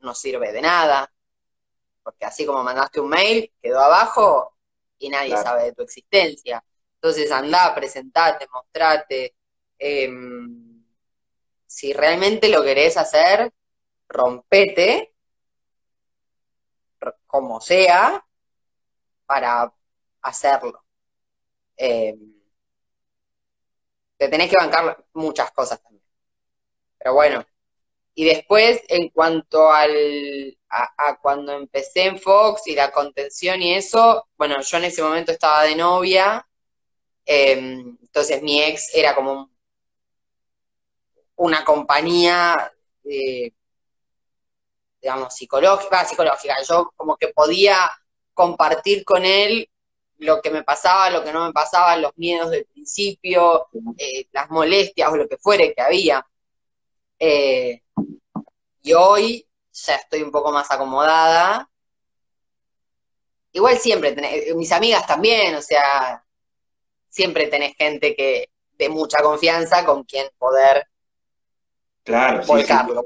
no 0.00 0.14
sirve 0.14 0.50
de 0.50 0.62
nada, 0.62 1.12
porque 2.02 2.24
así 2.24 2.46
como 2.46 2.62
mandaste 2.64 3.00
un 3.00 3.10
mail, 3.10 3.52
quedó 3.60 3.78
abajo 3.78 4.52
y 5.02 5.08
nadie 5.08 5.36
sabe 5.36 5.64
de 5.64 5.72
tu 5.72 5.82
existencia. 5.82 6.64
Entonces 6.94 7.30
anda, 7.32 7.74
presentate, 7.74 8.46
mostrate. 8.52 9.34
Em, 9.78 10.84
si 11.66 11.92
realmente 11.92 12.48
lo 12.48 12.62
querés 12.62 12.96
hacer, 12.96 13.52
rompete, 14.08 15.12
como 17.26 17.60
sea, 17.60 18.24
para 19.26 19.72
hacerlo. 20.20 20.84
Em, 21.76 22.34
te 24.16 24.28
tenés 24.28 24.48
que 24.48 24.56
bancar 24.56 25.04
muchas 25.14 25.50
cosas 25.50 25.82
también. 25.82 26.04
Pero 26.98 27.14
bueno, 27.14 27.44
y 28.14 28.24
después 28.24 28.82
en 28.88 29.08
cuanto 29.10 29.70
al, 29.72 30.58
a, 30.68 31.18
cuando 31.20 31.52
empecé 31.52 32.04
en 32.04 32.18
Fox 32.18 32.66
y 32.66 32.74
la 32.74 32.90
contención 32.92 33.62
y 33.62 33.74
eso, 33.74 34.28
bueno, 34.36 34.60
yo 34.60 34.76
en 34.78 34.84
ese 34.84 35.02
momento 35.02 35.32
estaba 35.32 35.64
de 35.64 35.76
novia, 35.76 36.46
em, 37.26 37.96
entonces 38.02 38.42
mi 38.42 38.62
ex 38.62 38.94
era 38.94 39.14
como 39.14 39.50
una 41.36 41.64
compañía, 41.64 42.72
digamos, 45.00 45.34
psicológica, 45.34 46.04
psicológica, 46.04 46.56
yo 46.68 46.92
como 46.96 47.16
que 47.16 47.28
podía 47.28 47.90
compartir 48.34 49.04
con 49.04 49.24
él 49.24 49.68
lo 50.18 50.40
que 50.40 50.50
me 50.50 50.62
pasaba, 50.62 51.10
lo 51.10 51.24
que 51.24 51.32
no 51.32 51.46
me 51.46 51.52
pasaba, 51.52 51.96
los 51.96 52.12
miedos 52.16 52.50
del 52.50 52.66
principio, 52.66 53.68
eh, 53.98 54.26
las 54.32 54.50
molestias 54.50 55.10
o 55.12 55.16
lo 55.16 55.28
que 55.28 55.36
fuere 55.36 55.74
que 55.74 55.82
había. 55.82 56.24
Eh, 57.24 57.80
y 58.82 58.92
hoy 58.94 59.46
ya 59.72 59.94
estoy 59.94 60.22
un 60.22 60.32
poco 60.32 60.50
más 60.50 60.68
acomodada. 60.72 61.70
Igual 63.52 63.78
siempre, 63.78 64.10
tenés, 64.10 64.52
mis 64.56 64.72
amigas 64.72 65.06
también, 65.06 65.54
o 65.54 65.62
sea, 65.62 66.24
siempre 67.08 67.46
tenés 67.46 67.76
gente 67.76 68.16
que 68.16 68.48
de 68.76 68.88
mucha 68.88 69.22
confianza 69.22 69.84
con 69.84 70.02
quien 70.02 70.26
poder 70.36 70.84
claro, 72.02 72.44
volcarlo. 72.44 73.04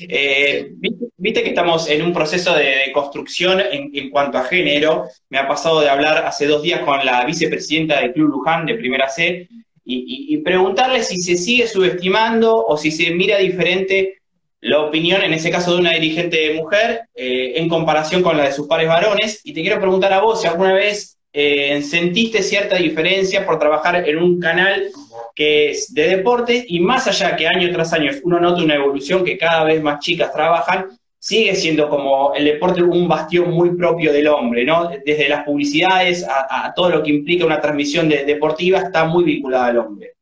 Eh, 0.00 0.72
viste, 1.18 1.44
que 1.44 1.50
estamos 1.50 1.88
en 1.88 2.02
un 2.02 2.12
proceso 2.12 2.54
de, 2.54 2.90
construcción 2.92 3.60
en, 3.60 4.10
cuanto 4.10 4.38
a 4.38 4.44
género. 4.44 5.06
Me 5.28 5.38
ha 5.38 5.46
pasado 5.46 5.80
de 5.80 5.90
hablar 5.90 6.26
hace 6.26 6.48
dos 6.48 6.62
días 6.62 6.80
con 6.80 7.06
la 7.06 7.24
vicepresidenta 7.24 8.00
del 8.00 8.12
Club 8.12 8.30
Luján 8.30 8.66
de 8.66 8.74
Primera 8.74 9.08
C 9.08 9.48
y, 9.84 10.36
preguntarle 10.38 11.02
si 11.02 11.20
se 11.20 11.36
sigue 11.36 11.66
subestimando 11.66 12.54
o 12.54 12.76
si 12.76 12.90
se 12.90 13.10
mira 13.10 13.38
diferente 13.38 14.18
la 14.60 14.80
opinión, 14.80 15.22
en 15.22 15.32
ese 15.34 15.50
caso 15.50 15.72
de 15.72 15.80
una 15.80 15.92
dirigente 15.92 16.54
mujer, 16.54 17.02
eh, 17.14 17.54
en 17.56 17.68
comparación 17.68 18.22
con 18.22 18.36
la 18.36 18.44
de 18.44 18.52
sus 18.52 18.68
pares 18.68 18.86
varones. 18.86 19.40
Y 19.42 19.52
te 19.52 19.60
quiero 19.60 19.80
preguntar 19.80 20.12
a 20.12 20.20
vos 20.20 20.40
si 20.40 20.46
alguna 20.46 20.72
vez 20.72 21.18
eh, 21.32 21.82
sentiste 21.82 22.42
cierta 22.42 22.76
diferencia 22.76 23.44
por 23.44 23.58
trabajar 23.58 24.08
en 24.08 24.18
un 24.18 24.38
canal 24.38 24.88
que 25.34 25.70
es 25.70 25.92
de 25.92 26.08
deportes 26.08 26.64
y 26.68 26.78
más 26.78 27.08
allá 27.08 27.34
que 27.36 27.48
año 27.48 27.72
tras 27.72 27.92
año 27.94 28.12
uno 28.22 28.38
nota 28.38 28.62
una 28.62 28.74
evolución 28.74 29.24
que 29.24 29.38
cada 29.38 29.64
vez 29.64 29.82
más 29.82 29.98
chicas 30.00 30.32
trabajan, 30.32 30.88
sigue 31.22 31.54
siendo 31.54 31.88
como 31.88 32.34
el 32.34 32.44
deporte 32.44 32.82
un 32.82 33.06
bastión 33.06 33.52
muy 33.52 33.76
propio 33.76 34.12
del 34.12 34.26
hombre, 34.26 34.64
¿no? 34.64 34.88
Desde 34.88 35.28
las 35.28 35.44
publicidades 35.44 36.26
a, 36.28 36.72
todo 36.74 36.90
lo 36.90 37.00
que 37.00 37.10
implica 37.10 37.46
una 37.46 37.60
transmisión 37.60 38.08
deportiva 38.08 38.80
está 38.80 39.04
muy 39.04 39.22
vinculada 39.22 39.66
al 39.66 39.78
hombre. 39.78 40.16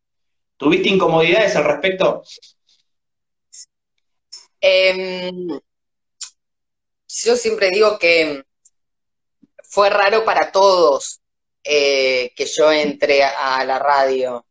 ¿Tuviste 0.58 0.90
incomodidades 0.90 1.56
al 1.56 1.64
respecto? 1.64 2.22
Em, 4.60 5.48
yo 7.08 7.34
siempre 7.34 7.70
digo 7.70 7.98
que 7.98 8.44
fue 9.62 9.88
raro 9.88 10.22
para 10.22 10.52
todos 10.52 11.22
eh, 11.64 12.30
que 12.36 12.44
yo 12.44 12.70
entré 12.70 13.24
a 13.24 13.64
la 13.64 13.78
radio 13.78 14.44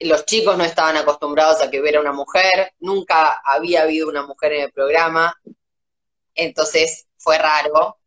los 0.00 0.26
chicos 0.26 0.58
no 0.58 0.64
estaban 0.64 0.98
acostumbrados 0.98 1.62
a 1.62 1.70
que 1.70 1.80
hubiera 1.80 2.02
una 2.02 2.12
mujer, 2.12 2.74
nunca 2.80 3.40
había 3.42 3.80
habido 3.80 4.10
una 4.10 4.26
mujer 4.26 4.52
en 4.52 4.64
el 4.64 4.72
programa, 4.72 5.34
entonces 6.44 7.06
fue 7.16 7.38
raro, 7.38 7.98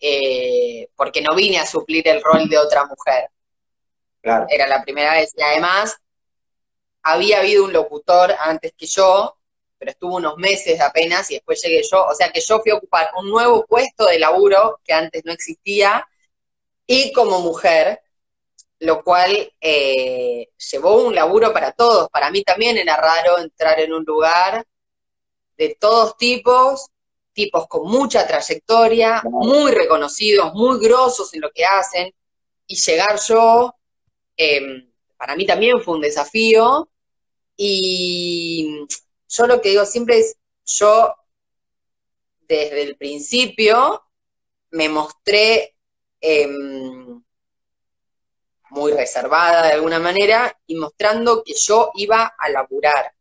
eh, 0.00 0.88
porque 0.96 1.22
no 1.22 1.34
vine 1.34 1.58
a 1.58 1.66
suplir 1.66 2.06
el 2.08 2.22
rol 2.22 2.48
de 2.48 2.58
otra 2.58 2.84
mujer. 2.86 3.28
Era 4.48 4.66
la 4.66 4.82
primera 4.82 5.12
vez. 5.12 5.32
Y 5.36 5.42
además, 5.42 5.96
había 7.02 7.38
habido 7.38 7.64
un 7.64 7.72
locutor 7.72 8.34
antes 8.38 8.72
que 8.76 8.86
yo, 8.86 9.36
pero 9.78 9.90
estuvo 9.90 10.16
unos 10.16 10.36
meses 10.36 10.80
apenas 10.80 11.30
y 11.30 11.34
después 11.34 11.60
llegué 11.62 11.82
yo. 11.90 12.04
O 12.06 12.14
sea 12.14 12.30
que 12.30 12.40
yo 12.40 12.60
fui 12.60 12.70
a 12.70 12.76
ocupar 12.76 13.10
un 13.18 13.30
nuevo 13.30 13.66
puesto 13.66 14.06
de 14.06 14.18
laburo 14.18 14.80
que 14.84 14.92
antes 14.92 15.24
no 15.24 15.32
existía 15.32 16.06
y 16.86 17.12
como 17.12 17.40
mujer 17.40 18.00
lo 18.82 19.04
cual 19.04 19.52
eh, 19.60 20.48
llevó 20.72 21.06
un 21.06 21.14
laburo 21.14 21.52
para 21.52 21.70
todos. 21.70 22.08
Para 22.10 22.30
mí 22.30 22.42
también 22.42 22.76
era 22.76 22.96
raro 22.96 23.38
entrar 23.38 23.78
en 23.78 23.92
un 23.92 24.04
lugar 24.04 24.64
de 25.56 25.76
todos 25.78 26.16
tipos, 26.16 26.88
tipos 27.32 27.66
con 27.68 27.90
mucha 27.90 28.26
trayectoria, 28.26 29.22
muy 29.24 29.72
reconocidos, 29.72 30.54
muy 30.54 30.78
grosos 30.80 31.32
en 31.34 31.40
lo 31.40 31.50
que 31.50 31.64
hacen, 31.64 32.14
y 32.66 32.76
llegar 32.76 33.18
yo, 33.28 33.74
em, 34.36 34.90
para 35.16 35.36
mí 35.36 35.46
también 35.46 35.80
fue 35.82 35.94
un 35.94 36.00
desafío, 36.00 36.88
y 37.56 38.86
yo 39.28 39.46
lo 39.46 39.60
que 39.60 39.70
digo 39.70 39.84
siempre 39.84 40.18
es, 40.18 40.36
yo 40.64 41.14
desde 42.40 42.82
el 42.82 42.96
principio 42.96 44.02
me 44.70 44.88
mostré... 44.88 45.74
Em, 46.20 47.22
muy 48.72 48.92
reservada 48.92 49.66
de 49.66 49.74
alguna 49.74 49.98
manera 49.98 50.58
y 50.66 50.76
mostrando 50.76 51.42
que 51.44 51.54
yo 51.54 51.90
iba 51.94 52.34
a 52.38 52.48
laburar. 52.48 53.14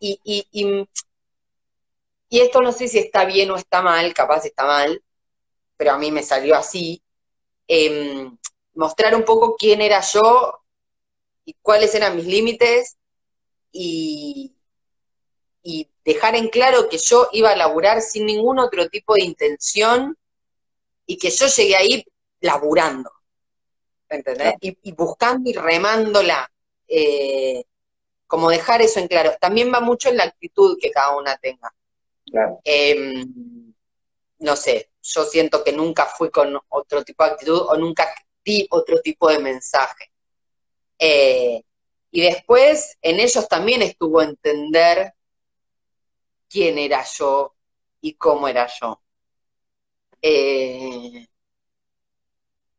Y, 0.00 0.20
y, 0.24 0.88
esto 2.30 2.60
no 2.60 2.72
sé 2.72 2.88
si 2.88 2.98
está 2.98 3.24
bien 3.24 3.50
o 3.50 3.56
está 3.56 3.82
mal, 3.82 4.12
capaz 4.12 4.44
está 4.44 4.66
mal, 4.66 5.02
pero 5.76 5.92
a 5.92 5.98
mí 5.98 6.10
me 6.10 6.22
salió 6.22 6.54
así. 6.54 7.02
Em, 7.66 8.36
mostrar 8.74 9.14
un 9.14 9.24
poco 9.24 9.56
quién 9.56 9.80
era 9.80 10.00
yo 10.00 10.60
y 11.44 11.54
cuáles 11.62 11.94
eran 11.94 12.16
mis 12.16 12.26
límites 12.26 12.96
y, 13.72 14.54
y 15.62 15.88
dejar 16.04 16.36
en 16.36 16.48
claro 16.48 16.88
que 16.88 16.98
yo 16.98 17.28
iba 17.32 17.50
a 17.50 17.56
laburar 17.56 18.02
sin 18.02 18.26
ningún 18.26 18.58
otro 18.58 18.88
tipo 18.88 19.14
de 19.14 19.24
intención 19.24 20.16
y 21.06 21.16
que 21.16 21.30
yo 21.30 21.46
llegué 21.46 21.76
ahí 21.76 22.04
laburando, 22.40 23.10
¿entendés? 24.08 24.54
Y, 24.60 24.92
buscando 24.92 25.50
y 25.50 25.54
remándola, 25.54 26.50
eh, 26.86 27.64
como 28.26 28.50
dejar 28.50 28.82
eso 28.82 29.00
en 29.00 29.08
claro. 29.08 29.32
También 29.40 29.72
va 29.72 29.80
mucho 29.80 30.10
en 30.10 30.18
la 30.18 30.24
actitud 30.24 30.78
que 30.80 30.90
cada 30.90 31.16
una 31.16 31.36
tenga. 31.38 31.74
Em, 32.64 33.74
no 34.40 34.56
sé, 34.56 34.90
yo 35.02 35.24
siento 35.24 35.64
que 35.64 35.72
nunca 35.72 36.06
fui 36.06 36.30
con 36.30 36.58
otro 36.68 37.04
tipo 37.04 37.24
de 37.24 37.30
actitud 37.30 37.60
o 37.68 37.76
nunca 37.76 38.14
di 38.44 38.66
otro 38.70 39.00
tipo 39.00 39.28
de 39.30 39.38
mensaje. 39.38 40.12
Eh, 40.98 41.62
y 42.10 42.22
después 42.22 42.96
en 43.02 43.20
ellos 43.20 43.48
también 43.48 43.82
estuvo 43.82 44.22
entender 44.22 45.12
quién 46.48 46.78
era 46.78 47.04
yo 47.04 47.54
y 48.00 48.14
cómo 48.14 48.48
era 48.48 48.68
yo. 48.80 49.00
Eh, 50.22 51.28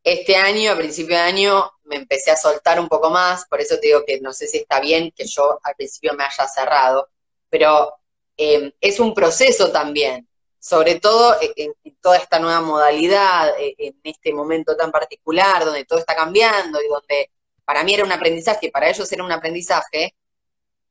este 0.03 0.35
año, 0.35 0.71
a 0.71 0.77
principio 0.77 1.15
de 1.15 1.21
año, 1.21 1.71
me 1.83 1.97
empecé 1.97 2.31
a 2.31 2.37
soltar 2.37 2.79
un 2.79 2.87
poco 2.87 3.09
más, 3.09 3.45
por 3.45 3.61
eso 3.61 3.79
te 3.79 3.87
digo 3.87 4.03
que 4.05 4.19
no 4.21 4.33
sé 4.33 4.47
si 4.47 4.57
está 4.57 4.79
bien 4.79 5.11
que 5.11 5.25
yo 5.25 5.59
al 5.63 5.75
principio 5.75 6.13
me 6.13 6.23
haya 6.23 6.47
cerrado, 6.47 7.09
pero 7.49 7.98
eh, 8.41 8.73
es 8.79 9.01
un 9.01 9.13
proceso 9.13 9.69
también, 9.69 10.25
sobre 10.57 10.97
todo 11.01 11.35
en, 11.41 11.73
toda 11.99 12.15
esta 12.15 12.39
nueva 12.39 12.61
modalidad, 12.61 13.49
eh, 13.59 13.75
en 13.77 13.99
este 14.01 14.33
momento 14.33 14.77
tan 14.77 14.93
particular, 14.93 15.65
donde 15.65 15.83
todo 15.83 15.99
está 15.99 16.15
cambiando 16.15 16.81
y 16.81 16.87
donde 16.87 17.31
para 17.65 17.83
mí 17.83 17.93
era 17.93 18.05
un 18.05 18.13
aprendizaje, 18.13 18.71
para 18.71 18.89
ellos 18.89 19.11
era 19.11 19.25
un 19.25 19.31
aprendizaje, 19.33 20.15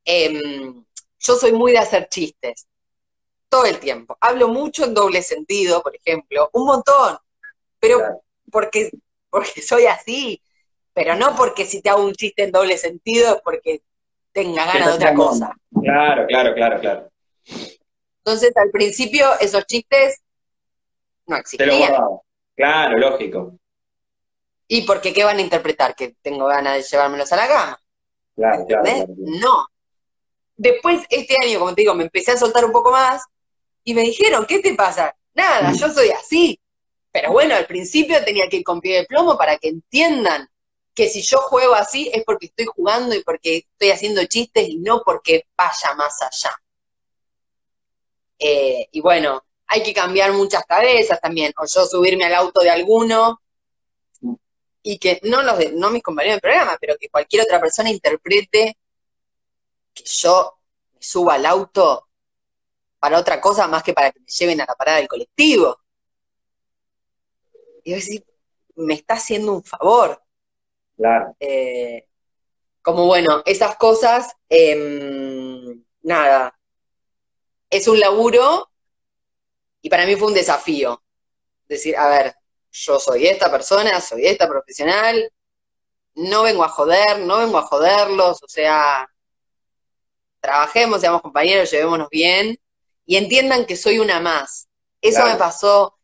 em, 0.05 0.85
yo 1.17 1.35
soy 1.37 1.51
muy 1.51 1.71
de 1.71 1.79
hacer 1.79 2.07
chistes, 2.07 2.67
todo 3.49 3.65
el 3.65 3.79
tiempo. 3.79 4.15
Hablo 4.21 4.49
mucho 4.49 4.85
en 4.85 4.93
doble 4.93 5.23
sentido, 5.23 5.81
por 5.81 5.95
ejemplo, 5.95 6.51
un 6.53 6.67
montón, 6.67 7.17
pero 7.79 8.21
porque, 8.51 8.91
porque 9.31 9.63
soy 9.63 9.87
así, 9.87 10.39
pero 10.93 11.15
no 11.15 11.35
porque 11.35 11.65
si 11.65 11.81
te 11.81 11.89
hago 11.89 12.05
un 12.05 12.13
chiste 12.13 12.43
en 12.43 12.51
doble 12.51 12.77
sentido 12.77 13.37
es 13.37 13.41
porque 13.41 13.81
tenga 14.33 14.67
ganas 14.67 14.89
de 14.89 14.93
otra 14.93 15.15
cosa. 15.15 15.55
Claro, 15.81 16.27
claro, 16.27 16.53
claro, 16.53 16.79
claro. 16.79 17.09
Entonces, 18.23 18.55
al 18.55 18.69
principio, 18.71 19.27
esos 19.39 19.65
chistes 19.65 20.21
no 21.25 21.37
existían. 21.37 21.93
Claro, 22.55 22.97
lógico. 22.97 23.57
¿Y 24.67 24.83
porque 24.83 25.13
qué 25.13 25.23
van 25.23 25.37
a 25.37 25.41
interpretar? 25.41 25.95
¿Que 25.95 26.15
tengo 26.21 26.45
ganas 26.45 26.75
de 26.75 26.83
llevármelos 26.83 27.31
a 27.31 27.35
la 27.37 27.47
cama? 27.47 27.81
Claro, 28.35 28.65
claro, 28.65 29.05
No. 29.17 29.65
Después, 30.55 31.01
este 31.09 31.35
año, 31.43 31.59
como 31.59 31.73
te 31.73 31.81
digo, 31.81 31.95
me 31.95 32.03
empecé 32.03 32.31
a 32.31 32.37
soltar 32.37 32.65
un 32.65 32.71
poco 32.71 32.91
más 32.91 33.23
y 33.83 33.93
me 33.93 34.01
dijeron, 34.01 34.45
¿qué 34.45 34.59
te 34.59 34.75
pasa? 34.75 35.15
Nada, 35.33 35.71
mm. 35.71 35.75
yo 35.75 35.89
soy 35.89 36.09
así. 36.09 36.59
Pero 37.11 37.31
bueno, 37.31 37.55
al 37.55 37.65
principio 37.65 38.23
tenía 38.23 38.47
que 38.49 38.57
ir 38.57 38.63
con 38.63 38.81
pie 38.81 38.97
de 38.97 39.05
plomo 39.05 39.37
para 39.37 39.57
que 39.57 39.69
entiendan 39.69 40.47
que 40.93 41.07
si 41.07 41.21
yo 41.21 41.37
juego 41.39 41.73
así 41.73 42.11
es 42.13 42.23
porque 42.25 42.47
estoy 42.47 42.65
jugando 42.65 43.15
y 43.15 43.23
porque 43.23 43.65
estoy 43.71 43.91
haciendo 43.91 44.25
chistes 44.25 44.67
y 44.67 44.77
no 44.77 45.01
porque 45.03 45.45
vaya 45.57 45.95
más 45.95 46.21
allá. 46.21 46.55
Eh, 48.39 48.87
y 48.91 49.01
bueno, 49.01 49.43
hay 49.67 49.83
que 49.83 49.93
cambiar 49.93 50.33
muchas 50.33 50.65
cabezas 50.65 51.19
también, 51.19 51.53
o 51.57 51.65
yo 51.65 51.85
subirme 51.85 52.25
al 52.25 52.33
auto 52.35 52.61
de 52.61 52.71
alguno 52.71 53.41
y 54.81 54.97
que 54.97 55.19
no 55.23 55.43
los 55.43 55.57
de, 55.57 55.73
no 55.73 55.91
mis 55.91 56.01
compañeros 56.01 56.37
de 56.37 56.41
programa, 56.41 56.77
pero 56.79 56.95
que 56.97 57.09
cualquier 57.09 57.43
otra 57.43 57.59
persona 57.59 57.89
interprete 57.89 58.77
que 59.93 60.03
yo 60.05 60.57
me 60.93 61.01
suba 61.01 61.35
al 61.35 61.45
auto 61.45 62.07
para 62.99 63.19
otra 63.19 63.39
cosa 63.39 63.67
más 63.67 63.83
que 63.83 63.93
para 63.93 64.11
que 64.11 64.19
me 64.19 64.25
lleven 64.25 64.61
a 64.61 64.65
la 64.65 64.75
parada 64.75 64.97
del 64.97 65.07
colectivo. 65.07 65.79
Y 67.83 67.93
decir, 67.93 68.25
me 68.75 68.93
está 68.93 69.15
haciendo 69.15 69.53
un 69.53 69.63
favor. 69.63 70.21
Claro. 70.95 71.35
Eh, 71.39 72.07
como 72.81 73.05
bueno, 73.05 73.41
esas 73.45 73.75
cosas, 73.77 74.35
em, 74.49 75.83
nada, 76.01 76.58
es 77.69 77.87
un 77.87 77.99
laburo 77.99 78.69
y 79.81 79.89
para 79.89 80.05
mí 80.05 80.15
fue 80.15 80.27
un 80.27 80.33
desafío. 80.33 81.01
Decir, 81.67 81.95
a 81.97 82.09
ver, 82.09 82.35
yo 82.71 82.99
soy 82.99 83.27
esta 83.27 83.51
persona, 83.51 84.01
soy 84.01 84.25
esta 84.25 84.47
profesional, 84.47 85.31
no 86.15 86.43
vengo 86.43 86.63
a 86.63 86.69
joder, 86.69 87.19
no 87.19 87.37
vengo 87.37 87.57
a 87.57 87.63
joderlos, 87.63 88.43
o 88.43 88.47
sea, 88.47 89.09
trabajemos, 90.39 91.01
seamos 91.01 91.21
compañeros, 91.21 91.71
llevémonos 91.71 92.09
bien 92.09 92.59
y 93.05 93.17
entiendan 93.17 93.65
que 93.65 93.75
soy 93.75 93.99
una 93.99 94.19
más. 94.19 94.67
Eso 95.01 95.25
me 95.25 95.35
pasó 95.35 95.97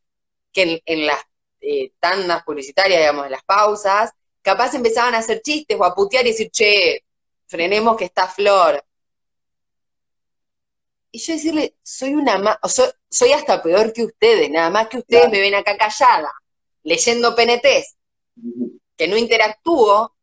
que 0.52 0.82
en, 0.86 1.06
las 1.06 1.20
eh, 1.60 1.92
tandas 2.00 2.42
publicitarias, 2.44 3.00
digamos, 3.00 3.26
en 3.26 3.32
las 3.32 3.44
pausas, 3.44 4.10
capaz 4.40 4.74
empezaban 4.74 5.14
a 5.14 5.18
hacer 5.18 5.42
chistes 5.42 5.76
o 5.78 5.84
a 5.84 5.94
putear 5.94 6.24
y 6.26 6.30
decir, 6.30 6.50
che, 6.50 7.04
frenemos 7.46 7.96
que 7.96 8.06
está 8.06 8.26
Flor, 8.26 8.82
y 11.16 11.18
yo 11.18 11.32
decirle, 11.32 11.74
soy 11.82 12.12
una 12.12 12.60
soy, 13.08 13.32
hasta 13.32 13.62
peor 13.62 13.90
que 13.94 14.04
ustedes, 14.04 14.50
nada 14.50 14.68
más 14.68 14.88
que 14.88 14.98
ustedes 14.98 15.30
me 15.30 15.40
ven 15.40 15.54
acá 15.54 15.74
callada, 15.78 16.30
leyendo 16.82 17.34
PNTs, 17.34 17.96
que 18.98 19.08
no 19.08 19.16
interactúo, 19.16 20.14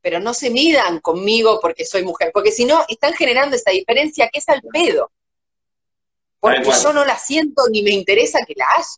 pero 0.00 0.20
no 0.20 0.32
se 0.32 0.48
midan 0.48 1.00
conmigo 1.00 1.58
porque 1.60 1.84
soy 1.84 2.02
mujer, 2.02 2.30
porque 2.32 2.50
si 2.50 2.64
no, 2.64 2.82
están 2.88 3.12
generando 3.12 3.56
esa 3.56 3.70
diferencia 3.70 4.30
que 4.32 4.38
es 4.38 4.48
al 4.48 4.62
pedo. 4.72 5.12
Porque 6.40 6.70
yo 6.82 6.94
no 6.94 7.04
la 7.04 7.18
siento 7.18 7.64
ni 7.70 7.82
me 7.82 7.90
interesa 7.90 8.38
que 8.46 8.54
la 8.56 8.64
haya. 8.74 8.88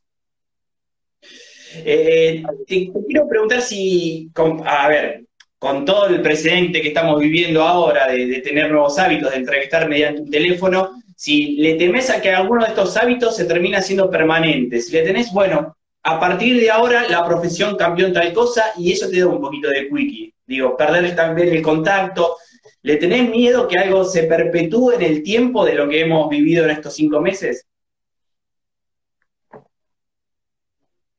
Eh, 1.84 2.44
te, 2.64 2.92
quiero 3.08 3.28
preguntar 3.28 3.60
si, 3.60 4.30
a 4.64 4.86
ver, 4.86 5.24
con 5.60 5.84
todo 5.84 6.06
el 6.06 6.22
precedente 6.22 6.80
que 6.80 6.88
estamos 6.88 7.20
viviendo 7.20 7.62
ahora 7.62 8.10
de, 8.10 8.40
tener 8.40 8.70
nuevos 8.70 8.98
hábitos, 8.98 9.30
de 9.30 9.36
entrevistar 9.36 9.86
mediante 9.86 10.22
un 10.22 10.30
teléfono, 10.30 11.02
si 11.14 11.58
le 11.58 11.74
temes 11.74 12.08
a 12.08 12.22
que 12.22 12.30
alguno 12.30 12.64
de 12.64 12.70
estos 12.70 12.96
hábitos 12.96 13.36
se 13.36 13.44
termina 13.44 13.82
siendo 13.82 14.10
permanente, 14.10 14.80
si 14.80 14.90
le 14.90 15.02
tenés, 15.02 15.30
bueno, 15.34 15.76
a 16.02 16.18
partir 16.18 16.58
de 16.58 16.70
ahora 16.70 17.06
la 17.10 17.26
profesión 17.26 17.76
cambió 17.76 18.06
en 18.06 18.14
tal 18.14 18.32
cosa 18.32 18.72
y 18.78 18.90
eso 18.90 19.10
te 19.10 19.20
da 19.20 19.26
un 19.26 19.38
poquito 19.38 19.68
de 19.68 19.86
quickie. 19.90 20.32
Digo, 20.46 20.78
perder 20.78 21.14
también 21.14 21.50
el 21.50 21.60
contacto. 21.60 22.38
¿Le 22.80 22.96
tenés 22.96 23.28
miedo 23.28 23.68
que 23.68 23.78
algo 23.78 24.06
se 24.06 24.22
perpetúe 24.22 24.92
en 24.92 25.02
el 25.02 25.22
tiempo 25.22 25.66
de 25.66 25.74
lo 25.74 25.86
que 25.90 26.00
hemos 26.00 26.30
vivido 26.30 26.64
en 26.64 26.70
estos 26.70 26.94
cinco 26.94 27.20
meses? 27.20 27.66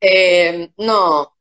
Eh, 0.00 0.68
no, 0.78 1.31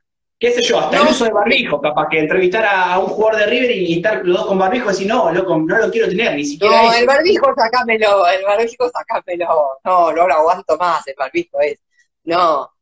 qué 0.42 0.52
sé 0.52 0.62
yo, 0.64 0.80
hasta 0.80 0.98
el 0.98 1.08
uso 1.08 1.26
de 1.26 1.32
barbijo, 1.32 1.80
capaz 1.80 2.08
que 2.10 2.18
entrevistar 2.18 2.66
a, 2.66 2.98
un 2.98 3.06
jugador 3.06 3.42
de 3.42 3.46
River 3.46 3.72
y, 3.72 3.98
estar 3.98 4.26
los 4.26 4.38
dos 4.40 4.48
con 4.48 4.58
barbijo 4.58 4.86
y 4.86 4.88
decir, 4.90 5.08
no, 5.08 5.32
loco, 5.32 5.56
no 5.56 5.78
lo 5.78 5.92
quiero 5.92 6.10
tener, 6.10 6.36
ni 6.36 6.44
siquiera 6.44 6.82
No, 6.82 6.94
el 6.94 7.06
barbijo 7.06 7.54
sacámelo, 7.56 8.28
el 8.28 8.44
barbijo 8.44 8.90
sacámelo, 8.90 9.80
no, 9.86 10.12
no 10.12 10.28
lo 10.28 10.34
aguanto 10.34 10.78
más, 10.78 11.08
el 11.08 11.14
barbijo 11.16 11.62
es, 11.62 11.80
no, 12.24 12.74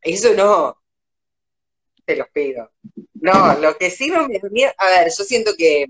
eso 0.00 0.32
no, 0.34 0.78
te 2.06 2.16
los 2.16 2.28
pido. 2.30 2.72
No, 3.20 3.54
lo 3.58 3.76
que 3.76 3.90
sí 3.90 4.08
no 4.08 4.26
me... 4.26 4.40
A 4.78 4.86
ver, 4.86 5.12
yo 5.16 5.24
siento 5.24 5.52
que, 5.58 5.86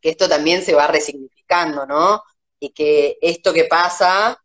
que 0.00 0.10
esto 0.10 0.30
también 0.30 0.62
se 0.62 0.74
va 0.74 0.86
resignificando, 0.86 1.84
¿no? 1.86 2.22
Y 2.58 2.70
que 2.70 3.18
esto 3.20 3.52
que 3.52 3.64
pasa 3.64 4.42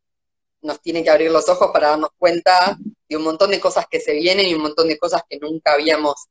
nos 0.61 0.82
tiene 0.82 1.01
que 1.01 1.09
abrir 1.09 1.32
los 1.32 1.47
ojos 1.47 1.72
para 1.72 1.91
darnos 1.91 2.11
cuenta 2.17 2.78
de 3.12 3.18
un 3.18 3.24
montón 3.24 3.51
de 3.51 3.59
cosas 3.59 3.88
que 3.91 3.99
se 3.99 4.14
vienen 4.14 4.47
y 4.47 4.53
un 4.53 4.62
montón 4.62 4.88
de 4.88 4.97
cosas 4.97 5.24
que 5.30 5.38
nunca 5.38 5.74
habíamos 5.74 6.30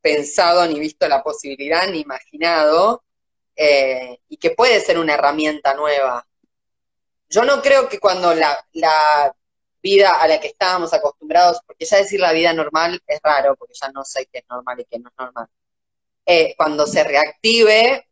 pensado 0.00 0.64
ni 0.68 0.78
visto 0.78 1.08
la 1.08 1.24
posibilidad 1.24 1.88
ni 1.88 2.00
imaginado 2.00 3.02
eh, 3.56 4.20
y 4.28 4.36
que 4.36 4.50
puede 4.50 4.80
ser 4.80 5.00
una 5.00 5.14
herramienta 5.14 5.74
nueva. 5.74 6.24
Yo 7.28 7.42
no 7.42 7.60
creo 7.60 7.88
que 7.88 7.98
cuando 7.98 8.32
la, 8.32 8.56
vida 9.82 10.20
a 10.20 10.28
la 10.28 10.38
que 10.38 10.46
estábamos 10.46 10.94
acostumbrados, 10.94 11.58
porque 11.66 11.84
ya 11.84 11.96
decir 11.96 12.20
la 12.20 12.32
vida 12.32 12.52
normal 12.52 13.02
es 13.06 13.18
raro, 13.24 13.56
porque 13.56 13.74
ya 13.80 13.90
no 13.90 14.04
sé 14.04 14.28
qué 14.30 14.38
es 14.38 14.44
normal 14.48 14.78
y 14.78 14.84
qué 14.84 15.00
no 15.00 15.08
es 15.08 15.14
normal, 15.18 15.48
eh, 16.26 16.54
cuando 16.56 16.86
se 16.86 17.02
reactive, 17.02 18.06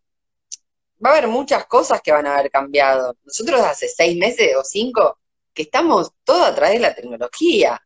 va 1.04 1.10
a 1.10 1.12
haber 1.12 1.28
muchas 1.28 1.66
cosas 1.66 2.00
que 2.02 2.10
van 2.10 2.26
a 2.26 2.36
haber 2.36 2.50
cambiado. 2.50 3.16
Nosotros 3.22 3.60
hace 3.60 3.86
seis 3.88 4.16
meses 4.16 4.56
o 4.56 4.64
cinco 4.64 5.20
que 5.54 5.62
estamos 5.62 6.10
todo 6.24 6.44
a 6.44 6.54
través 6.54 6.74
de 6.74 6.80
la 6.80 6.94
tecnología. 6.94 7.80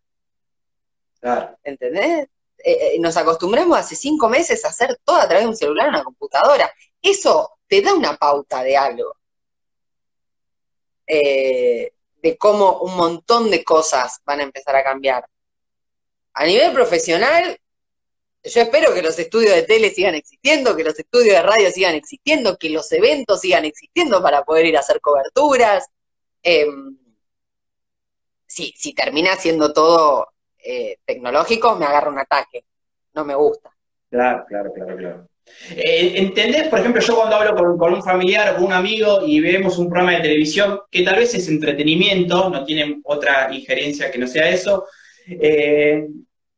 Claro. 1.23 1.57
¿Entendés? 1.62 2.29
Eh, 2.59 2.95
eh, 2.95 2.99
nos 2.99 3.16
acostumbramos 3.16 3.79
hace 3.79 3.95
cinco 3.95 4.29
meses 4.29 4.64
a 4.64 4.68
hacer 4.68 4.99
todo 5.05 5.16
a 5.16 5.29
través 5.29 5.45
de 5.45 5.51
un 5.51 5.57
celular 5.57 5.89
una 5.89 6.03
computadora. 6.03 6.73
Eso 7.01 7.59
te 7.68 7.81
da 7.81 7.95
una 7.95 8.16
pauta 8.16 8.62
de 8.64 8.77
algo. 8.77 9.16
Eh, 11.07 11.93
de 12.23 12.37
cómo 12.37 12.81
un 12.81 12.97
montón 12.97 13.51
de 13.51 13.62
cosas 13.62 14.20
van 14.25 14.41
a 14.41 14.43
empezar 14.43 14.75
a 14.75 14.83
cambiar. 14.83 15.25
A 16.35 16.45
nivel 16.45 16.73
profesional, 16.73 17.57
yo 18.43 18.61
espero 18.61 18.93
que 18.93 19.03
los 19.03 19.16
estudios 19.18 19.55
de 19.55 19.62
tele 19.62 19.91
sigan 19.91 20.16
existiendo, 20.16 20.75
que 20.75 20.85
los 20.85 20.99
estudios 20.99 21.37
de 21.37 21.43
radio 21.43 21.70
sigan 21.70 21.95
existiendo, 21.95 22.59
que 22.59 22.70
los 22.70 22.91
eventos 22.91 23.41
sigan 23.41 23.64
existiendo 23.64 24.20
para 24.20 24.45
poder 24.45 24.66
ir 24.66 24.77
a 24.77 24.81
hacer 24.81 25.01
coberturas. 25.01 25.87
Em, 26.43 26.97
si, 28.47 28.75
si 28.77 28.93
termina 28.93 29.37
siendo 29.37 29.73
todo 29.73 30.32
eh, 30.65 30.99
me 31.19 31.29
agarra 31.87 32.11
un 32.11 32.19
ataque. 32.19 32.65
No 33.15 33.25
me 33.25 33.35
gusta. 33.35 33.71
Claro, 34.11 34.45
claro, 34.49 34.73
claro, 34.73 34.97
claro. 34.97 35.29
Eh, 35.71 36.15
¿Entendés? 36.17 36.69
Por 36.69 36.79
ejemplo, 36.79 37.01
yo 37.03 37.17
cuando 37.17 37.37
hablo 37.37 37.77
con, 37.79 37.95
un 37.95 38.03
familiar 38.03 38.53
o 38.53 38.57
con 38.57 38.65
un 38.67 38.73
amigo 38.73 39.27
y 39.27 39.41
vemos 39.41 39.79
un 39.79 39.89
programa 39.89 40.13
de 40.13 40.23
televisión 40.23 40.81
que 40.91 41.03
tal 41.03 41.17
vez 41.17 41.35
es 41.35 41.49
entretenimiento, 41.49 42.49
no 42.49 42.65
tiene 42.65 43.01
otra 43.05 43.53
injerencia 43.53 44.11
que 44.11 44.19
no 44.19 44.27
sea 44.27 44.49
eso, 44.49 44.87
eh, 45.29 46.07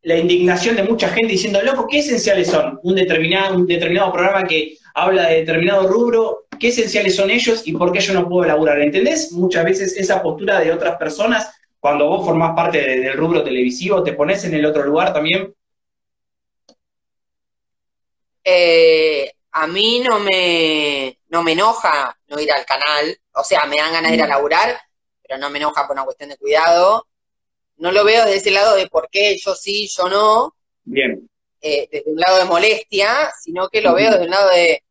la 0.02 0.16
indignación 0.18 0.76
de 0.76 0.82
mucha 0.82 1.08
gente 1.08 1.32
diciendo, 1.32 1.62
loco, 1.62 1.86
¿qué 1.88 2.00
esenciales 2.00 2.48
son? 2.48 2.78
Un 2.82 2.94
determinado, 2.94 3.56
un 3.56 3.66
determinado 3.66 4.12
programa 4.12 4.44
que 4.44 4.76
habla 4.94 5.28
de 5.28 5.36
determinado 5.36 5.88
rubro, 5.88 6.46
¿qué 6.58 6.68
esenciales 6.68 7.16
son 7.16 7.30
ellos 7.30 7.62
y 7.66 7.72
por 7.72 7.90
qué 7.90 8.00
yo 8.00 8.12
no 8.12 8.28
puedo 8.28 8.44
elaborar? 8.44 8.80
¿Entendés? 8.80 9.32
Muchas 9.32 9.64
veces 9.64 9.96
esa 9.96 10.22
postura 10.22 10.60
de 10.60 10.72
otras 10.72 10.96
personas, 10.96 11.50
cuando 11.84 12.08
vos 12.08 12.24
formás 12.24 12.56
parte 12.56 12.78
del 12.78 13.12
rubro 13.12 13.44
televisivo, 13.44 14.02
te 14.02 14.14
pones 14.14 14.42
en 14.44 14.54
el 14.54 14.64
otro 14.64 14.82
lugar 14.84 15.12
también. 15.12 15.54
Eh, 18.42 19.30
a 19.52 19.66
mí 19.66 20.00
no 20.00 20.18
me, 20.18 21.18
no 21.28 21.42
me 21.42 21.52
enoja 21.52 22.18
no 22.28 22.40
ir 22.40 22.50
al 22.52 22.64
canal, 22.64 23.18
o 23.34 23.44
sea, 23.44 23.66
me 23.66 23.76
dan 23.76 23.92
ganas 23.92 24.10
de 24.12 24.16
ir 24.16 24.22
a 24.22 24.26
mm. 24.26 24.30
laburar, 24.30 24.80
pero 25.22 25.38
no 25.38 25.50
me 25.50 25.58
enoja 25.58 25.86
por 25.86 25.94
una 25.94 26.04
cuestión 26.04 26.30
de 26.30 26.38
cuidado 26.38 27.06
no 27.76 27.92
lo 27.92 28.04
veo 28.04 28.24
desde 28.24 28.36
ese 28.36 28.50
lado 28.50 28.76
de 28.76 28.86
por 28.88 29.08
qué 29.10 29.36
yo 29.38 29.54
sí, 29.54 29.88
yo 29.88 30.08
no. 30.08 30.54
Bien. 30.84 31.28
Eh, 31.60 31.88
desde 31.90 32.10
un 32.10 32.18
lado 32.18 32.38
de 32.38 32.44
molestia, 32.44 33.32
sino 33.40 33.68
que 33.68 33.80
lo 33.80 33.94
veo 33.94 34.10
desde 34.10 34.24
un 34.24 34.30
lado 34.30 34.50
de 34.50 34.82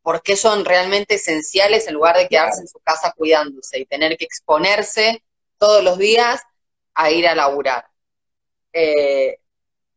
por 0.00 0.22
qué 0.22 0.36
son 0.36 0.64
realmente 0.64 1.14
esenciales 1.14 1.86
en 1.86 1.94
lugar 1.94 2.16
de 2.16 2.28
quedarse 2.28 2.60
en 2.60 2.68
su 2.68 2.78
casa 2.80 3.12
cuidándose 3.16 3.80
y 3.80 3.86
tener 3.86 4.16
que 4.16 4.24
exponerse 4.24 5.22
todos 5.62 5.84
los 5.84 5.96
días 5.96 6.42
a 6.92 7.12
ir 7.12 7.28
a 7.28 7.36
laburar. 7.36 7.86
Eh, 8.72 9.38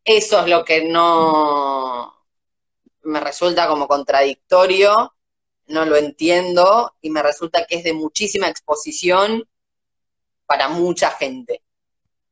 eso 0.04 0.40
es 0.42 0.46
lo 0.46 0.64
que 0.64 0.84
no 0.84 2.24
me 3.02 3.18
resulta 3.18 3.66
como 3.66 3.88
contradictorio, 3.88 5.12
no 5.66 5.84
lo 5.84 5.96
entiendo 5.96 6.94
y 7.00 7.10
me 7.10 7.20
resulta 7.20 7.66
que 7.66 7.78
es 7.78 7.82
de 7.82 7.94
muchísima 7.94 8.48
exposición 8.48 9.42
para 10.46 10.68
mucha 10.68 11.10
gente. 11.10 11.64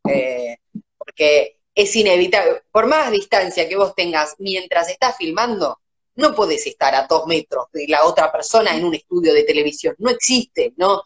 Eh, 0.08 0.58
porque 0.96 1.58
es 1.74 1.96
inevitable, 1.96 2.62
por 2.70 2.86
más 2.86 3.10
distancia 3.10 3.68
que 3.68 3.74
vos 3.76 3.96
tengas 3.96 4.36
mientras 4.38 4.88
estás 4.90 5.16
filmando, 5.16 5.80
no 6.14 6.36
podés 6.36 6.68
estar 6.68 6.94
a 6.94 7.08
dos 7.08 7.26
metros 7.26 7.64
de 7.72 7.86
la 7.88 8.04
otra 8.04 8.30
persona 8.30 8.76
en 8.76 8.84
un 8.84 8.94
estudio 8.94 9.34
de 9.34 9.42
televisión, 9.42 9.96
no 9.98 10.10
existe, 10.10 10.72
¿no? 10.76 11.02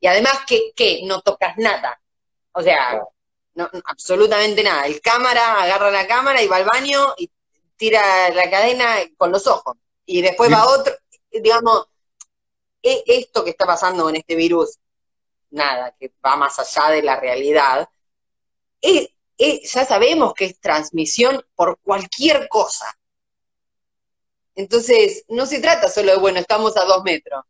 Y 0.00 0.06
además 0.06 0.40
que, 0.46 0.72
¿qué? 0.76 1.00
No 1.04 1.20
tocas 1.22 1.56
nada, 1.58 2.00
o 2.52 2.62
sea, 2.62 3.02
no, 3.54 3.68
absolutamente 3.84 4.62
nada. 4.62 4.86
El 4.86 5.00
cámara 5.00 5.62
agarra 5.62 5.90
la 5.90 6.06
cámara 6.06 6.40
y 6.42 6.46
va 6.46 6.56
al 6.56 6.64
baño 6.64 7.14
y 7.16 7.30
tira 7.76 8.30
la 8.30 8.50
cadena 8.50 8.96
con 9.16 9.32
los 9.32 9.46
ojos, 9.46 9.76
y 10.06 10.22
después 10.22 10.52
va 10.52 10.66
otro, 10.66 10.94
digamos, 11.30 11.86
e, 12.82 13.02
esto 13.06 13.44
que 13.44 13.50
está 13.50 13.66
pasando 13.66 14.04
con 14.04 14.16
este 14.16 14.34
virus, 14.34 14.78
nada, 15.50 15.94
que 15.98 16.12
va 16.24 16.36
más 16.36 16.58
allá 16.58 16.90
de 16.90 17.02
la 17.02 17.18
realidad, 17.18 17.88
ya 18.80 19.84
sabemos 19.84 20.34
que 20.34 20.46
es 20.46 20.60
transmisión 20.60 21.44
por 21.54 21.78
cualquier 21.80 22.48
cosa. 22.48 22.98
Entonces, 24.54 25.24
no 25.28 25.46
se 25.46 25.60
trata 25.60 25.88
solo 25.88 26.12
de, 26.12 26.18
bueno, 26.18 26.40
estamos 26.40 26.76
a 26.76 26.84
dos 26.84 27.04
metros. 27.04 27.44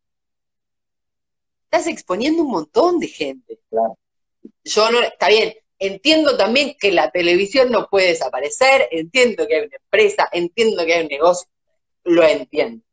Estás 1.70 1.86
exponiendo 1.86 2.42
un 2.42 2.50
montón 2.50 2.98
de 2.98 3.08
gente. 3.08 3.60
Yo 4.64 4.90
no, 4.90 5.00
está 5.00 5.28
bien, 5.28 5.54
entiendo 5.78 6.36
también 6.36 6.76
que 6.78 6.92
la 6.92 7.10
televisión 7.10 7.70
no 7.70 7.88
puede 7.88 8.08
desaparecer, 8.08 8.88
entiendo 8.90 9.46
que 9.46 9.56
hay 9.56 9.66
una 9.66 9.76
empresa, 9.76 10.28
entiendo 10.32 10.84
que 10.86 10.94
hay 10.94 11.02
un 11.02 11.08
negocio, 11.08 11.48
lo 12.04 12.22
entiendo. 12.24 12.84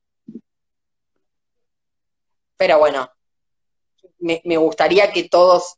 Pero 2.57 2.79
bueno, 2.79 3.09
me 4.19 4.57
gustaría 4.57 5.11
que 5.11 5.29
todos 5.29 5.77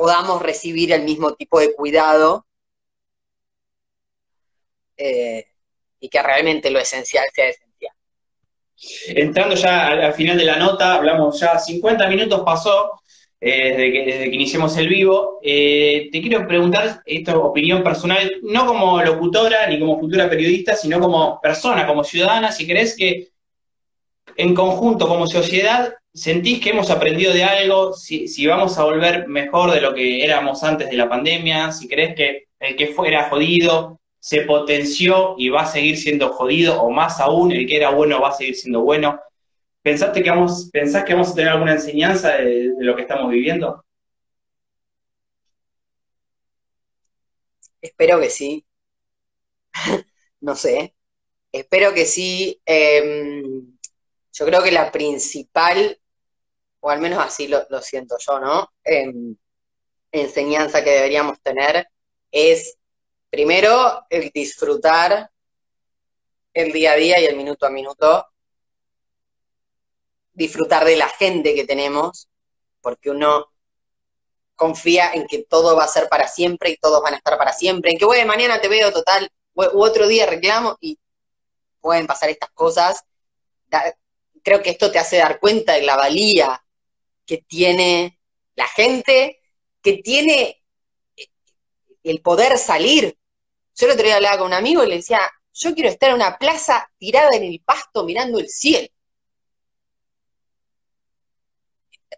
podamos 0.00 0.40
recibir 0.40 0.92
el 0.92 1.02
mismo 1.02 1.34
tipo 1.34 1.60
de 1.60 1.74
cuidado 1.74 2.46
eh, 4.96 5.46
y 6.00 6.08
que 6.08 6.22
realmente 6.22 6.70
lo 6.70 6.78
esencial 6.78 7.26
sea 7.34 7.48
esencial. 7.48 7.69
Entrando 9.08 9.54
ya 9.54 9.88
al, 9.88 10.12
final 10.14 10.38
de 10.38 10.44
la 10.44 10.56
nota, 10.56 10.94
hablamos 10.94 11.38
ya 11.38 11.58
50 11.58 12.08
minutos 12.08 12.42
pasó 12.44 13.00
eh, 13.40 13.70
desde, 13.70 13.92
que, 13.92 14.04
desde, 14.04 14.30
que, 14.30 14.36
iniciamos 14.36 14.76
el 14.76 14.88
vivo. 14.88 15.38
Eh, 15.42 16.08
te 16.10 16.20
quiero 16.20 16.46
preguntar, 16.46 17.02
esta 17.04 17.36
opinión 17.38 17.82
personal, 17.82 18.30
no 18.42 18.66
como 18.66 19.02
locutora 19.02 19.66
ni 19.66 19.78
como 19.78 19.98
futura 19.98 20.28
periodista, 20.28 20.74
sino 20.74 21.00
como 21.00 21.40
persona, 21.40 21.86
como 21.86 22.04
ciudadana, 22.04 22.52
si 22.52 22.66
crees 22.66 22.96
que 22.96 23.28
en 24.36 24.54
conjunto, 24.54 25.08
como 25.08 25.26
sociedad, 25.26 25.94
¿Sentís 26.12 26.60
que 26.60 26.70
hemos 26.70 26.90
aprendido 26.90 27.32
de 27.32 27.44
algo? 27.44 27.92
Si, 27.92 28.46
vamos 28.46 28.76
a 28.78 28.84
volver 28.84 29.28
mejor 29.28 29.70
de 29.70 29.80
lo 29.80 29.94
que 29.94 30.24
éramos 30.24 30.64
antes 30.64 30.90
de 30.90 30.96
la 30.96 31.08
pandemia, 31.08 31.70
si 31.70 31.86
crees 31.86 32.16
que 32.16 32.48
el 32.58 32.74
que 32.74 32.88
fuera 32.88 33.28
jodido 33.30 33.99
se 34.20 34.42
potenció 34.42 35.34
y 35.38 35.48
va 35.48 35.62
a 35.62 35.66
seguir 35.66 35.96
siendo 35.98 36.32
jodido, 36.32 36.80
o 36.80 36.90
más 36.90 37.20
aún, 37.20 37.52
el 37.52 37.66
que 37.66 37.76
era 37.76 37.90
bueno 37.90 38.20
va 38.20 38.28
a 38.28 38.36
seguir 38.36 38.54
siendo 38.54 38.82
bueno. 38.82 39.20
¿Pensaste 39.82 40.22
que 40.22 40.30
vamos, 40.30 40.68
¿Pensás 40.72 41.04
que 41.04 41.14
vamos 41.14 41.30
a 41.30 41.34
tener 41.34 41.50
alguna 41.50 41.72
enseñanza 41.72 42.36
de, 42.36 42.72
lo 42.78 42.94
que 42.94 43.02
estamos 43.02 43.30
viviendo? 43.30 43.84
Espero 47.80 48.20
que 48.20 48.30
sí. 48.30 48.64
no 50.40 50.54
sé. 50.54 50.94
Espero 51.50 51.94
que 51.94 52.04
sí. 52.04 52.60
Em, 52.66 53.76
yo 54.32 54.46
creo 54.46 54.62
que 54.62 54.70
la 54.70 54.92
principal 54.92 55.98
o 56.80 56.90
al 56.90 57.00
menos 57.00 57.18
así 57.18 57.48
lo, 57.48 57.64
siento 57.82 58.16
yo, 58.18 58.40
¿no? 58.40 58.72
Em, 58.84 59.36
enseñanza 60.12 60.82
que 60.82 60.90
deberíamos 60.90 61.40
tener 61.40 61.86
es, 62.32 62.78
primero, 63.30 64.06
el 64.10 64.30
disfrutar 64.30 65.30
el 66.52 66.72
día 66.72 66.92
a 66.92 66.96
día 66.96 67.20
y 67.20 67.26
el 67.26 67.36
minuto 67.36 67.66
a 67.66 67.70
minuto, 67.70 68.26
disfrutar 70.32 70.84
de 70.84 70.96
la 70.96 71.08
gente 71.08 71.54
que 71.54 71.64
tenemos, 71.64 72.28
porque 72.80 73.10
uno 73.10 73.52
confía 74.56 75.12
en 75.12 75.26
que 75.26 75.44
todo 75.44 75.76
va 75.76 75.84
a 75.84 75.88
ser 75.88 76.08
para 76.08 76.28
siempre 76.28 76.70
y 76.70 76.76
todos 76.76 77.02
van 77.02 77.14
a 77.14 77.16
estar 77.18 77.38
para 77.38 77.52
siempre, 77.52 77.92
en 77.92 77.98
que, 77.98 78.04
bueno, 78.04 78.26
mañana 78.26 78.60
te 78.60 78.68
veo 78.68 78.92
total, 78.92 79.30
u 79.54 79.82
otro 79.82 80.06
día 80.06 80.26
reclamo 80.26 80.76
y 80.80 80.98
pueden 81.80 82.06
pasar 82.06 82.30
estas 82.30 82.50
cosas. 82.50 83.04
creo 84.42 84.62
que 84.62 84.70
esto 84.70 84.90
te 84.90 84.98
hace 84.98 85.18
dar 85.18 85.38
cuenta 85.38 85.74
de 85.74 85.82
la 85.82 85.96
valía 85.96 86.64
que 87.26 87.38
tiene 87.38 88.18
la 88.54 88.66
gente, 88.66 89.40
que 89.82 89.98
tiene 89.98 90.62
el 92.02 92.20
poder 92.22 92.58
salir. 92.58 93.16
Yo 93.74 93.86
el 93.86 93.92
otro 93.92 94.04
día 94.04 94.16
hablaba 94.16 94.38
con 94.38 94.48
un 94.48 94.54
amigo 94.54 94.84
y 94.84 94.88
le 94.88 94.96
decía, 94.96 95.20
yo 95.52 95.74
quiero 95.74 95.88
estar 95.88 96.10
en 96.10 96.16
una 96.16 96.38
plaza 96.38 96.88
tirada 96.98 97.30
en 97.34 97.44
el 97.44 97.60
pasto 97.64 98.04
mirando 98.04 98.38
el 98.38 98.48
cielo. 98.48 98.88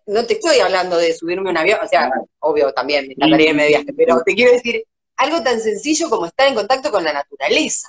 No 0.06 0.26
te 0.26 0.34
estoy 0.34 0.58
hablando 0.58 0.96
de 0.96 1.14
subirme 1.14 1.50
un 1.50 1.56
avión, 1.56 1.78
o 1.82 1.86
sea, 1.86 2.10
obvio 2.40 2.72
también 2.72 3.06
me 3.06 3.14
encantaría 3.14 3.50
irme 3.50 3.62
de 3.62 3.68
viaje, 3.68 3.92
pero 3.96 4.20
te 4.24 4.34
quiero 4.34 4.52
decir 4.52 4.84
algo 5.16 5.42
tan 5.42 5.60
sencillo 5.60 6.10
como 6.10 6.26
estar 6.26 6.48
en 6.48 6.54
contacto 6.54 6.90
con 6.90 7.04
la 7.04 7.12
naturaleza. 7.12 7.88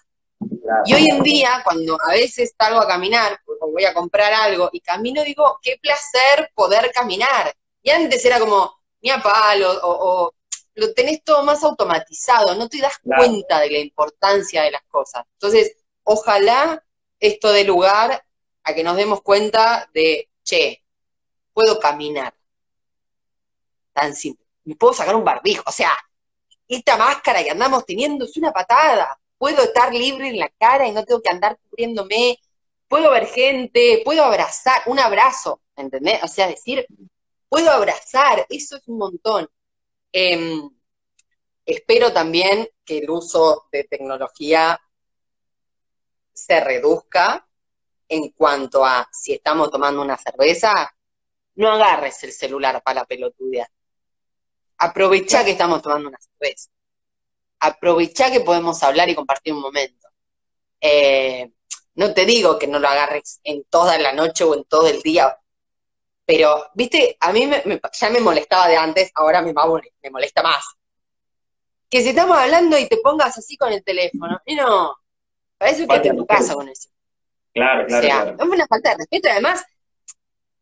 Y 0.85 0.93
hoy 0.93 1.07
en 1.09 1.23
día, 1.23 1.61
cuando 1.63 1.97
a 2.01 2.11
veces 2.11 2.53
salgo 2.57 2.79
a 2.79 2.87
caminar, 2.87 3.39
o 3.59 3.71
voy 3.71 3.85
a 3.85 3.93
comprar 3.93 4.33
algo 4.33 4.69
y 4.71 4.81
camino, 4.81 5.23
digo, 5.23 5.57
qué 5.61 5.77
placer 5.81 6.51
poder 6.53 6.91
caminar. 6.93 7.53
Y 7.81 7.89
antes 7.89 8.23
era 8.25 8.39
como, 8.39 8.73
mi 9.01 9.09
palo, 9.21 9.79
o, 9.83 10.33
lo 10.75 10.93
tenés 10.93 11.23
todo 11.23 11.43
más 11.43 11.63
automatizado, 11.63 12.55
no 12.55 12.67
te 12.69 12.79
das 12.79 12.99
cuenta 12.99 13.59
de 13.59 13.71
la 13.71 13.79
importancia 13.79 14.63
de 14.63 14.71
las 14.71 14.83
cosas. 14.83 15.23
Entonces, 15.33 15.75
ojalá 16.03 16.83
esto 17.19 17.51
dé 17.51 17.63
lugar 17.63 18.25
a 18.63 18.73
que 18.73 18.83
nos 18.83 18.95
demos 18.95 19.21
cuenta 19.21 19.89
de, 19.93 20.29
che, 20.43 20.83
puedo 21.53 21.79
caminar. 21.79 22.33
Tan 23.93 24.15
simple. 24.15 24.45
Me 24.63 24.75
puedo 24.75 24.93
sacar 24.93 25.15
un 25.15 25.23
barbijo. 25.23 25.63
O 25.67 25.71
sea, 25.71 25.91
esta 26.67 26.97
máscara 26.97 27.43
que 27.43 27.51
andamos 27.51 27.85
teniendo 27.85 28.25
es 28.25 28.35
una 28.37 28.51
patada 28.51 29.19
puedo 29.43 29.61
estar 29.61 29.93
libre 29.93 30.29
en 30.29 30.39
la 30.39 30.47
cara 30.47 30.87
y 30.87 30.93
no 30.93 31.03
tengo 31.03 31.21
que 31.21 31.29
andar 31.29 31.59
cubriéndome, 31.69 32.39
puedo 32.87 33.11
ver 33.11 33.27
gente, 33.27 34.01
puedo 34.05 34.23
abrazar, 34.23 34.83
un 34.85 34.99
abrazo, 34.99 35.59
¿entendés? 35.75 36.23
O 36.23 36.29
sea, 36.29 36.47
decir, 36.47 36.87
puedo 37.49 37.69
abrazar, 37.69 38.45
eso 38.49 38.77
es 38.77 38.87
un 38.87 38.99
montón. 38.99 39.49
Em, 40.13 40.69
espero 41.65 42.13
también 42.13 42.69
que 42.85 42.99
el 42.99 43.09
uso 43.09 43.67
de 43.71 43.83
tecnología 43.85 44.79
se 46.31 46.59
reduzca 46.59 47.47
en 48.07 48.29
cuanto 48.29 48.85
a 48.85 49.09
si 49.11 49.33
estamos 49.33 49.71
tomando 49.71 50.01
una 50.01 50.17
cerveza, 50.17 50.95
no 51.55 51.71
agarres 51.71 52.23
el 52.23 52.31
celular 52.31 52.81
para 52.83 53.01
la 53.01 53.05
pelotudear. 53.05 53.69
Aprovecha 54.77 55.43
que 55.43 55.51
estamos 55.51 55.81
tomando 55.81 56.09
una 56.09 56.19
cerveza. 56.19 56.69
Aprovecha 57.59 58.31
que 58.31 58.41
podemos 58.41 58.83
hablar 58.83 59.09
y 59.09 59.15
compartir 59.15 59.53
un 59.53 59.61
momento. 59.61 60.09
Eh, 60.79 61.51
no 61.95 62.13
te 62.13 62.25
digo 62.25 62.59
que 62.59 62.67
no 62.67 62.77
lo 62.77 62.87
agarres 62.87 63.39
en 63.43 63.63
toda 63.63 63.97
la 63.97 64.13
noche 64.13 64.43
o 64.43 64.53
en 64.53 64.63
todo 64.65 64.87
el 64.87 65.01
día, 65.01 65.39
pero, 66.25 66.65
viste, 66.73 67.17
a 67.19 67.31
mí 67.33 67.49
ya 67.93 68.09
me 68.09 68.19
molestaba 68.19 68.67
de 68.67 68.77
antes, 68.77 69.11
ahora 69.15 69.41
me, 69.41 69.53
me 69.53 70.09
molesta 70.09 70.41
más. 70.41 70.63
Que 71.89 72.01
si 72.01 72.09
estamos 72.09 72.37
hablando 72.37 72.77
y 72.77 72.87
te 72.87 72.97
pongas 72.97 73.37
así 73.37 73.57
con 73.57 73.71
el 73.71 73.83
teléfono, 73.83 74.39
y 74.45 74.55
no, 74.55 74.95
para 75.57 75.71
eso 75.71 75.87
que 75.87 76.07
en 76.07 76.17
tu 76.17 76.25
casa 76.25 76.55
con 76.55 76.69
eso. 76.69 76.89
Claro, 77.53 77.85
claro. 77.85 78.03
O 78.03 78.09
sea, 78.09 78.35
es 78.39 78.49
una 78.49 78.67
falta 78.67 78.91
de 78.91 78.97
respeto, 78.97 79.29
además, 79.29 79.63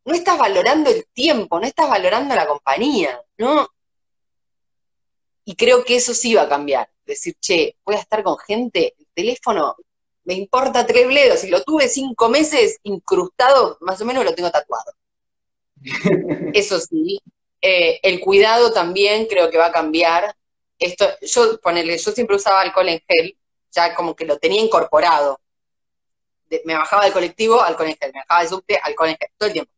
no 0.04 0.14
estás 0.14 0.38
valorando 0.38 0.90
el 0.90 1.06
tiempo, 1.12 1.60
no 1.60 1.66
estás 1.66 1.88
valorando 1.88 2.34
la 2.34 2.46
compañía, 2.46 3.20
¿no? 3.38 3.68
Y 5.44 5.56
creo 5.56 5.84
que 5.84 5.96
eso 5.96 6.12
sí 6.12 6.34
va 6.34 6.42
a 6.42 6.48
cambiar. 6.48 6.88
Decir, 7.04 7.36
che, 7.40 7.76
voy 7.84 7.96
a 7.96 8.00
estar 8.00 8.22
con 8.22 8.36
gente, 8.38 8.94
el 8.98 9.06
teléfono 9.14 9.76
me 10.24 10.34
importa 10.34 10.86
tres 10.86 11.06
bledos, 11.06 11.40
si 11.40 11.50
lo 11.50 11.62
tuve 11.62 11.88
cinco 11.88 12.28
meses 12.28 12.78
incrustado, 12.84 13.76
más 13.80 14.00
o 14.00 14.04
menos 14.04 14.24
lo 14.24 14.34
tengo 14.34 14.50
tatuado. 14.50 14.92
Eso 16.54 16.78
sí, 16.80 17.20
eh, 17.60 18.00
el 18.02 18.20
cuidado 18.20 18.72
también 18.72 19.26
creo 19.26 19.48
que 19.50 19.58
va 19.58 19.66
a 19.66 19.72
cambiar. 19.72 20.34
Esto, 20.78 21.06
yo 21.20 21.60
ponerle, 21.60 21.96
yo 21.96 22.10
siempre 22.10 22.36
usaba 22.36 22.60
alcohol 22.60 22.88
en 22.88 23.00
gel, 23.08 23.36
ya 23.70 23.94
como 23.94 24.16
que 24.16 24.24
lo 24.24 24.38
tenía 24.38 24.60
incorporado. 24.60 25.40
me 26.64 26.74
bajaba 26.74 27.04
del 27.04 27.12
colectivo, 27.12 27.62
alcohol 27.62 27.88
en 27.88 27.96
gel, 27.96 28.12
me 28.12 28.20
bajaba 28.20 28.40
del 28.40 28.48
subte, 28.48 28.80
alcohol 28.82 29.10
en 29.10 29.16
gel, 29.16 29.28
todo 29.38 29.46
el 29.46 29.52
tiempo. 29.52 29.72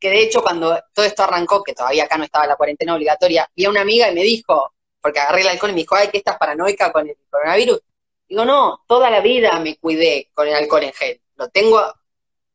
Que 0.00 0.10
de 0.10 0.22
hecho 0.22 0.42
cuando 0.42 0.78
todo 0.94 1.04
esto 1.04 1.22
arrancó, 1.24 1.62
que 1.62 1.74
todavía 1.74 2.04
acá 2.04 2.16
no 2.16 2.24
estaba 2.24 2.46
la 2.46 2.56
cuarentena 2.56 2.94
obligatoria, 2.94 3.50
vi 3.54 3.66
a 3.66 3.70
una 3.70 3.82
amiga 3.82 4.10
y 4.10 4.14
me 4.14 4.22
dijo, 4.22 4.72
porque 5.00 5.20
agarré 5.20 5.42
el 5.42 5.48
alcohol 5.48 5.70
y 5.70 5.74
me 5.74 5.80
dijo, 5.80 5.96
ay, 5.96 6.08
que 6.08 6.18
estás 6.18 6.38
paranoica 6.38 6.92
con 6.92 7.08
el 7.08 7.16
coronavirus. 7.30 7.80
Digo, 8.28 8.44
no, 8.44 8.84
toda 8.86 9.10
la 9.10 9.20
vida 9.20 9.58
me 9.60 9.76
cuidé 9.76 10.30
con 10.34 10.48
el 10.48 10.54
alcohol 10.54 10.84
en 10.84 10.92
gel. 10.92 11.20
Lo 11.36 11.48
tengo. 11.48 11.82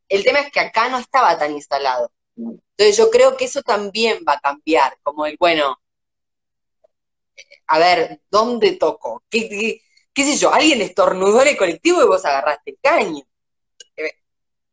El 0.09 0.23
tema 0.23 0.39
es 0.39 0.51
que 0.51 0.59
acá 0.59 0.89
no 0.89 0.99
estaba 0.99 1.37
tan 1.37 1.51
instalado. 1.51 2.11
Entonces 2.75 2.97
yo 2.97 3.09
creo 3.11 3.37
que 3.37 3.45
eso 3.45 3.61
también 3.61 4.23
va 4.27 4.33
a 4.33 4.39
cambiar, 4.39 4.97
como 5.03 5.25
el, 5.25 5.37
bueno, 5.39 5.79
a 7.67 7.79
ver, 7.79 8.21
¿dónde 8.29 8.73
toco? 8.73 9.23
¿Qué, 9.29 9.81
qué, 10.13 10.23
sé 10.23 10.37
yo? 10.37 10.53
Alguien 10.53 10.81
estornudó 10.81 11.41
en 11.41 11.49
el 11.49 11.57
colectivo 11.57 12.01
y 12.01 12.07
vos 12.07 12.25
agarraste 12.25 12.71
el 12.71 12.77
caño. 12.81 13.23
Eh, 13.95 14.11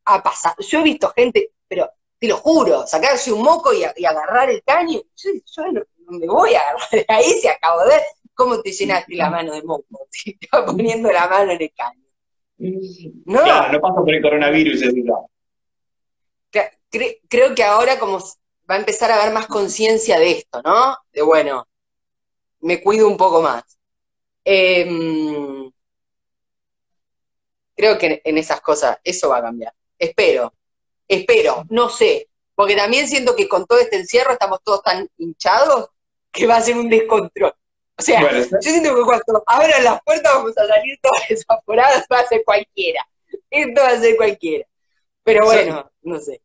ha 0.07 0.22
pasado. 0.22 0.57
Yo 0.61 0.80
he 0.80 0.82
visto 0.82 1.12
gente, 1.14 1.53
pero 1.68 1.90
te 2.18 2.28
lo 2.28 2.36
juro, 2.36 2.86
sacarse 2.86 3.32
un 3.32 3.42
moco 3.42 3.72
y, 3.72 3.84
agarrar 3.84 4.51
el 4.51 4.62
caño. 4.62 5.01
Yo, 5.16 5.62
no, 5.72 5.82
me 6.18 6.26
voy 6.26 6.55
a 6.55 6.61
agarrar, 6.61 7.05
ahí 7.09 7.32
se 7.40 7.48
acabó 7.48 7.82
de 7.82 7.88
ver 7.88 8.03
cómo 8.34 8.61
te 8.62 8.72
llenaste 8.72 9.14
la 9.14 9.30
mano 9.30 9.53
de 9.53 9.62
moco. 9.62 10.09
Te 10.24 10.36
estaba 10.40 10.66
poniendo 10.66 11.11
la 11.12 11.28
mano 11.28 11.53
en 11.53 11.62
el 11.62 11.72
caño. 11.74 12.01
No, 13.24 13.42
claro, 13.42 13.72
no 13.72 13.80
pasa 13.80 14.01
por 14.01 14.14
el 14.14 14.20
coronavirus, 14.20 14.82
es 14.82 14.94
creo 16.91 17.55
que 17.55 17.62
ahora 17.62 17.99
como 17.99 18.18
va 18.70 18.76
a 18.76 18.78
empezar 18.78 19.11
a 19.11 19.20
haber 19.20 19.32
más 19.32 19.47
conciencia 19.47 20.18
de 20.18 20.30
esto, 20.32 20.62
¿no? 20.62 20.97
De 21.12 21.22
bueno, 21.22 21.66
me 22.61 22.82
cuido 22.82 23.09
un 23.09 23.16
poco 23.16 23.43
más. 23.43 23.64
Em, 24.45 25.70
creo 27.76 27.99
que 27.99 28.20
en 28.24 28.38
esas 28.38 28.61
cosas 28.61 28.99
eso 29.03 29.30
va 29.30 29.38
a 29.38 29.43
cambiar. 29.43 29.72
Espero, 29.99 30.55
espero, 31.09 31.64
no 31.70 31.88
sé, 31.88 32.28
porque 32.55 32.76
también 32.76 33.09
siento 33.09 33.34
que 33.34 33.49
con 33.49 33.66
todo 33.66 33.78
este 33.78 33.97
encierro 33.97 34.32
estamos 34.32 34.61
todos 34.62 34.82
tan 34.82 35.09
hinchados 35.18 35.88
que 36.30 36.47
va 36.47 36.57
a 36.57 36.62
ser 36.62 36.76
un 36.76 36.88
descontrol. 36.88 37.55
O 37.99 38.03
sea, 38.03 38.20
yo 38.32 38.61
siento 38.61 38.95
que 38.95 39.03
cuando 39.03 39.43
abran 39.47 39.84
las 39.84 40.01
puertas 40.03 40.32
vamos 40.34 40.57
a 40.57 40.66
salir 40.66 40.99
todos 41.03 41.20
desaforados, 41.28 42.05
va 42.11 42.20
a 42.20 42.26
ser 42.26 42.43
cualquiera. 42.45 43.07
Esto 43.51 43.80
va 43.82 43.88
a 43.88 44.01
ser 44.01 44.16
cualquiera. 44.16 44.66
Pero 45.22 45.45
bueno, 45.45 45.91
no 46.03 46.18
sé 46.18 46.41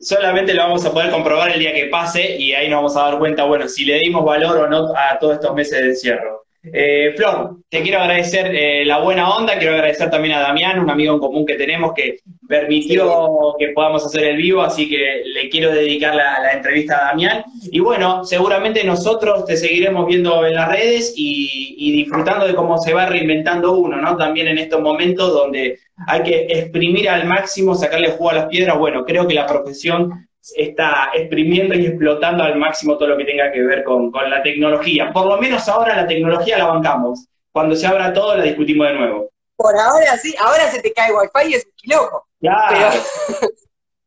solamente 0.00 0.54
lo 0.54 0.62
vamos 0.62 0.84
a 0.84 0.92
poder 0.92 1.10
comprobar 1.10 1.52
el 1.52 1.60
día 1.60 1.74
que 1.74 1.86
pase 1.86 2.36
y 2.36 2.54
ahí 2.54 2.68
nos 2.68 2.78
vamos 2.78 2.96
a 2.96 3.02
dar 3.02 3.18
cuenta, 3.18 3.44
bueno, 3.44 3.68
si 3.68 3.84
le 3.84 3.98
dimos 3.98 4.24
valor 4.24 4.58
o 4.58 4.68
no 4.68 4.88
a 4.96 5.18
todos 5.18 5.34
estos 5.34 5.54
meses 5.54 5.80
de 5.80 5.88
encierro. 5.90 6.44
Eh, 6.62 7.14
Flor, 7.16 7.56
te 7.68 7.82
quiero 7.82 8.00
agradecer 8.00 8.54
eh, 8.54 8.84
la 8.84 8.98
buena 8.98 9.34
onda, 9.34 9.58
quiero 9.58 9.74
agradecer 9.74 10.10
también 10.10 10.34
a 10.34 10.40
Damián, 10.40 10.78
un 10.78 10.90
amigo 10.90 11.14
en 11.14 11.20
común 11.20 11.46
que 11.46 11.54
tenemos 11.54 11.92
que 11.94 12.18
permitió 12.50 13.54
que 13.60 13.68
podamos 13.68 14.04
hacer 14.04 14.24
el 14.24 14.36
vivo, 14.36 14.60
así 14.60 14.88
que 14.90 15.22
le 15.24 15.48
quiero 15.48 15.70
dedicar 15.70 16.16
la, 16.16 16.52
entrevista 16.52 16.98
a 16.98 17.04
Damián. 17.10 17.44
Y 17.62 17.78
bueno, 17.78 18.24
seguramente 18.24 18.82
nosotros 18.82 19.44
te 19.44 19.56
seguiremos 19.56 20.08
viendo 20.08 20.44
en 20.44 20.56
las 20.56 20.68
redes 20.68 21.14
y, 21.16 21.76
y, 21.78 21.92
disfrutando 21.92 22.48
de 22.48 22.56
cómo 22.56 22.76
se 22.78 22.92
va 22.92 23.06
reinventando 23.06 23.74
uno, 23.74 23.98
¿no? 23.98 24.16
También 24.16 24.48
en 24.48 24.58
estos 24.58 24.80
momentos 24.80 25.32
donde 25.32 25.78
hay 26.08 26.22
que 26.24 26.46
exprimir 26.50 27.08
al 27.08 27.24
máximo, 27.24 27.76
sacarle 27.76 28.10
jugo 28.10 28.30
a 28.30 28.34
las 28.34 28.46
piedras. 28.46 28.76
Bueno, 28.76 29.04
creo 29.04 29.28
que 29.28 29.34
la 29.34 29.46
profesión 29.46 30.28
está 30.56 31.10
exprimiendo 31.14 31.76
y 31.76 31.86
explotando 31.86 32.42
al 32.42 32.56
máximo 32.56 32.98
todo 32.98 33.10
lo 33.10 33.16
que 33.16 33.26
tenga 33.26 33.52
que 33.52 33.62
ver 33.62 33.84
con, 33.84 34.10
la 34.28 34.42
tecnología. 34.42 35.12
Por 35.12 35.26
lo 35.26 35.38
menos 35.38 35.68
ahora 35.68 35.94
la 35.94 36.08
tecnología 36.08 36.58
la 36.58 36.66
bancamos. 36.66 37.28
Cuando 37.52 37.76
se 37.76 37.86
abra 37.86 38.12
todo 38.12 38.36
la 38.36 38.42
discutimos 38.42 38.88
de 38.88 38.94
nuevo. 38.94 39.30
Por 39.56 39.76
ahora 39.76 40.16
sí, 40.16 40.34
ahora 40.40 40.68
se 40.68 40.82
te 40.82 40.92
cae 40.92 41.12
wifi 41.12 41.52
y 41.52 41.54
es 41.54 41.64
un 41.64 41.72
quilombo. 41.76 42.29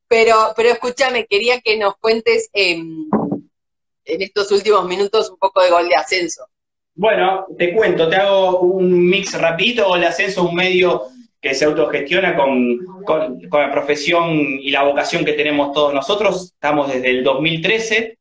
Pero, 0.10 0.54
pero, 0.56 0.70
escúchame, 0.70 1.26
quería 1.26 1.60
que 1.62 1.76
nos 1.76 1.98
cuentes 1.98 2.48
en 2.54 3.10
estos 4.06 4.52
últimos 4.52 4.86
minutos 4.86 5.32
un 5.32 5.38
poco 5.38 5.64
de 5.64 5.72
gol 5.72 5.90
de 5.90 5.96
ascenso. 5.96 6.46
Bueno, 6.94 7.48
te 7.58 7.74
cuento, 7.74 8.08
te 8.08 8.18
hago 8.18 8.60
un 8.60 9.10
mix 9.10 9.34
rapidito, 9.40 9.88
gol 9.88 10.02
de 10.02 10.08
ascenso, 10.08 10.44
un 10.44 10.54
medio 10.54 11.08
que 11.42 11.56
se 11.56 11.66
autogestiona 11.66 12.36
con, 12.36 12.78
con, 13.06 13.42
la 13.52 13.72
profesión 13.72 14.38
y 14.40 14.70
la 14.70 14.84
vocación 14.84 15.26
que 15.26 15.34
tenemos 15.34 15.74
todos 15.74 15.94
nosotros. 15.94 16.52
Estamos 16.54 16.94
desde 16.94 17.10
el 17.10 17.24
2013 17.24 18.20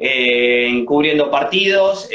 eh, 0.00 0.84
cubriendo 0.86 1.28
partidos, 1.28 2.08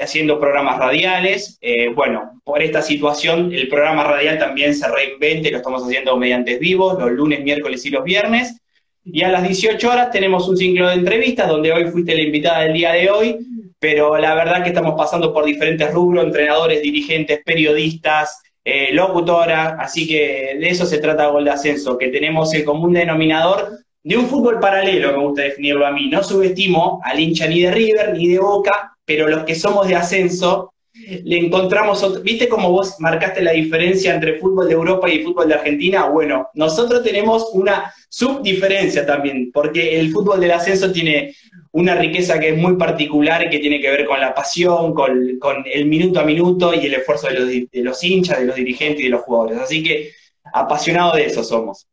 haciendo 0.00 0.40
programas 0.40 0.78
radiales. 0.78 1.58
Eh, 1.60 1.88
bueno, 1.94 2.40
por 2.44 2.62
esta 2.62 2.80
situación 2.80 3.52
el 3.52 3.68
programa 3.68 4.04
radial 4.04 4.38
también 4.38 4.74
se 4.74 4.88
reinvente, 4.88 5.50
lo 5.50 5.58
estamos 5.58 5.84
haciendo 5.84 6.16
mediante 6.16 6.56
vivos, 6.58 6.98
los 6.98 7.10
lunes, 7.10 7.44
miércoles 7.44 7.84
y 7.84 7.90
los 7.90 8.04
viernes. 8.04 8.60
Y 9.04 9.22
a 9.22 9.28
las 9.28 9.42
18 9.42 9.88
horas 9.88 10.10
tenemos 10.10 10.48
un 10.48 10.56
ciclo 10.56 10.88
de 10.88 10.94
entrevistas 10.94 11.48
donde 11.48 11.72
hoy 11.72 11.90
fuiste 11.90 12.14
la 12.14 12.22
invitada 12.22 12.60
del 12.60 12.72
día 12.72 12.92
de 12.92 13.10
hoy, 13.10 13.36
pero 13.78 14.16
la 14.18 14.34
verdad 14.34 14.62
que 14.62 14.70
estamos 14.70 14.94
pasando 14.96 15.32
por 15.32 15.44
diferentes 15.44 15.92
rubros, 15.92 16.24
entrenadores, 16.24 16.82
dirigentes, 16.82 17.40
periodistas, 17.44 18.42
eh, 18.64 18.92
locutora, 18.92 19.76
así 19.80 20.06
que 20.06 20.56
de 20.58 20.68
eso 20.68 20.84
se 20.84 20.98
trata 20.98 21.28
Gol 21.28 21.44
de 21.44 21.50
Ascenso, 21.50 21.96
que 21.96 22.08
tenemos 22.08 22.52
el 22.54 22.64
común 22.64 22.92
denominador 22.92 23.78
de 24.08 24.16
un 24.16 24.26
fútbol 24.26 24.58
paralelo, 24.58 25.12
me 25.12 25.22
gusta 25.22 25.42
definirlo 25.42 25.86
a 25.86 25.90
mí. 25.90 26.08
No 26.08 26.24
subestimo 26.24 26.98
al 27.04 27.20
hincha 27.20 27.46
ni 27.46 27.60
de 27.60 27.70
River 27.70 28.16
ni 28.16 28.28
de 28.28 28.38
Boca, 28.38 28.96
pero 29.04 29.28
los 29.28 29.44
que 29.44 29.54
somos 29.54 29.86
de 29.86 29.96
ascenso 29.96 30.72
le 30.94 31.36
encontramos, 31.36 32.22
¿viste 32.22 32.48
cómo 32.48 32.72
vos 32.72 32.94
marcaste 33.00 33.42
la 33.42 33.52
diferencia 33.52 34.14
entre 34.14 34.38
fútbol 34.38 34.66
de 34.66 34.72
Europa 34.72 35.10
y 35.10 35.22
fútbol 35.22 35.48
de 35.48 35.56
Argentina? 35.56 36.06
Bueno, 36.06 36.48
nosotros 36.54 37.02
tenemos 37.02 37.50
una 37.52 37.92
subdiferencia 38.08 39.04
también, 39.04 39.50
porque 39.52 40.00
el 40.00 40.10
fútbol 40.10 40.40
del 40.40 40.52
ascenso 40.52 40.90
tiene 40.90 41.34
una 41.72 41.94
riqueza 41.94 42.40
que 42.40 42.48
es 42.48 42.56
muy 42.56 42.76
particular 42.76 43.44
y 43.44 43.50
que 43.50 43.58
tiene 43.58 43.78
que 43.78 43.90
ver 43.90 44.06
con 44.06 44.18
la 44.20 44.34
pasión, 44.34 44.94
con, 44.94 45.64
el 45.70 45.84
minuto 45.84 46.18
a 46.18 46.24
minuto 46.24 46.72
y 46.72 46.86
el 46.86 46.94
esfuerzo 46.94 47.26
de 47.26 47.34
los, 47.34 47.46
de 47.46 47.82
los, 47.82 48.02
hinchas, 48.02 48.38
de 48.38 48.46
los 48.46 48.56
dirigentes 48.56 49.00
y 49.00 49.04
de 49.04 49.10
los 49.10 49.20
jugadores. 49.20 49.58
Así 49.58 49.82
que 49.82 50.12
apasionados 50.54 51.16
de 51.16 51.26
eso 51.26 51.44
somos. 51.44 51.86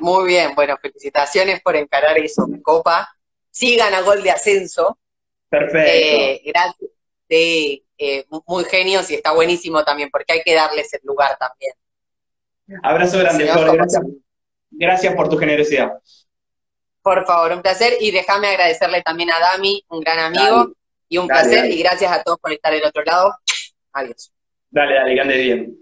Muy 0.00 0.28
bien, 0.28 0.54
bueno, 0.54 0.76
felicitaciones 0.80 1.60
por 1.62 1.76
encarar 1.76 2.18
eso, 2.18 2.46
copa. 2.62 3.08
Sigan 3.50 3.94
a 3.94 4.00
gol 4.00 4.22
de 4.22 4.30
ascenso. 4.30 4.98
Perfecto. 5.48 5.90
Eh, 5.92 6.42
gracias. 6.46 6.90
Sí, 7.28 7.86
eh, 7.98 8.26
muy 8.46 8.64
genios 8.64 9.10
y 9.10 9.14
está 9.14 9.32
buenísimo 9.32 9.84
también, 9.84 10.10
porque 10.10 10.34
hay 10.34 10.42
que 10.42 10.54
darles 10.54 10.92
el 10.94 11.00
lugar 11.04 11.36
también. 11.38 11.72
Abrazo 12.82 13.18
grande, 13.18 13.46
Flor. 13.46 13.76
Gracias, 13.76 14.02
gracias 14.70 15.14
por 15.14 15.28
tu 15.28 15.38
generosidad. 15.38 15.92
Por 17.02 17.26
favor, 17.26 17.52
un 17.52 17.62
placer. 17.62 17.94
Y 18.00 18.10
déjame 18.10 18.48
agradecerle 18.48 19.02
también 19.02 19.30
a 19.30 19.38
Dami, 19.38 19.84
un 19.88 20.00
gran 20.00 20.18
amigo, 20.18 20.72
y 21.08 21.18
un 21.18 21.26
placer. 21.26 21.70
Y 21.70 21.82
gracias 21.82 22.12
a 22.12 22.22
todos 22.22 22.38
por 22.38 22.52
estar 22.52 22.72
del 22.72 22.84
otro 22.84 23.02
lado. 23.04 23.34
Adiós. 23.92 24.32
Dale, 24.72 24.94
dale, 24.94 25.14
que 25.14 25.20
andes 25.20 25.36
bien. 25.36 25.76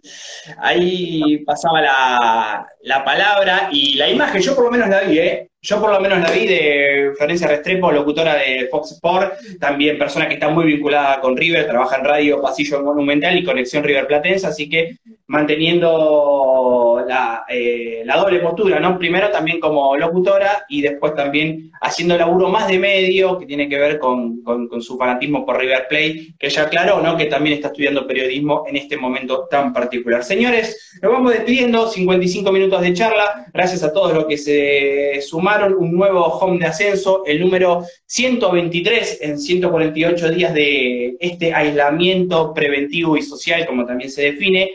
Ahí 0.59 1.45
pasaba 1.45 1.80
la, 1.80 3.05
palabra 3.05 3.68
y 3.70 3.95
la 3.95 4.09
imagen, 4.09 4.43
yo 4.43 4.57
por 4.57 4.64
lo 4.64 4.70
menos 4.72 4.88
la 4.88 5.03
vi, 5.03 5.18
¿eh? 5.20 5.49
Yo 5.62 5.80
por 5.80 5.92
lo 5.92 6.00
menos 6.00 6.20
la 6.20 6.30
vi 6.30 6.46
de 6.46 7.12
Florencia 7.16 7.46
Restrepo, 7.46 7.92
locutora 7.92 8.36
de 8.36 8.68
Fox 8.70 8.92
Sport, 8.92 9.34
también 9.61 9.98
persona 9.98 10.26
que 10.26 10.34
está 10.34 10.48
muy 10.48 10.64
vinculada 10.64 11.20
con 11.20 11.36
River, 11.36 11.66
trabaja 11.66 11.96
en 11.96 12.04
Radio 12.04 12.40
Pasillo 12.40 12.82
Monumental 12.82 13.36
y 13.36 13.44
Conexión 13.44 13.84
River 13.84 14.06
Platense, 14.06 14.46
así 14.46 14.70
que 14.70 14.96
manteniendo 15.30 17.04
la, 17.06 17.44
eh, 17.48 18.04
doble 18.04 18.40
postura, 18.40 18.80
¿no? 18.80 18.98
Primero 18.98 19.30
también 19.30 19.61
como 19.61 19.96
locutora 19.96 20.64
y 20.68 20.82
después 20.82 21.14
también 21.14 21.70
haciendo 21.80 22.16
laburo 22.16 22.48
más 22.48 22.66
de 22.66 22.80
medio, 22.80 23.38
que 23.38 23.46
tiene 23.46 23.68
que 23.68 23.78
ver 23.78 24.00
con, 24.00 24.42
su 24.80 24.98
fanatismo 24.98 25.46
por 25.46 25.58
River 25.58 25.86
Plate, 25.88 26.34
que 26.36 26.50
ya 26.50 26.62
aclaró, 26.62 27.00
¿no? 27.00 27.16
Que 27.16 27.26
también 27.26 27.54
está 27.54 27.68
estudiando 27.68 28.08
periodismo 28.08 28.64
en 28.66 28.76
este 28.76 28.96
momento 28.96 29.46
tan 29.48 29.72
particular. 29.72 30.24
Señores, 30.24 30.98
nos 31.00 31.12
vamos 31.12 31.32
despidiendo, 31.32 31.86
55 31.88 32.50
minutos 32.50 32.80
de 32.80 32.92
charla, 32.92 33.46
gracias 33.54 33.84
a 33.84 33.92
todos 33.92 34.12
los 34.12 34.26
que 34.26 34.36
se 34.36 35.20
un 35.59 35.92
nuevo 35.92 36.24
home 36.24 36.59
de 36.59 36.66
ascenso, 36.66 37.24
el 37.26 37.40
número 37.40 37.84
123 38.07 39.18
en 39.22 39.38
148 39.38 40.30
días 40.30 40.55
de 40.55 41.16
este 41.18 41.53
aislamiento 41.53 42.55
preventivo 42.55 43.16
y 43.16 43.22
social, 43.22 43.66
como 43.66 43.84
también 43.84 44.11
se 44.11 44.22
define. 44.22 44.70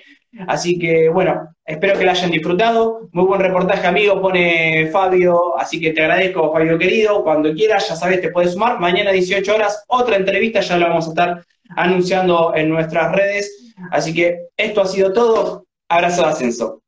Así 0.47 0.77
que 0.77 1.09
bueno, 1.09 1.47
espero 1.65 1.97
que 1.97 2.05
la 2.05 2.11
hayan 2.11 2.31
disfrutado. 2.31 3.07
Muy 3.13 3.25
buen 3.25 3.39
reportaje, 3.39 3.87
amigo, 3.87 4.21
pone 4.21 4.89
Fabio. 4.91 5.57
Así 5.57 5.79
que 5.79 5.91
te 5.91 6.01
agradezco, 6.01 6.51
Fabio 6.51 6.77
querido. 6.77 7.23
Cuando 7.23 7.53
quieras, 7.53 7.87
ya 7.87 7.95
sabes, 7.95 8.21
te 8.21 8.31
puedes 8.31 8.53
sumar. 8.53 8.79
Mañana 8.79 9.11
18 9.11 9.55
horas, 9.55 9.83
otra 9.87 10.17
entrevista, 10.17 10.59
ya 10.59 10.77
la 10.77 10.89
vamos 10.89 11.05
a 11.07 11.09
estar 11.09 11.45
anunciando 11.69 12.53
en 12.55 12.69
nuestras 12.69 13.13
redes. 13.13 13.73
Así 13.91 14.13
que 14.13 14.47
esto 14.57 14.81
ha 14.81 14.85
sido 14.85 15.13
todo. 15.13 15.65
Abrazo 15.87 16.23
de 16.23 16.27
ascenso. 16.27 16.81